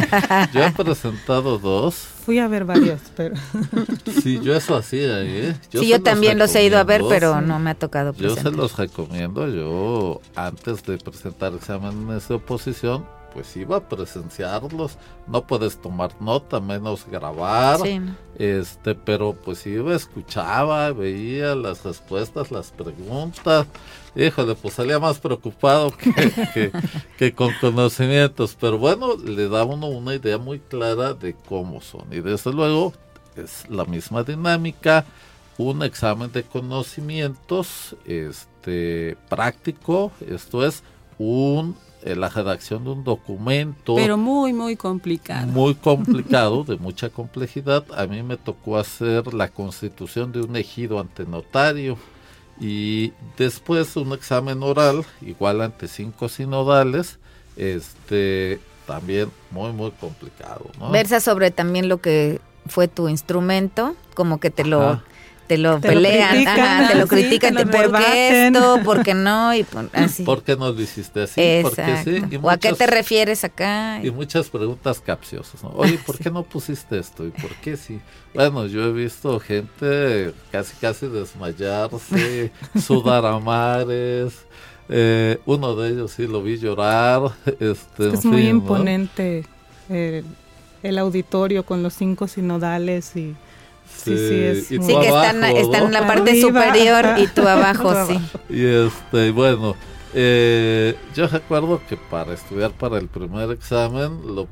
yo 0.52 0.62
he 0.62 0.70
presentado 0.72 1.58
dos. 1.58 1.94
Fui 2.24 2.38
a 2.38 2.48
ver 2.48 2.64
varios, 2.64 3.00
pero... 3.16 3.34
Sí, 4.22 4.40
yo 4.42 4.54
eso 4.54 4.76
hacía, 4.76 5.22
¿eh? 5.22 5.56
Yo 5.70 5.80
sí, 5.80 5.88
yo 5.88 6.02
también 6.02 6.38
los 6.38 6.54
he 6.54 6.64
ido 6.64 6.78
a 6.78 6.84
ver, 6.84 7.02
pero 7.08 7.40
no 7.40 7.58
me 7.58 7.70
ha 7.70 7.74
tocado 7.74 8.12
presentar. 8.12 8.44
Yo 8.44 8.50
se 8.50 8.56
los 8.56 8.76
recomiendo, 8.76 9.48
yo 9.48 10.20
antes 10.34 10.84
de 10.84 10.98
presentar 10.98 11.54
exámenes 11.54 12.28
de 12.28 12.34
oposición 12.34 13.04
pues 13.38 13.56
iba 13.56 13.76
a 13.76 13.88
presenciarlos, 13.88 14.98
no 15.28 15.46
puedes 15.46 15.80
tomar 15.80 16.10
nota, 16.20 16.58
menos 16.58 17.06
grabar, 17.08 17.78
este, 18.36 18.96
pero 18.96 19.32
pues 19.32 19.64
iba, 19.64 19.94
escuchaba, 19.94 20.90
veía 20.90 21.54
las 21.54 21.84
respuestas, 21.84 22.50
las 22.50 22.72
preguntas, 22.72 23.68
híjole, 24.16 24.56
pues 24.56 24.74
salía 24.74 24.98
más 24.98 25.20
preocupado 25.20 25.92
que, 26.52 26.72
que, 27.16 27.32
con 27.32 27.52
conocimientos, 27.60 28.56
pero 28.60 28.76
bueno, 28.76 29.16
le 29.16 29.48
da 29.48 29.62
uno 29.62 29.86
una 29.86 30.16
idea 30.16 30.36
muy 30.36 30.58
clara 30.58 31.14
de 31.14 31.36
cómo 31.48 31.80
son, 31.80 32.06
y 32.10 32.18
desde 32.18 32.52
luego 32.52 32.92
es 33.36 33.70
la 33.70 33.84
misma 33.84 34.24
dinámica, 34.24 35.06
un 35.58 35.84
examen 35.84 36.32
de 36.32 36.42
conocimientos, 36.42 37.94
este, 38.04 39.16
práctico, 39.28 40.10
esto 40.28 40.66
es 40.66 40.82
un 41.18 41.76
eh, 42.02 42.14
la 42.14 42.28
redacción 42.28 42.84
de 42.84 42.90
un 42.90 43.04
documento. 43.04 43.94
Pero 43.96 44.16
muy, 44.16 44.52
muy 44.52 44.76
complicado. 44.76 45.46
Muy 45.46 45.74
complicado, 45.88 46.64
de 46.64 46.76
mucha 46.76 47.08
complejidad. 47.08 47.84
A 47.96 48.06
mí 48.06 48.22
me 48.22 48.36
tocó 48.36 48.78
hacer 48.78 49.34
la 49.34 49.48
constitución 49.48 50.32
de 50.32 50.42
un 50.42 50.56
ejido 50.56 51.00
ante 51.00 51.24
notario 51.24 51.98
y 52.60 53.12
después 53.36 53.96
un 53.96 54.12
examen 54.12 54.62
oral, 54.62 55.04
igual 55.20 55.60
ante 55.60 55.88
cinco 55.88 56.28
sinodales, 56.28 57.18
este 57.56 58.60
también 58.86 59.30
muy, 59.50 59.72
muy 59.72 59.90
complicado. 59.92 60.70
Versa 60.90 61.20
sobre 61.20 61.50
también 61.50 61.88
lo 61.88 62.00
que 62.00 62.40
fue 62.66 62.88
tu 62.88 63.08
instrumento, 63.08 63.94
como 64.14 64.40
que 64.40 64.50
te 64.50 64.64
lo 64.64 65.02
te 65.48 65.56
lo 65.56 65.80
pelean, 65.80 66.88
te 66.88 66.94
lo 66.94 67.06
critican, 67.06 67.56
te 67.56 67.66
¿por 67.66 67.90
qué 67.92 68.46
esto? 68.48 68.80
¿Por 68.84 69.02
qué 69.02 69.14
no? 69.14 69.54
Y 69.54 69.66
así. 69.94 70.22
¿Por 70.22 70.42
qué 70.42 70.56
no 70.56 70.70
lo 70.70 70.80
hiciste 70.80 71.22
así? 71.22 71.40
sí? 72.04 72.22
¿O 72.42 72.50
a 72.50 72.58
qué 72.58 72.74
te 72.74 72.86
refieres 72.86 73.44
acá? 73.44 73.98
Y 74.04 74.10
muchas 74.10 74.50
preguntas 74.50 75.00
capciosas, 75.00 75.62
¿no? 75.62 75.70
Oye, 75.70 75.98
¿por 76.06 76.18
qué 76.22 76.30
no 76.30 76.42
pusiste 76.42 76.98
esto? 76.98 77.26
¿Y 77.26 77.30
por 77.30 77.54
qué 77.56 77.78
sí? 77.78 77.98
Bueno, 78.34 78.66
yo 78.66 78.84
he 78.84 78.92
visto 78.92 79.40
gente 79.40 80.34
casi 80.52 80.76
casi 80.76 81.06
desmayarse, 81.06 82.52
sudar 82.78 83.24
a 83.24 83.38
mares. 83.38 84.44
Eh, 84.90 85.38
uno 85.46 85.74
de 85.76 85.90
ellos 85.90 86.12
sí 86.12 86.26
lo 86.26 86.42
vi 86.42 86.58
llorar. 86.58 87.22
Este, 87.58 88.10
es, 88.12 88.24
muy 88.26 88.48
imponente 88.48 89.46
eh, 89.88 90.22
el 90.82 90.98
auditorio 90.98 91.64
con 91.64 91.82
los 91.82 91.94
cinco 91.94 92.28
sinodales 92.28 93.16
y 93.16 93.34
Sí, 93.96 94.16
sí, 94.16 94.42
es 94.42 94.66
sí 94.68 94.78
que 94.78 95.08
están, 95.08 95.44
en 95.44 95.92
la 95.92 96.06
parte 96.06 96.40
superior 96.40 97.18
y 97.18 97.26
tú 97.26 97.42
abajo, 97.48 98.06
sí. 98.06 98.18
Y 98.48 98.64
este, 98.64 99.30
bueno, 99.32 99.76
eh, 100.14 100.96
yo 101.14 101.26
recuerdo 101.26 101.82
que 101.86 101.96
para 101.96 102.32
estudiar 102.32 102.70
para 102.70 102.96
el 102.98 103.08
primer 103.08 103.50
examen, 103.50 104.20
lo, 104.34 104.48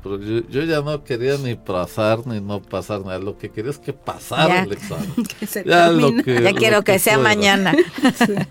yo, 0.49 0.63
ya 0.63 0.81
no 0.81 1.03
quería 1.03 1.37
ni 1.37 1.55
pasar 1.55 2.27
ni 2.27 2.39
no 2.39 2.61
pasar 2.61 3.01
nada. 3.01 3.17
Lo 3.17 3.37
que 3.39 3.49
quería 3.49 3.71
es 3.71 3.79
que 3.79 3.91
pasara 3.91 4.63
el 4.63 4.73
examen. 4.73 5.11
ya, 5.65 5.91
ya 5.91 6.53
quiero 6.53 6.83
que, 6.83 6.99
sea 6.99 7.17
mañana. 7.17 7.73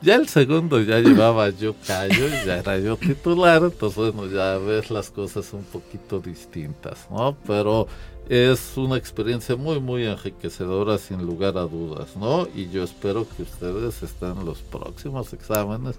Ya 0.03 0.17
el 0.17 0.29
segundo 0.29 0.81
ya 0.83 0.99
llevaba 0.99 1.51
yo 1.51 1.75
callo, 1.87 2.29
ya 2.45 2.59
era 2.59 2.79
yo 2.79 2.97
titular, 2.97 3.63
entonces 3.63 4.13
bueno, 4.13 4.33
ya 4.33 4.59
ves 4.59 4.91
las 4.91 5.11
cosas 5.11 5.53
un 5.53 5.65
poquito 5.65 6.21
distintas, 6.21 7.07
¿no? 7.11 7.37
Pero 7.47 7.89
es 8.29 8.77
una 8.77 8.97
experiencia 8.97 9.55
muy 9.55 9.79
muy 9.81 10.05
enriquecedora 10.05 10.99
sin 10.99 11.25
lugar 11.25 11.57
a 11.57 11.63
dudas, 11.63 12.17
¿no? 12.17 12.49
Y 12.55 12.69
yo 12.71 12.83
espero 12.83 13.27
que 13.37 13.43
ustedes 13.43 14.03
estén 14.03 14.33
en 14.33 14.45
los 14.45 14.59
próximos 14.63 15.33
exámenes 15.33 15.97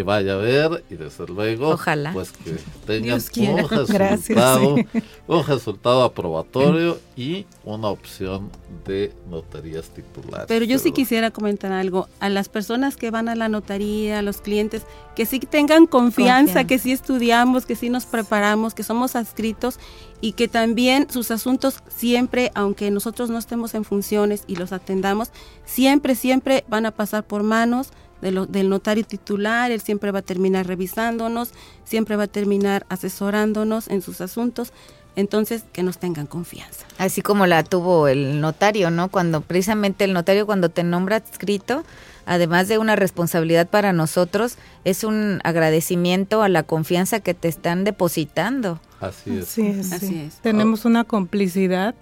que 0.00 0.04
vaya 0.04 0.32
a 0.32 0.36
ver 0.36 0.82
y 0.88 0.94
desde 0.94 1.26
luego 1.26 1.78
pues 2.14 2.32
que 2.32 2.56
tengan 2.86 3.20
un 3.36 3.68
resultado, 3.68 4.76
un 5.26 5.46
resultado 5.46 6.04
aprobatorio 6.04 6.98
y 7.18 7.44
una 7.64 7.88
opción 7.88 8.48
de 8.86 9.12
notarías 9.28 9.90
titulares. 9.90 10.46
Pero 10.48 10.64
yo 10.64 10.78
sí 10.78 10.92
quisiera 10.92 11.30
comentar 11.30 11.70
algo. 11.72 12.08
A 12.18 12.30
las 12.30 12.48
personas 12.48 12.96
que 12.96 13.10
van 13.10 13.28
a 13.28 13.34
la 13.34 13.50
notaría, 13.50 14.20
a 14.20 14.22
los 14.22 14.40
clientes, 14.40 14.84
que 15.14 15.26
sí 15.26 15.38
tengan 15.38 15.86
confianza, 15.86 16.64
que 16.64 16.78
sí 16.78 16.92
estudiamos, 16.92 17.66
que 17.66 17.76
sí 17.76 17.90
nos 17.90 18.06
preparamos, 18.06 18.72
que 18.72 18.82
somos 18.82 19.16
adscritos 19.16 19.78
y 20.22 20.32
que 20.32 20.48
también 20.48 21.08
sus 21.10 21.30
asuntos 21.30 21.82
siempre, 21.88 22.52
aunque 22.54 22.90
nosotros 22.90 23.28
no 23.28 23.36
estemos 23.36 23.74
en 23.74 23.84
funciones 23.84 24.44
y 24.46 24.56
los 24.56 24.72
atendamos, 24.72 25.30
siempre, 25.66 26.14
siempre 26.14 26.64
van 26.68 26.86
a 26.86 26.90
pasar 26.90 27.24
por 27.24 27.42
manos 27.42 27.90
del 28.20 28.68
notario 28.68 29.04
titular, 29.04 29.70
él 29.70 29.80
siempre 29.80 30.10
va 30.10 30.20
a 30.20 30.22
terminar 30.22 30.66
revisándonos, 30.66 31.50
siempre 31.84 32.16
va 32.16 32.24
a 32.24 32.28
terminar 32.28 32.86
asesorándonos 32.88 33.88
en 33.88 34.02
sus 34.02 34.20
asuntos. 34.20 34.72
Entonces, 35.16 35.64
que 35.72 35.82
nos 35.82 35.98
tengan 35.98 36.26
confianza. 36.26 36.86
Así 36.96 37.20
como 37.20 37.46
la 37.46 37.64
tuvo 37.64 38.06
el 38.06 38.40
notario, 38.40 38.90
¿no? 38.90 39.08
Cuando 39.08 39.40
precisamente 39.40 40.04
el 40.04 40.12
notario 40.12 40.46
cuando 40.46 40.68
te 40.68 40.84
nombra 40.84 41.16
adscrito, 41.16 41.82
además 42.26 42.68
de 42.68 42.78
una 42.78 42.94
responsabilidad 42.94 43.68
para 43.68 43.92
nosotros, 43.92 44.56
es 44.84 45.02
un 45.02 45.40
agradecimiento 45.42 46.42
a 46.42 46.48
la 46.48 46.62
confianza 46.62 47.18
que 47.18 47.34
te 47.34 47.48
están 47.48 47.82
depositando. 47.82 48.80
Así 49.00 49.38
es. 49.38 49.58
Así 49.92 50.20
es. 50.26 50.36
Tenemos 50.36 50.84
una 50.84 51.02
complicidad, 51.02 51.94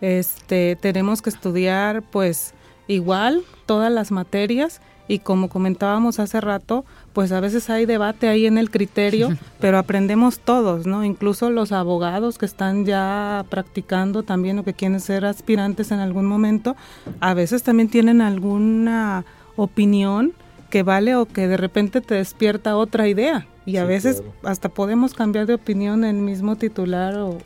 este, 0.00 0.76
tenemos 0.76 1.22
que 1.22 1.30
estudiar 1.30 2.02
pues 2.02 2.54
igual 2.88 3.44
todas 3.66 3.92
las 3.92 4.10
materias 4.10 4.80
y 5.08 5.20
como 5.20 5.48
comentábamos 5.48 6.20
hace 6.20 6.40
rato, 6.40 6.84
pues 7.14 7.32
a 7.32 7.40
veces 7.40 7.70
hay 7.70 7.86
debate 7.86 8.28
ahí 8.28 8.46
en 8.46 8.58
el 8.58 8.70
criterio, 8.70 9.30
pero 9.60 9.78
aprendemos 9.78 10.38
todos, 10.38 10.86
¿no? 10.86 11.04
Incluso 11.04 11.50
los 11.50 11.72
abogados 11.72 12.38
que 12.38 12.46
están 12.46 12.84
ya 12.84 13.44
practicando 13.48 14.22
también 14.22 14.58
o 14.58 14.64
que 14.64 14.74
quieren 14.74 15.00
ser 15.00 15.24
aspirantes 15.24 15.90
en 15.90 16.00
algún 16.00 16.26
momento, 16.26 16.76
a 17.20 17.34
veces 17.34 17.62
también 17.62 17.88
tienen 17.88 18.20
alguna 18.20 19.24
opinión 19.56 20.34
que 20.70 20.82
vale 20.82 21.16
o 21.16 21.24
que 21.26 21.48
de 21.48 21.56
repente 21.56 22.00
te 22.02 22.14
despierta 22.14 22.76
otra 22.76 23.08
idea. 23.08 23.46
Y 23.68 23.76
a 23.76 23.84
veces 23.84 24.22
hasta 24.44 24.70
podemos 24.70 25.12
cambiar 25.12 25.44
de 25.44 25.52
opinión 25.52 26.02
el 26.02 26.16
mismo 26.16 26.56
titular 26.56 27.14
o, 27.18 27.38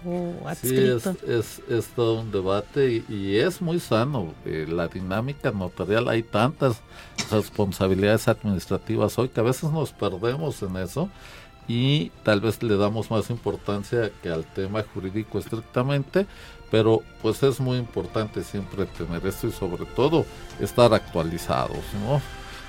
adscrito. 0.46 1.14
Sí, 1.14 1.18
es, 1.26 1.60
es, 1.68 1.86
todo 1.96 2.20
un 2.20 2.30
debate 2.30 3.02
y, 3.08 3.36
es 3.38 3.60
muy 3.60 3.80
sano. 3.80 4.32
Eh, 4.44 4.66
la 4.68 4.86
dinámica 4.86 5.50
notarial, 5.50 6.08
hay 6.08 6.22
tantas 6.22 6.80
responsabilidades 7.28 8.28
administrativas 8.28 9.18
hoy 9.18 9.30
que 9.30 9.40
a 9.40 9.42
veces 9.42 9.72
nos 9.72 9.90
perdemos 9.92 10.62
en 10.62 10.76
eso 10.76 11.10
y 11.66 12.10
tal 12.22 12.40
vez 12.40 12.62
le 12.62 12.76
damos 12.76 13.10
más 13.10 13.28
importancia 13.28 14.12
que 14.22 14.28
al 14.28 14.44
tema 14.44 14.84
jurídico 14.94 15.40
estrictamente, 15.40 16.26
pero 16.70 17.02
pues 17.20 17.42
es 17.42 17.58
muy 17.58 17.78
importante 17.78 18.44
siempre 18.44 18.86
tener 18.86 19.26
esto 19.26 19.48
y 19.48 19.52
sobre 19.52 19.86
todo 19.86 20.24
estar 20.60 20.94
actualizados, 20.94 21.82
¿no? 22.06 22.22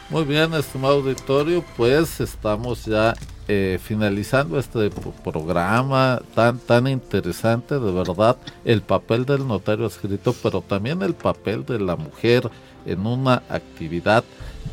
Muy 0.09 0.23
bien, 0.25 0.53
estimado 0.55 0.95
auditorio, 0.95 1.63
pues 1.77 2.19
estamos 2.19 2.85
ya 2.85 3.13
eh, 3.47 3.79
finalizando 3.81 4.57
este 4.57 4.89
programa 5.23 6.21
tan 6.33 6.59
tan 6.59 6.87
interesante, 6.87 7.79
de 7.79 7.91
verdad, 7.91 8.37
el 8.63 8.81
papel 8.81 9.25
del 9.25 9.47
notario 9.47 9.85
escrito, 9.85 10.33
pero 10.41 10.61
también 10.61 11.01
el 11.01 11.13
papel 11.13 11.65
de 11.65 11.79
la 11.79 11.95
mujer 11.95 12.49
en 12.85 13.05
una 13.05 13.43
actividad 13.49 14.23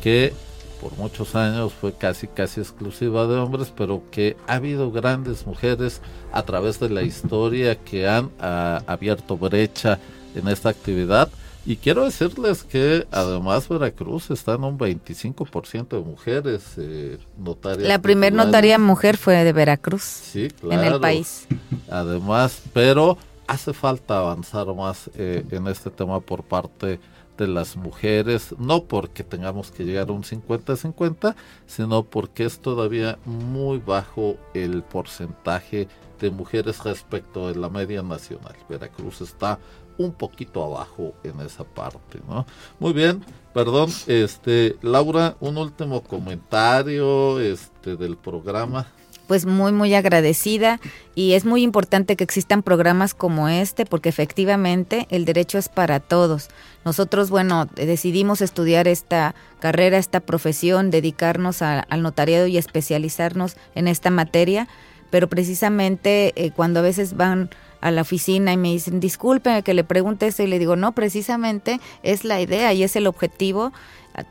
que 0.01 0.33
por 0.81 0.97
muchos 0.97 1.35
años 1.35 1.73
fue 1.73 1.93
casi 1.93 2.27
casi 2.27 2.61
exclusiva 2.61 3.27
de 3.27 3.35
hombres, 3.35 3.71
pero 3.75 4.03
que 4.09 4.35
ha 4.47 4.55
habido 4.55 4.91
grandes 4.91 5.45
mujeres 5.45 6.01
a 6.31 6.41
través 6.43 6.79
de 6.79 6.89
la 6.89 7.03
historia 7.03 7.75
que 7.75 8.07
han 8.07 8.31
ah, 8.39 8.81
abierto 8.87 9.37
brecha 9.37 9.99
en 10.33 10.47
esta 10.47 10.69
actividad 10.69 11.29
y 11.65 11.75
quiero 11.75 12.05
decirles 12.05 12.63
que 12.63 13.07
además 13.11 13.69
Veracruz 13.69 14.31
está 14.31 14.55
en 14.55 14.63
un 14.63 14.79
25% 14.79 15.89
de 15.89 15.99
mujeres 15.99 16.63
eh, 16.77 17.17
notarias. 17.37 17.87
La 17.87 18.01
primer 18.01 18.33
notaria 18.33 18.79
mujer 18.79 19.17
fue 19.17 19.43
de 19.43 19.53
Veracruz. 19.53 20.01
Sí, 20.01 20.49
claro. 20.49 20.81
En 20.81 20.93
el 20.93 20.99
país. 20.99 21.47
Además, 21.89 22.61
pero 22.73 23.17
hace 23.47 23.73
falta 23.73 24.19
avanzar 24.19 24.73
más 24.73 25.09
eh, 25.15 25.45
en 25.51 25.67
este 25.67 25.89
tema 25.89 26.19
por 26.19 26.43
parte 26.43 26.99
de 27.37 27.47
las 27.47 27.75
mujeres, 27.75 28.55
no 28.57 28.83
porque 28.83 29.23
tengamos 29.23 29.71
que 29.71 29.83
llegar 29.83 30.09
a 30.09 30.13
un 30.13 30.23
50-50, 30.23 31.35
sino 31.65 32.03
porque 32.03 32.45
es 32.45 32.59
todavía 32.59 33.17
muy 33.25 33.79
bajo 33.79 34.37
el 34.53 34.83
porcentaje 34.83 35.87
de 36.19 36.29
mujeres 36.29 36.83
respecto 36.83 37.47
de 37.47 37.59
la 37.59 37.69
media 37.69 38.03
nacional. 38.03 38.55
Veracruz 38.69 39.21
está 39.21 39.59
un 40.01 40.13
poquito 40.13 40.63
abajo 40.63 41.13
en 41.23 41.39
esa 41.41 41.63
parte, 41.63 42.19
¿no? 42.27 42.45
Muy 42.79 42.93
bien, 42.93 43.23
perdón, 43.53 43.89
este, 44.07 44.75
Laura, 44.81 45.35
un 45.39 45.57
último 45.57 46.01
comentario, 46.01 47.39
este, 47.39 47.95
del 47.95 48.17
programa. 48.17 48.87
Pues 49.27 49.45
muy, 49.45 49.71
muy 49.71 49.93
agradecida 49.93 50.81
y 51.15 51.33
es 51.33 51.45
muy 51.45 51.63
importante 51.63 52.17
que 52.17 52.23
existan 52.23 52.63
programas 52.63 53.13
como 53.13 53.47
este 53.47 53.85
porque 53.85 54.09
efectivamente 54.09 55.07
el 55.09 55.23
derecho 55.23 55.57
es 55.57 55.69
para 55.69 56.01
todos. 56.01 56.49
Nosotros, 56.83 57.29
bueno, 57.29 57.65
decidimos 57.75 58.41
estudiar 58.41 58.89
esta 58.89 59.33
carrera, 59.59 59.97
esta 59.97 60.19
profesión, 60.19 60.91
dedicarnos 60.91 61.61
al 61.61 62.01
notariado 62.01 62.47
y 62.47 62.57
especializarnos 62.57 63.55
en 63.73 63.87
esta 63.87 64.09
materia, 64.09 64.67
pero 65.11 65.29
precisamente 65.29 66.33
eh, 66.35 66.51
cuando 66.51 66.81
a 66.81 66.83
veces 66.83 67.15
van 67.15 67.49
a 67.81 67.91
la 67.91 68.01
oficina 68.01 68.53
y 68.53 68.57
me 68.57 68.69
dicen, 68.69 68.99
disculpe 68.99 69.61
que 69.63 69.73
le 69.73 69.83
pregunte 69.83 70.27
eso 70.27 70.43
y 70.43 70.47
le 70.47 70.59
digo, 70.59 70.75
no, 70.75 70.93
precisamente 70.93 71.79
es 72.03 72.23
la 72.23 72.39
idea 72.39 72.73
y 72.73 72.83
es 72.83 72.95
el 72.95 73.07
objetivo, 73.07 73.73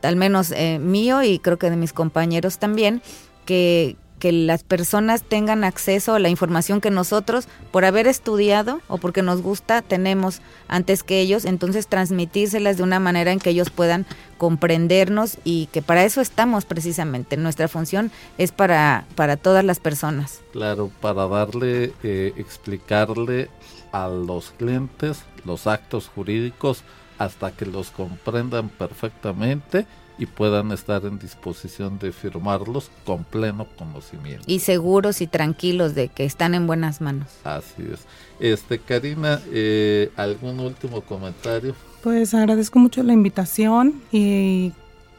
al 0.01 0.15
menos 0.15 0.51
eh, 0.51 0.79
mío 0.79 1.21
y 1.23 1.39
creo 1.39 1.57
que 1.57 1.69
de 1.69 1.75
mis 1.75 1.93
compañeros 1.93 2.57
también, 2.57 3.01
que, 3.45 3.97
que 4.21 4.31
las 4.31 4.63
personas 4.63 5.23
tengan 5.23 5.63
acceso 5.63 6.13
a 6.13 6.19
la 6.19 6.29
información 6.29 6.79
que 6.79 6.91
nosotros, 6.91 7.47
por 7.71 7.85
haber 7.85 8.05
estudiado 8.05 8.79
o 8.87 8.99
porque 8.99 9.23
nos 9.23 9.41
gusta, 9.41 9.81
tenemos 9.81 10.41
antes 10.67 11.01
que 11.01 11.19
ellos, 11.19 11.43
entonces 11.43 11.87
transmitírselas 11.87 12.77
de 12.77 12.83
una 12.83 12.99
manera 12.99 13.31
en 13.31 13.39
que 13.39 13.49
ellos 13.49 13.71
puedan 13.71 14.05
comprendernos 14.37 15.39
y 15.43 15.65
que 15.73 15.81
para 15.81 16.05
eso 16.05 16.21
estamos 16.21 16.65
precisamente. 16.65 17.35
Nuestra 17.35 17.67
función 17.67 18.11
es 18.37 18.51
para, 18.51 19.05
para 19.15 19.37
todas 19.37 19.65
las 19.65 19.79
personas. 19.79 20.41
Claro, 20.53 20.91
para 21.01 21.27
darle, 21.27 21.91
eh, 22.03 22.33
explicarle 22.37 23.49
a 23.91 24.07
los 24.07 24.51
clientes 24.51 25.23
los 25.45 25.65
actos 25.65 26.07
jurídicos 26.13 26.83
hasta 27.17 27.51
que 27.53 27.65
los 27.65 27.89
comprendan 27.89 28.69
perfectamente 28.69 29.87
y 30.21 30.27
puedan 30.27 30.71
estar 30.71 31.03
en 31.05 31.17
disposición 31.17 31.97
de 31.97 32.11
firmarlos 32.11 32.91
con 33.07 33.23
pleno 33.23 33.65
conocimiento. 33.75 34.43
Y 34.45 34.59
seguros 34.59 35.19
y 35.19 35.25
tranquilos 35.25 35.95
de 35.95 36.09
que 36.09 36.25
están 36.25 36.53
en 36.53 36.67
buenas 36.67 37.01
manos. 37.01 37.27
Así 37.43 37.81
es. 37.91 38.01
Este, 38.39 38.77
Karina, 38.77 39.41
eh, 39.51 40.11
¿algún 40.17 40.59
último 40.59 41.01
comentario? 41.01 41.73
Pues 42.03 42.35
agradezco 42.35 42.77
mucho 42.77 43.01
la 43.01 43.13
invitación 43.13 43.99
y 44.11 44.73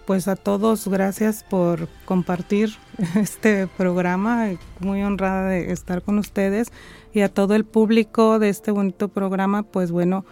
pues 0.06 0.28
a 0.28 0.36
todos 0.36 0.86
gracias 0.86 1.42
por 1.42 1.88
compartir 2.04 2.70
este 3.16 3.66
programa. 3.66 4.50
Muy 4.78 5.02
honrada 5.02 5.48
de 5.48 5.72
estar 5.72 6.02
con 6.02 6.20
ustedes 6.20 6.68
y 7.12 7.22
a 7.22 7.28
todo 7.28 7.56
el 7.56 7.64
público 7.64 8.38
de 8.38 8.50
este 8.50 8.70
bonito 8.70 9.08
programa, 9.08 9.64
pues 9.64 9.90
bueno, 9.90 10.24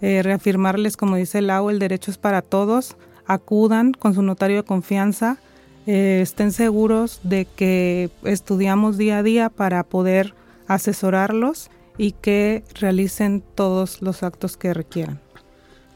eh, 0.00 0.22
reafirmarles, 0.22 0.96
como 0.96 1.16
dice 1.16 1.42
Lau, 1.42 1.70
el 1.70 1.80
derecho 1.80 2.12
es 2.12 2.18
para 2.18 2.40
todos 2.40 2.96
acudan 3.26 3.92
con 3.92 4.14
su 4.14 4.22
notario 4.22 4.56
de 4.56 4.62
confianza, 4.64 5.38
eh, 5.86 6.20
estén 6.22 6.52
seguros 6.52 7.20
de 7.22 7.44
que 7.44 8.10
estudiamos 8.24 8.98
día 8.98 9.18
a 9.18 9.22
día 9.22 9.48
para 9.48 9.82
poder 9.82 10.34
asesorarlos 10.68 11.70
y 11.98 12.12
que 12.12 12.64
realicen 12.74 13.42
todos 13.54 14.00
los 14.00 14.22
actos 14.22 14.56
que 14.56 14.74
requieran. 14.74 15.20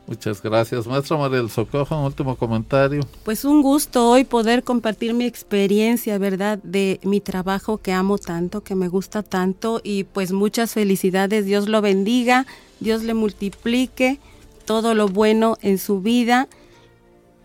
Muchas 0.07 0.41
gracias. 0.41 0.87
Maestra 0.87 1.17
María 1.17 1.39
del 1.39 1.51
Socojo, 1.51 1.99
un 1.99 2.05
último 2.05 2.37
comentario. 2.37 3.01
Pues 3.25 3.45
un 3.45 3.61
gusto 3.61 4.09
hoy 4.09 4.25
poder 4.25 4.63
compartir 4.63 5.15
mi 5.15 5.25
experiencia, 5.25 6.17
¿verdad? 6.19 6.61
De 6.63 7.01
mi 7.03 7.21
trabajo 7.21 7.79
que 7.79 7.93
amo 7.93 8.17
tanto, 8.19 8.63
que 8.63 8.77
me 8.77 8.87
gusta 8.87 9.25
tanto 9.25 9.81
y 9.83 10.05
pues 10.05 10.31
muchas 10.31 10.75
felicidades. 10.75 11.45
Dios 11.45 11.69
lo 11.69 11.81
bendiga, 11.81 12.47
Dios 12.79 13.03
le 13.03 13.15
multiplique 13.15 14.21
todo 14.65 14.95
lo 14.95 15.09
bueno 15.09 15.59
en 15.61 15.79
su 15.79 16.01
vida 16.01 16.49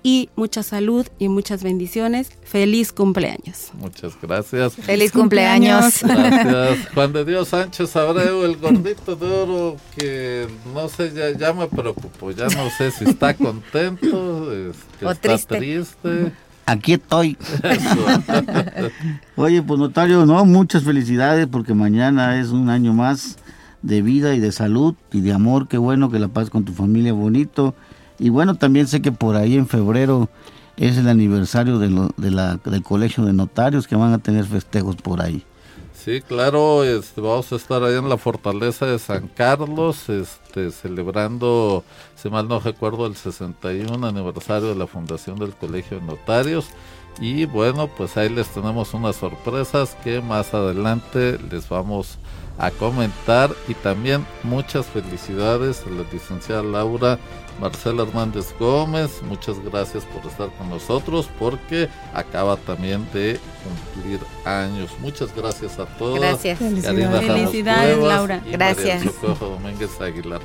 y 0.03 0.29
mucha 0.35 0.63
salud 0.63 1.07
y 1.19 1.29
muchas 1.29 1.63
bendiciones. 1.63 2.31
Feliz 2.43 2.91
cumpleaños. 2.91 3.71
Muchas 3.79 4.13
gracias. 4.21 4.75
Feliz 4.75 5.11
cumpleaños. 5.11 6.01
Gracias. 6.01 6.89
Juan 6.93 7.13
de 7.13 7.25
Dios 7.25 7.49
Sánchez 7.49 7.95
Abreu, 7.95 8.43
el 8.43 8.57
gordito 8.57 9.15
de 9.15 9.27
oro, 9.27 9.77
que 9.95 10.47
no 10.73 10.89
sé, 10.89 11.11
ya, 11.13 11.37
ya 11.37 11.53
me 11.53 11.67
preocupo, 11.67 12.31
ya 12.31 12.45
no 12.45 12.69
sé 12.77 12.91
si 12.91 13.05
está 13.05 13.33
contento, 13.35 14.51
este, 14.53 15.05
o 15.05 15.11
está 15.11 15.37
triste. 15.37 16.31
Aquí 16.65 16.93
estoy. 16.93 17.37
Oye, 19.35 19.61
pues 19.61 19.79
notario, 19.79 20.25
no, 20.25 20.45
muchas 20.45 20.83
felicidades 20.83 21.47
porque 21.47 21.73
mañana 21.73 22.39
es 22.39 22.49
un 22.49 22.69
año 22.69 22.93
más 22.93 23.37
de 23.81 24.01
vida 24.01 24.35
y 24.35 24.39
de 24.39 24.51
salud 24.51 24.95
y 25.11 25.21
de 25.21 25.33
amor. 25.33 25.67
Qué 25.67 25.77
bueno 25.77 26.09
que 26.09 26.19
la 26.19 26.27
paz 26.27 26.49
con 26.49 26.63
tu 26.63 26.73
familia 26.73 27.13
bonito 27.13 27.73
y 28.21 28.29
bueno, 28.29 28.55
también 28.55 28.87
sé 28.87 29.01
que 29.01 29.11
por 29.11 29.35
ahí 29.35 29.55
en 29.55 29.67
febrero 29.67 30.29
es 30.77 30.97
el 30.97 31.07
aniversario 31.07 31.79
de 31.79 31.89
lo, 31.89 32.09
de 32.17 32.31
la, 32.31 32.57
del 32.57 32.83
Colegio 32.83 33.25
de 33.25 33.33
Notarios 33.33 33.87
que 33.87 33.95
van 33.95 34.13
a 34.13 34.19
tener 34.19 34.45
festejos 34.45 34.95
por 34.95 35.21
ahí. 35.21 35.43
Sí, 35.93 36.21
claro, 36.21 36.83
este, 36.83 37.19
vamos 37.21 37.51
a 37.51 37.55
estar 37.55 37.83
allá 37.83 37.97
en 37.97 38.09
la 38.09 38.17
fortaleza 38.17 38.85
de 38.85 38.97
San 38.97 39.27
Carlos, 39.27 40.09
este, 40.09 40.71
celebrando, 40.71 41.83
si 42.15 42.29
mal 42.29 42.47
no 42.47 42.59
recuerdo, 42.59 43.05
el 43.05 43.15
61 43.15 44.07
aniversario 44.07 44.69
de 44.69 44.75
la 44.75 44.87
fundación 44.87 45.37
del 45.37 45.53
Colegio 45.53 45.99
de 45.99 46.05
Notarios. 46.05 46.67
Y 47.19 47.45
bueno, 47.45 47.87
pues 47.87 48.17
ahí 48.17 48.29
les 48.29 48.47
tenemos 48.47 48.93
unas 48.93 49.15
sorpresas 49.15 49.95
que 50.03 50.21
más 50.21 50.53
adelante 50.53 51.37
les 51.51 51.67
vamos 51.69 52.17
a 52.57 52.71
comentar. 52.71 53.51
Y 53.67 53.73
también 53.75 54.25
muchas 54.43 54.85
felicidades 54.87 55.83
a 55.85 55.89
la 55.89 56.03
licenciada 56.11 56.63
Laura 56.63 57.19
Marcela 57.59 58.03
Hernández 58.03 58.53
Gómez, 58.59 59.21
muchas 59.23 59.59
gracias 59.59 60.03
por 60.05 60.25
estar 60.29 60.49
con 60.57 60.69
nosotros 60.69 61.29
porque 61.37 61.89
acaba 62.13 62.57
también 62.57 63.05
de 63.13 63.39
cumplir 63.93 64.19
años. 64.45 64.91
Muchas 64.99 65.35
gracias 65.35 65.79
a 65.79 65.85
todos. 65.85 66.19
Gracias. 66.19 66.59
Felicidades, 66.59 67.97
Laura. 67.97 68.41
gracias. 68.51 69.03
Domínguez 69.21 69.99
Aguilar. 69.99 70.41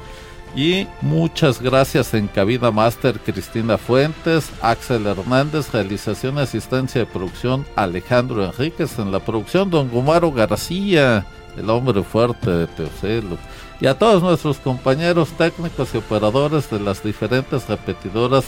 Y 0.54 0.86
muchas 1.02 1.60
gracias 1.60 2.14
en 2.14 2.28
Cabina 2.28 2.70
Master 2.70 3.18
Cristina 3.20 3.76
Fuentes, 3.76 4.50
Axel 4.62 5.06
Hernández, 5.06 5.70
realización 5.70 6.36
y 6.36 6.40
asistencia 6.40 7.00
de 7.00 7.06
producción 7.06 7.66
Alejandro 7.76 8.42
Enríquez, 8.42 8.98
en 8.98 9.12
la 9.12 9.20
producción 9.20 9.68
Don 9.68 9.90
Gumaro 9.90 10.32
García, 10.32 11.26
el 11.58 11.68
hombre 11.68 12.02
fuerte 12.02 12.50
de 12.50 12.66
Teocelo 12.68 13.36
y 13.80 13.86
a 13.86 13.98
todos 13.98 14.22
nuestros 14.22 14.58
compañeros 14.58 15.30
técnicos 15.36 15.94
y 15.94 15.98
operadores 15.98 16.70
de 16.70 16.80
las 16.80 17.02
diferentes 17.02 17.68
repetidoras 17.68 18.44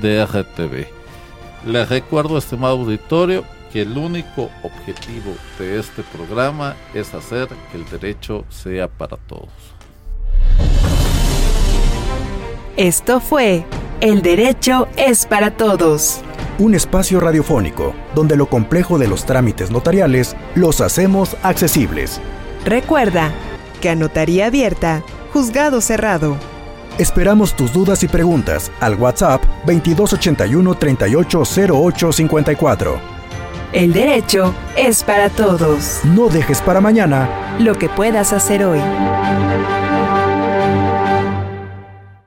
de 0.00 0.24
RTV. 0.24 0.86
Les 1.66 1.88
recuerdo, 1.88 2.38
estimado 2.38 2.74
auditorio, 2.74 3.44
que 3.72 3.82
el 3.82 3.96
único 3.96 4.50
objetivo 4.62 5.34
de 5.58 5.78
este 5.78 6.02
programa 6.02 6.76
es 6.92 7.14
hacer 7.14 7.48
que 7.70 7.78
el 7.78 7.88
derecho 7.88 8.44
sea 8.50 8.88
para 8.88 9.16
todos. 9.16 9.48
Esto 12.76 13.20
fue 13.20 13.64
El 14.00 14.22
Derecho 14.22 14.88
es 14.96 15.26
para 15.26 15.52
Todos. 15.52 16.22
Un 16.58 16.74
espacio 16.74 17.20
radiofónico 17.20 17.94
donde 18.14 18.34
lo 18.34 18.46
complejo 18.46 18.98
de 18.98 19.08
los 19.08 19.24
trámites 19.24 19.70
notariales 19.70 20.36
los 20.54 20.80
hacemos 20.80 21.36
accesibles. 21.42 22.20
Recuerda, 22.64 23.32
que 23.82 23.90
anotaría 23.90 24.46
abierta, 24.46 25.02
juzgado 25.34 25.82
cerrado. 25.82 26.38
Esperamos 26.98 27.54
tus 27.54 27.74
dudas 27.74 28.02
y 28.02 28.08
preguntas 28.08 28.72
al 28.80 28.94
WhatsApp 28.94 29.44
2281 29.66 30.74
380854. 30.74 32.98
El 33.72 33.92
derecho 33.92 34.54
es 34.76 35.02
para 35.02 35.30
todos. 35.30 35.98
No 36.04 36.28
dejes 36.28 36.62
para 36.62 36.80
mañana 36.80 37.56
lo 37.58 37.74
que 37.74 37.88
puedas 37.88 38.32
hacer 38.32 38.64
hoy. 38.64 38.78